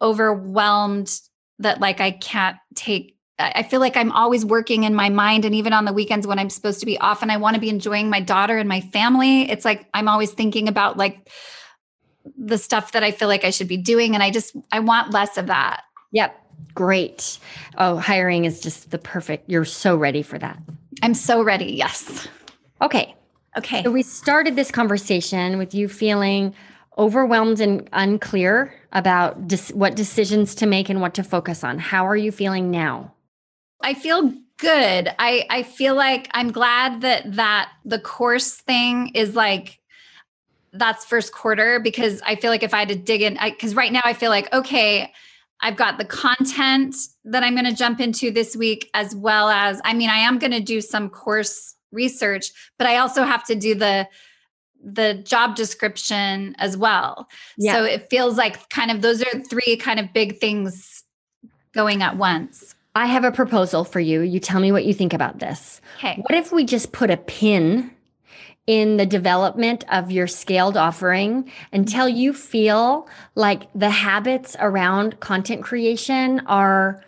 overwhelmed 0.00 1.20
that 1.58 1.80
like 1.80 2.00
I 2.00 2.12
can't 2.12 2.56
take 2.74 3.16
I 3.38 3.62
feel 3.62 3.80
like 3.80 3.96
I'm 3.96 4.12
always 4.12 4.44
working 4.44 4.84
in 4.84 4.94
my 4.94 5.08
mind 5.08 5.46
and 5.46 5.54
even 5.54 5.72
on 5.72 5.86
the 5.86 5.92
weekends 5.92 6.26
when 6.26 6.38
I'm 6.38 6.50
supposed 6.50 6.80
to 6.80 6.86
be 6.86 6.98
off 6.98 7.22
and 7.22 7.32
I 7.32 7.38
want 7.38 7.54
to 7.54 7.60
be 7.60 7.70
enjoying 7.70 8.10
my 8.10 8.20
daughter 8.20 8.58
and 8.58 8.68
my 8.68 8.82
family, 8.82 9.50
it's 9.50 9.64
like 9.64 9.88
I'm 9.94 10.08
always 10.08 10.30
thinking 10.32 10.68
about 10.68 10.98
like 10.98 11.30
the 12.36 12.58
stuff 12.58 12.92
that 12.92 13.02
I 13.02 13.10
feel 13.10 13.28
like 13.28 13.44
I 13.44 13.50
should 13.50 13.68
be 13.68 13.76
doing 13.76 14.14
and 14.14 14.22
I 14.22 14.30
just 14.30 14.54
I 14.72 14.80
want 14.80 15.12
less 15.12 15.36
of 15.36 15.46
that. 15.46 15.82
Yep. 16.12 16.36
Great. 16.74 17.38
Oh, 17.78 17.96
hiring 17.96 18.44
is 18.44 18.60
just 18.60 18.90
the 18.90 18.98
perfect. 18.98 19.48
You're 19.48 19.64
so 19.64 19.96
ready 19.96 20.22
for 20.22 20.38
that. 20.38 20.58
I'm 21.02 21.14
so 21.14 21.42
ready. 21.42 21.72
Yes. 21.72 22.28
Okay. 22.82 23.14
Okay. 23.56 23.82
So 23.82 23.90
we 23.90 24.02
started 24.02 24.56
this 24.56 24.70
conversation 24.70 25.58
with 25.58 25.74
you 25.74 25.88
feeling 25.88 26.54
overwhelmed 26.98 27.60
and 27.60 27.88
unclear 27.92 28.74
about 28.92 29.48
dis- 29.48 29.70
what 29.70 29.96
decisions 29.96 30.54
to 30.56 30.66
make 30.66 30.88
and 30.88 31.00
what 31.00 31.14
to 31.14 31.24
focus 31.24 31.64
on. 31.64 31.78
How 31.78 32.06
are 32.06 32.16
you 32.16 32.30
feeling 32.30 32.70
now? 32.70 33.14
I 33.82 33.94
feel 33.94 34.32
good. 34.58 35.08
I 35.18 35.46
I 35.48 35.62
feel 35.62 35.94
like 35.94 36.28
I'm 36.32 36.52
glad 36.52 37.00
that 37.00 37.34
that 37.34 37.70
the 37.84 37.98
course 37.98 38.54
thing 38.54 39.08
is 39.14 39.34
like 39.34 39.79
that's 40.72 41.04
first 41.04 41.32
quarter 41.32 41.80
because 41.80 42.22
I 42.26 42.36
feel 42.36 42.50
like 42.50 42.62
if 42.62 42.72
I 42.74 42.78
had 42.78 42.88
to 42.88 42.96
dig 42.96 43.22
in 43.22 43.38
cuz 43.58 43.74
right 43.74 43.92
now 43.92 44.02
I 44.04 44.12
feel 44.12 44.30
like 44.30 44.52
okay, 44.52 45.12
I've 45.60 45.76
got 45.76 45.98
the 45.98 46.04
content 46.04 46.96
that 47.24 47.42
I'm 47.42 47.54
going 47.54 47.66
to 47.66 47.74
jump 47.74 48.00
into 48.00 48.30
this 48.30 48.56
week 48.56 48.88
as 48.94 49.14
well 49.14 49.48
as 49.48 49.80
I 49.84 49.94
mean 49.94 50.08
I 50.10 50.18
am 50.18 50.38
going 50.38 50.52
to 50.52 50.60
do 50.60 50.80
some 50.80 51.10
course 51.10 51.74
research, 51.92 52.50
but 52.78 52.86
I 52.86 52.96
also 52.96 53.24
have 53.24 53.44
to 53.44 53.54
do 53.54 53.74
the 53.74 54.08
the 54.82 55.14
job 55.14 55.56
description 55.56 56.54
as 56.58 56.76
well. 56.76 57.28
Yeah. 57.58 57.74
So 57.74 57.84
it 57.84 58.08
feels 58.10 58.36
like 58.36 58.68
kind 58.70 58.90
of 58.90 59.02
those 59.02 59.22
are 59.22 59.40
three 59.40 59.76
kind 59.76 60.00
of 60.00 60.12
big 60.12 60.38
things 60.38 61.04
going 61.72 62.02
at 62.02 62.16
once. 62.16 62.74
I 62.94 63.06
have 63.06 63.24
a 63.24 63.30
proposal 63.30 63.84
for 63.84 64.00
you. 64.00 64.22
You 64.22 64.40
tell 64.40 64.60
me 64.60 64.72
what 64.72 64.84
you 64.84 64.94
think 64.94 65.12
about 65.12 65.38
this. 65.38 65.80
Okay. 65.98 66.16
What 66.16 66.34
if 66.34 66.50
we 66.50 66.64
just 66.64 66.92
put 66.92 67.10
a 67.10 67.16
pin 67.16 67.90
in 68.70 68.98
the 68.98 69.04
development 69.04 69.82
of 69.90 70.12
your 70.12 70.28
scaled 70.28 70.76
offering 70.76 71.50
until 71.72 72.08
you 72.08 72.32
feel 72.32 73.08
like 73.34 73.62
the 73.74 73.90
habits 73.90 74.56
around 74.60 75.18
content 75.18 75.60
creation 75.60 76.38
are 76.46 77.02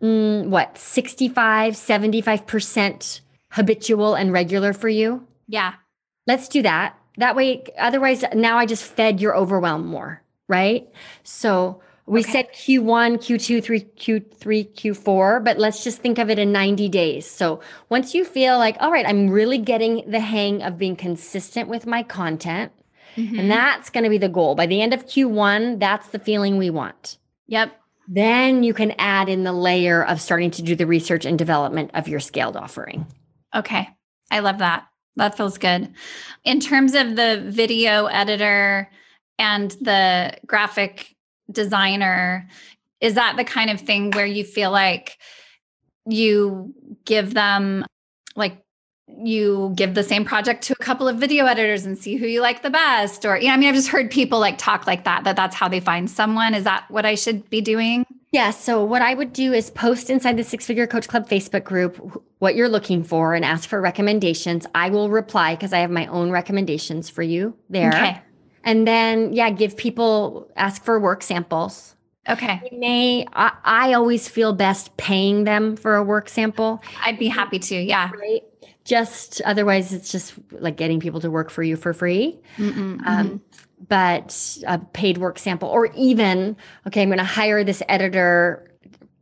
mm, 0.00 0.46
what 0.46 0.78
65 0.78 1.72
75% 1.72 3.20
habitual 3.50 4.14
and 4.14 4.32
regular 4.32 4.72
for 4.72 4.88
you? 4.88 5.26
Yeah. 5.48 5.74
Let's 6.28 6.46
do 6.46 6.62
that. 6.62 6.96
That 7.16 7.34
way, 7.34 7.64
otherwise, 7.76 8.22
now 8.32 8.56
I 8.56 8.64
just 8.64 8.84
fed 8.84 9.20
your 9.20 9.36
overwhelm 9.36 9.88
more, 9.88 10.22
right? 10.46 10.88
So 11.24 11.82
we 12.06 12.20
Okay. 12.20 12.32
said 12.32 12.52
Q1, 12.52 13.16
Q2, 13.18 13.62
3, 13.62 13.80
Q3, 13.96 14.64
Q4, 14.74 15.42
but 15.42 15.58
let's 15.58 15.82
just 15.82 15.98
think 16.00 16.18
of 16.18 16.28
it 16.30 16.38
in 16.38 16.52
90 16.52 16.88
days. 16.88 17.26
So 17.26 17.60
once 17.88 18.14
you 18.14 18.24
feel 18.24 18.58
like, 18.58 18.76
all 18.80 18.90
right, 18.92 19.06
I'm 19.08 19.30
really 19.30 19.58
getting 19.58 20.02
the 20.10 20.20
hang 20.20 20.62
of 20.62 20.76
being 20.78 20.96
consistent 20.96 21.68
with 21.68 21.86
my 21.86 22.02
content, 22.02 22.72
Mhm. 23.16 23.38
and 23.38 23.50
that's 23.50 23.88
going 23.90 24.04
to 24.04 24.10
be 24.10 24.18
the 24.18 24.28
goal. 24.28 24.54
By 24.54 24.66
the 24.66 24.82
end 24.82 24.92
of 24.92 25.06
Q1, 25.06 25.78
that's 25.78 26.08
the 26.08 26.18
feeling 26.18 26.58
we 26.58 26.68
want. 26.68 27.16
Yep. 27.46 27.72
Then 28.06 28.62
you 28.62 28.74
can 28.74 28.92
add 28.98 29.30
in 29.30 29.44
the 29.44 29.52
layer 29.52 30.04
of 30.04 30.20
starting 30.20 30.50
to 30.52 30.62
do 30.62 30.76
the 30.76 30.86
research 30.86 31.24
and 31.24 31.38
development 31.38 31.90
of 31.94 32.06
your 32.06 32.20
scaled 32.20 32.56
offering. 32.56 33.06
Okay. 33.54 33.88
I 34.30 34.40
love 34.40 34.58
that. 34.58 34.84
That 35.16 35.36
feels 35.36 35.56
good. 35.56 35.94
In 36.44 36.60
terms 36.60 36.94
of 36.94 37.16
the 37.16 37.42
video 37.46 38.06
editor 38.06 38.90
and 39.38 39.70
the 39.80 40.36
graphic 40.44 41.13
designer, 41.50 42.48
is 43.00 43.14
that 43.14 43.36
the 43.36 43.44
kind 43.44 43.70
of 43.70 43.80
thing 43.80 44.10
where 44.12 44.26
you 44.26 44.44
feel 44.44 44.70
like 44.70 45.18
you 46.06 46.74
give 47.04 47.34
them 47.34 47.84
like 48.36 48.64
you 49.06 49.72
give 49.76 49.94
the 49.94 50.02
same 50.02 50.24
project 50.24 50.62
to 50.64 50.72
a 50.72 50.82
couple 50.82 51.06
of 51.06 51.16
video 51.16 51.46
editors 51.46 51.86
and 51.86 51.96
see 51.96 52.16
who 52.16 52.26
you 52.26 52.40
like 52.40 52.62
the 52.62 52.70
best 52.70 53.24
or 53.24 53.36
you 53.36 53.46
know 53.46 53.54
I 53.54 53.56
mean 53.56 53.68
I've 53.68 53.74
just 53.74 53.88
heard 53.88 54.10
people 54.10 54.38
like 54.40 54.58
talk 54.58 54.86
like 54.86 55.04
that 55.04 55.24
that 55.24 55.36
that's 55.36 55.54
how 55.54 55.68
they 55.68 55.80
find 55.80 56.10
someone 56.10 56.54
is 56.54 56.64
that 56.64 56.90
what 56.90 57.06
I 57.06 57.14
should 57.14 57.48
be 57.50 57.60
doing? 57.60 58.04
Yeah. 58.32 58.50
So 58.50 58.82
what 58.82 59.00
I 59.00 59.14
would 59.14 59.32
do 59.32 59.52
is 59.52 59.70
post 59.70 60.10
inside 60.10 60.36
the 60.36 60.42
Six 60.42 60.66
Figure 60.66 60.88
Coach 60.88 61.06
Club 61.06 61.28
Facebook 61.28 61.62
group 61.62 62.24
what 62.40 62.56
you're 62.56 62.68
looking 62.68 63.04
for 63.04 63.32
and 63.34 63.44
ask 63.44 63.68
for 63.68 63.80
recommendations. 63.80 64.66
I 64.74 64.90
will 64.90 65.08
reply 65.08 65.54
because 65.54 65.72
I 65.72 65.78
have 65.78 65.90
my 65.90 66.06
own 66.06 66.30
recommendations 66.30 67.08
for 67.08 67.22
you 67.22 67.56
there. 67.70 67.90
Okay. 67.90 68.20
And 68.64 68.86
then, 68.86 69.32
yeah, 69.32 69.50
give 69.50 69.76
people, 69.76 70.50
ask 70.56 70.82
for 70.82 70.98
work 70.98 71.22
samples. 71.22 71.94
Okay. 72.28 72.60
They 72.70 72.76
may, 72.76 73.26
I, 73.34 73.52
I 73.62 73.92
always 73.92 74.26
feel 74.26 74.54
best 74.54 74.96
paying 74.96 75.44
them 75.44 75.76
for 75.76 75.94
a 75.94 76.02
work 76.02 76.28
sample, 76.28 76.82
I'd 77.02 77.18
be 77.18 77.28
happy 77.28 77.58
to. 77.58 77.76
Yeah. 77.76 78.10
right? 78.10 78.42
Just 78.84 79.42
otherwise, 79.42 79.92
it's 79.92 80.10
just 80.10 80.34
like 80.50 80.76
getting 80.76 81.00
people 81.00 81.20
to 81.20 81.30
work 81.30 81.50
for 81.50 81.62
you 81.62 81.76
for 81.76 81.92
free. 81.92 82.40
Mm-mm. 82.56 83.06
Um, 83.06 83.42
but 83.88 84.58
a 84.66 84.78
paid 84.78 85.18
work 85.18 85.38
sample, 85.38 85.68
or 85.68 85.86
even, 85.94 86.56
okay, 86.86 87.02
I'm 87.02 87.08
going 87.08 87.18
to 87.18 87.24
hire 87.24 87.64
this 87.64 87.82
editor 87.88 88.70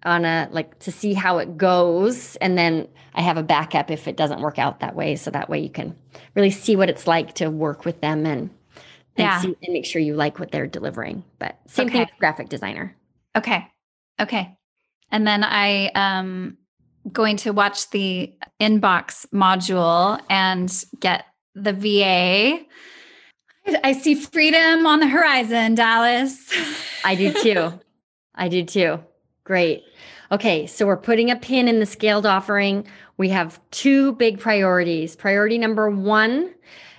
on 0.05 0.25
a 0.25 0.49
like 0.51 0.79
to 0.81 0.93
see 0.93 1.15
how 1.15 1.39
it 1.39 1.57
goes. 1.57 2.37
And 2.37 2.57
then 2.57 2.89
I 3.15 3.23
have 3.23 3.37
a 3.37 3.43
backup 3.43 3.91
if 3.91 4.07
it 4.07 4.17
doesn't 4.17 4.41
work 4.41 4.59
out 4.59 4.81
that 4.81 4.95
way. 4.95 5.17
So 5.17 5.31
that 5.31 5.49
way 5.49 5.61
you 5.61 5.71
can 5.71 5.97
really 6.35 6.51
see 6.51 6.77
what 6.77 6.89
it's 6.89 7.07
like 7.07 7.35
to 7.35 7.51
work 7.51 7.85
with 7.85 8.01
them 8.01 8.27
and, 8.27 8.51
and, 9.17 9.25
Yeah. 9.25 9.41
see, 9.41 9.57
and 9.63 9.73
make 9.73 9.85
sure 9.87 10.01
you 10.01 10.15
like 10.15 10.39
what 10.39 10.51
they're 10.51 10.67
delivering. 10.67 11.25
But 11.39 11.59
same 11.67 11.89
thing 11.89 12.01
with 12.01 12.11
graphic 12.19 12.49
designer. 12.49 12.97
Okay. 13.37 13.67
Okay. 14.21 14.57
And 15.11 15.27
then 15.27 15.45
I 15.45 15.89
um 15.95 16.57
going 17.13 17.37
to 17.39 17.53
watch 17.53 17.91
the 17.91 18.33
inbox 18.61 19.27
module 19.35 20.21
and 20.31 20.73
get 21.01 21.27
the 21.55 21.73
VA. 21.73 22.61
I 23.85 23.93
see 23.93 24.15
freedom 24.15 24.87
on 24.87 25.01
the 25.01 25.09
horizon, 25.09 25.75
Dallas. 25.75 26.51
I 27.05 27.15
do 27.15 27.33
too. 27.43 27.73
I 28.35 28.49
do 28.49 28.65
too. 28.65 29.01
Great. 29.45 29.83
Okay, 30.31 30.67
so 30.67 30.87
we're 30.87 30.97
putting 30.97 31.31
a 31.31 31.37
pin 31.37 31.69
in 31.69 31.79
the 31.79 31.87
scaled 31.87 32.25
offering. 32.25 32.87
We 33.19 33.29
have 33.29 33.61
two 33.71 34.13
big 34.15 34.41
priorities. 34.41 35.15
Priority 35.15 35.59
number 35.59 35.91
one 35.91 36.55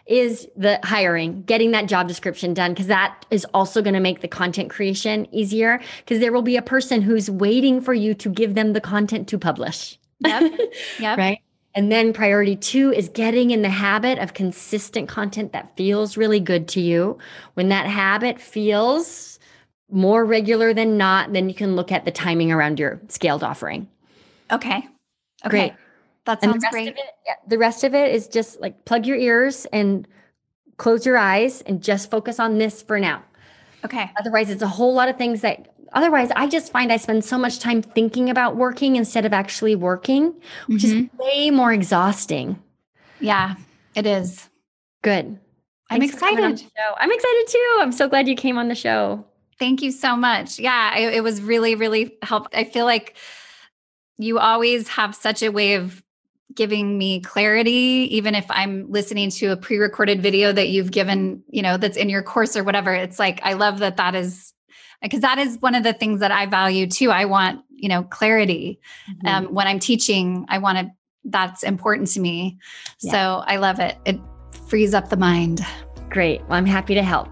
is 0.06 0.48
the 0.56 0.80
hiring, 0.84 1.44
getting 1.44 1.72
that 1.72 1.88
job 1.88 2.08
description 2.08 2.54
done, 2.54 2.74
because 2.74 2.88
that 2.88 3.26
is 3.32 3.46
also 3.54 3.82
going 3.82 3.94
to 3.94 4.00
make 4.00 4.22
the 4.22 4.28
content 4.28 4.70
creation 4.70 5.28
easier. 5.32 5.80
Because 6.00 6.20
there 6.20 6.34
will 6.34 6.42
be 6.42 6.58
a 6.58 6.62
person 6.62 7.02
who's 7.02 7.30
waiting 7.30 7.80
for 7.80 7.94
you 7.94 8.14
to 8.16 8.30
give 8.30 8.56
them 8.56 8.74
the 8.74 8.82
content 8.82 9.28
to 9.30 9.38
publish. 9.38 9.98
Yep. 10.20 10.60
Yep. 11.00 11.18
right. 11.18 11.40
And 11.76 11.92
then 11.92 12.14
priority 12.14 12.56
two 12.56 12.92
is 12.94 13.10
getting 13.10 13.52
in 13.52 13.64
the 13.64 13.70
habit 13.70 14.20
of 14.20 14.34
consistent 14.34 15.10
content 15.10 15.54
that 15.54 15.76
feels 15.76 16.18
really 16.18 16.40
good 16.40 16.68
to 16.70 16.82
you. 16.82 17.18
When 17.56 17.70
that 17.70 17.88
habit 17.88 18.40
feels 18.40 19.40
more 19.90 20.24
regular 20.24 20.74
than 20.74 20.98
not, 20.98 21.34
then 21.34 21.50
you 21.50 21.56
can 21.56 21.76
look 21.76 21.92
at 21.92 22.06
the 22.06 22.12
timing 22.12 22.52
around 22.52 22.80
your 22.80 23.02
scaled 23.08 23.44
offering. 23.44 23.88
Okay. 24.52 24.88
Okay. 25.46 25.50
Great. 25.50 25.74
That 26.26 26.42
sounds 26.42 26.64
rest 26.64 26.72
great. 26.72 26.88
Of 26.90 26.96
it, 26.96 27.04
yeah, 27.26 27.34
the 27.48 27.58
rest 27.58 27.84
of 27.84 27.94
it 27.94 28.14
is 28.14 28.28
just 28.28 28.62
like 28.62 28.86
plug 28.86 29.06
your 29.06 29.18
ears 29.18 29.66
and 29.74 30.08
close 30.78 31.06
your 31.06 31.18
eyes 31.18 31.62
and 31.64 31.82
just 31.84 32.10
focus 32.10 32.40
on 32.40 32.58
this 32.58 32.82
for 32.82 33.00
now. 33.00 33.24
Okay. 33.86 34.10
Otherwise, 34.18 34.50
it's 34.50 34.62
a 34.62 34.68
whole 34.68 34.94
lot 34.94 35.10
of 35.10 35.18
things 35.18 35.42
that 35.42 35.74
otherwise 35.92 36.32
I 36.36 36.48
just 36.48 36.72
find 36.72 36.92
I 36.92 36.98
spend 36.98 37.26
so 37.26 37.38
much 37.38 37.60
time 37.60 37.82
thinking 37.82 38.30
about 38.30 38.56
working 38.56 38.96
instead 38.96 39.26
of 39.26 39.34
actually 39.34 39.76
working, 39.76 40.34
which 40.68 40.84
Mhm. 40.84 41.10
is 41.14 41.20
way 41.20 41.50
more 41.52 41.74
exhausting. 41.74 42.62
Yeah, 43.20 43.56
it 43.96 44.06
is. 44.06 44.50
Good. 45.02 45.38
I'm 45.90 46.00
Thanks 46.00 46.14
excited. 46.16 46.60
show. 46.60 46.96
I'm 46.98 47.12
excited 47.12 47.46
too. 47.50 47.78
I'm 47.82 47.92
so 47.92 48.08
glad 48.08 48.28
you 48.28 48.36
came 48.36 48.58
on 48.58 48.70
the 48.70 48.76
show. 48.76 49.26
Thank 49.60 49.82
you 49.82 49.92
so 49.92 50.16
much. 50.16 50.58
Yeah, 50.60 50.96
it, 50.98 51.16
it 51.16 51.24
was 51.24 51.42
really, 51.42 51.76
really 51.76 52.18
helpful. 52.24 52.58
I 52.58 52.64
feel 52.64 52.86
like 52.86 53.16
you 54.18 54.40
always 54.40 54.88
have 54.88 55.14
such 55.16 55.44
a 55.44 55.50
way 55.50 55.76
of 55.76 56.02
giving 56.56 56.98
me 56.98 57.22
clarity, 57.22 58.08
even 58.12 58.36
if 58.36 58.46
I'm 58.50 58.90
listening 58.92 59.30
to 59.32 59.48
a 59.48 59.58
pre 59.58 59.78
recorded 59.78 60.22
video 60.22 60.52
that 60.52 60.70
you've 60.70 60.92
given, 60.92 61.44
you 61.50 61.62
know, 61.62 61.78
that's 61.78 61.98
in 61.98 62.10
your 62.10 62.24
course 62.24 62.56
or 62.56 62.64
whatever. 62.64 62.94
It's 62.94 63.20
like, 63.20 63.40
I 63.44 63.54
love 63.54 63.80
that 63.80 63.98
that 63.98 64.16
is 64.16 64.54
because 65.02 65.22
that 65.22 65.38
is 65.38 65.58
one 65.60 65.76
of 65.76 65.84
the 65.84 65.94
things 65.94 66.22
that 66.22 66.32
I 66.32 66.46
value 66.46 66.88
too. 66.88 67.12
I 67.12 67.26
want, 67.26 67.62
you 67.70 67.90
know, 67.90 68.04
clarity. 68.04 68.80
Mm-hmm. 69.10 69.28
Um, 69.28 69.54
when 69.54 69.68
I'm 69.68 69.80
teaching, 69.80 70.46
I 70.48 70.58
want 70.58 70.78
to, 70.78 70.92
that's 71.26 71.64
important 71.64 72.08
to 72.10 72.20
me. 72.20 72.58
Yeah. 73.02 73.12
So 73.12 73.44
I 73.46 73.58
love 73.58 73.80
it. 73.80 73.98
It 74.06 74.20
frees 74.68 74.94
up 74.94 75.10
the 75.10 75.18
mind. 75.18 75.62
Great. 76.10 76.42
Well, 76.42 76.54
I'm 76.54 76.66
happy 76.66 76.96
to 76.96 77.04
help. 77.04 77.28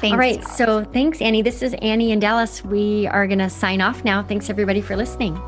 Thanks. 0.00 0.12
All 0.12 0.18
right. 0.18 0.42
So 0.44 0.84
thanks, 0.84 1.20
Annie. 1.20 1.42
This 1.42 1.62
is 1.62 1.74
Annie 1.82 2.12
in 2.12 2.20
Dallas. 2.20 2.64
We 2.64 3.06
are 3.08 3.26
going 3.26 3.38
to 3.40 3.50
sign 3.50 3.80
off 3.80 4.04
now. 4.04 4.22
Thanks, 4.22 4.50
everybody, 4.50 4.80
for 4.80 4.96
listening. 4.96 5.40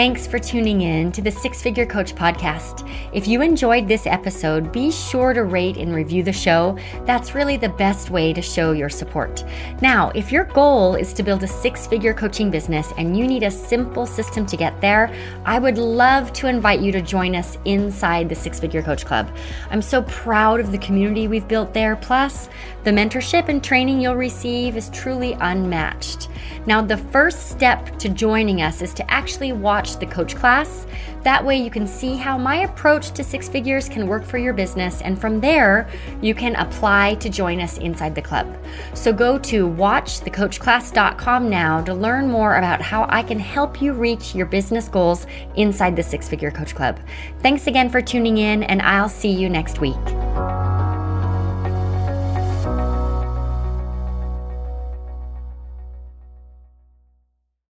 Thanks 0.00 0.26
for 0.26 0.38
tuning 0.38 0.80
in 0.80 1.12
to 1.12 1.20
the 1.20 1.30
Six 1.30 1.60
Figure 1.60 1.84
Coach 1.84 2.14
podcast. 2.14 2.90
If 3.12 3.28
you 3.28 3.42
enjoyed 3.42 3.86
this 3.86 4.06
episode, 4.06 4.72
be 4.72 4.90
sure 4.90 5.34
to 5.34 5.44
rate 5.44 5.76
and 5.76 5.94
review 5.94 6.22
the 6.22 6.32
show. 6.32 6.78
That's 7.04 7.34
really 7.34 7.58
the 7.58 7.68
best 7.68 8.08
way 8.08 8.32
to 8.32 8.40
show 8.40 8.72
your 8.72 8.88
support. 8.88 9.44
Now, 9.82 10.10
if 10.14 10.32
your 10.32 10.44
goal 10.44 10.94
is 10.94 11.12
to 11.12 11.22
build 11.22 11.42
a 11.42 11.46
six 11.46 11.86
figure 11.86 12.14
coaching 12.14 12.50
business 12.50 12.94
and 12.96 13.14
you 13.14 13.26
need 13.26 13.42
a 13.42 13.50
simple 13.50 14.06
system 14.06 14.46
to 14.46 14.56
get 14.56 14.80
there, 14.80 15.14
I 15.44 15.58
would 15.58 15.76
love 15.76 16.32
to 16.32 16.46
invite 16.46 16.80
you 16.80 16.92
to 16.92 17.02
join 17.02 17.36
us 17.36 17.58
inside 17.66 18.30
the 18.30 18.34
Six 18.34 18.58
Figure 18.58 18.82
Coach 18.82 19.04
Club. 19.04 19.30
I'm 19.68 19.82
so 19.82 20.00
proud 20.04 20.60
of 20.60 20.72
the 20.72 20.78
community 20.78 21.28
we've 21.28 21.46
built 21.46 21.74
there. 21.74 21.96
Plus, 21.96 22.48
the 22.82 22.90
mentorship 22.90 23.48
and 23.48 23.62
training 23.62 24.00
you'll 24.00 24.16
receive 24.16 24.76
is 24.76 24.88
truly 24.90 25.34
unmatched. 25.40 26.28
Now, 26.66 26.80
the 26.80 26.96
first 26.96 27.50
step 27.50 27.98
to 27.98 28.08
joining 28.08 28.62
us 28.62 28.82
is 28.82 28.94
to 28.94 29.10
actually 29.10 29.52
watch 29.52 29.98
the 29.98 30.06
coach 30.06 30.36
class. 30.36 30.86
That 31.22 31.44
way, 31.44 31.58
you 31.58 31.70
can 31.70 31.86
see 31.86 32.16
how 32.16 32.38
my 32.38 32.62
approach 32.62 33.10
to 33.12 33.24
six 33.24 33.48
figures 33.48 33.88
can 33.88 34.06
work 34.06 34.24
for 34.24 34.38
your 34.38 34.54
business, 34.54 35.02
and 35.02 35.20
from 35.20 35.40
there, 35.40 35.88
you 36.22 36.34
can 36.34 36.56
apply 36.56 37.16
to 37.16 37.28
join 37.28 37.60
us 37.60 37.78
inside 37.78 38.14
the 38.14 38.22
club. 38.22 38.56
So, 38.94 39.12
go 39.12 39.38
to 39.38 39.68
watchthecoachclass.com 39.68 41.50
now 41.50 41.82
to 41.82 41.94
learn 41.94 42.28
more 42.28 42.56
about 42.56 42.80
how 42.80 43.06
I 43.08 43.22
can 43.22 43.38
help 43.38 43.82
you 43.82 43.92
reach 43.92 44.34
your 44.34 44.46
business 44.46 44.88
goals 44.88 45.26
inside 45.56 45.96
the 45.96 46.02
Six 46.02 46.28
Figure 46.28 46.50
Coach 46.50 46.74
Club. 46.74 46.98
Thanks 47.40 47.66
again 47.66 47.90
for 47.90 48.00
tuning 48.00 48.38
in, 48.38 48.62
and 48.62 48.80
I'll 48.80 49.08
see 49.08 49.30
you 49.30 49.50
next 49.50 49.80
week. 49.80 49.96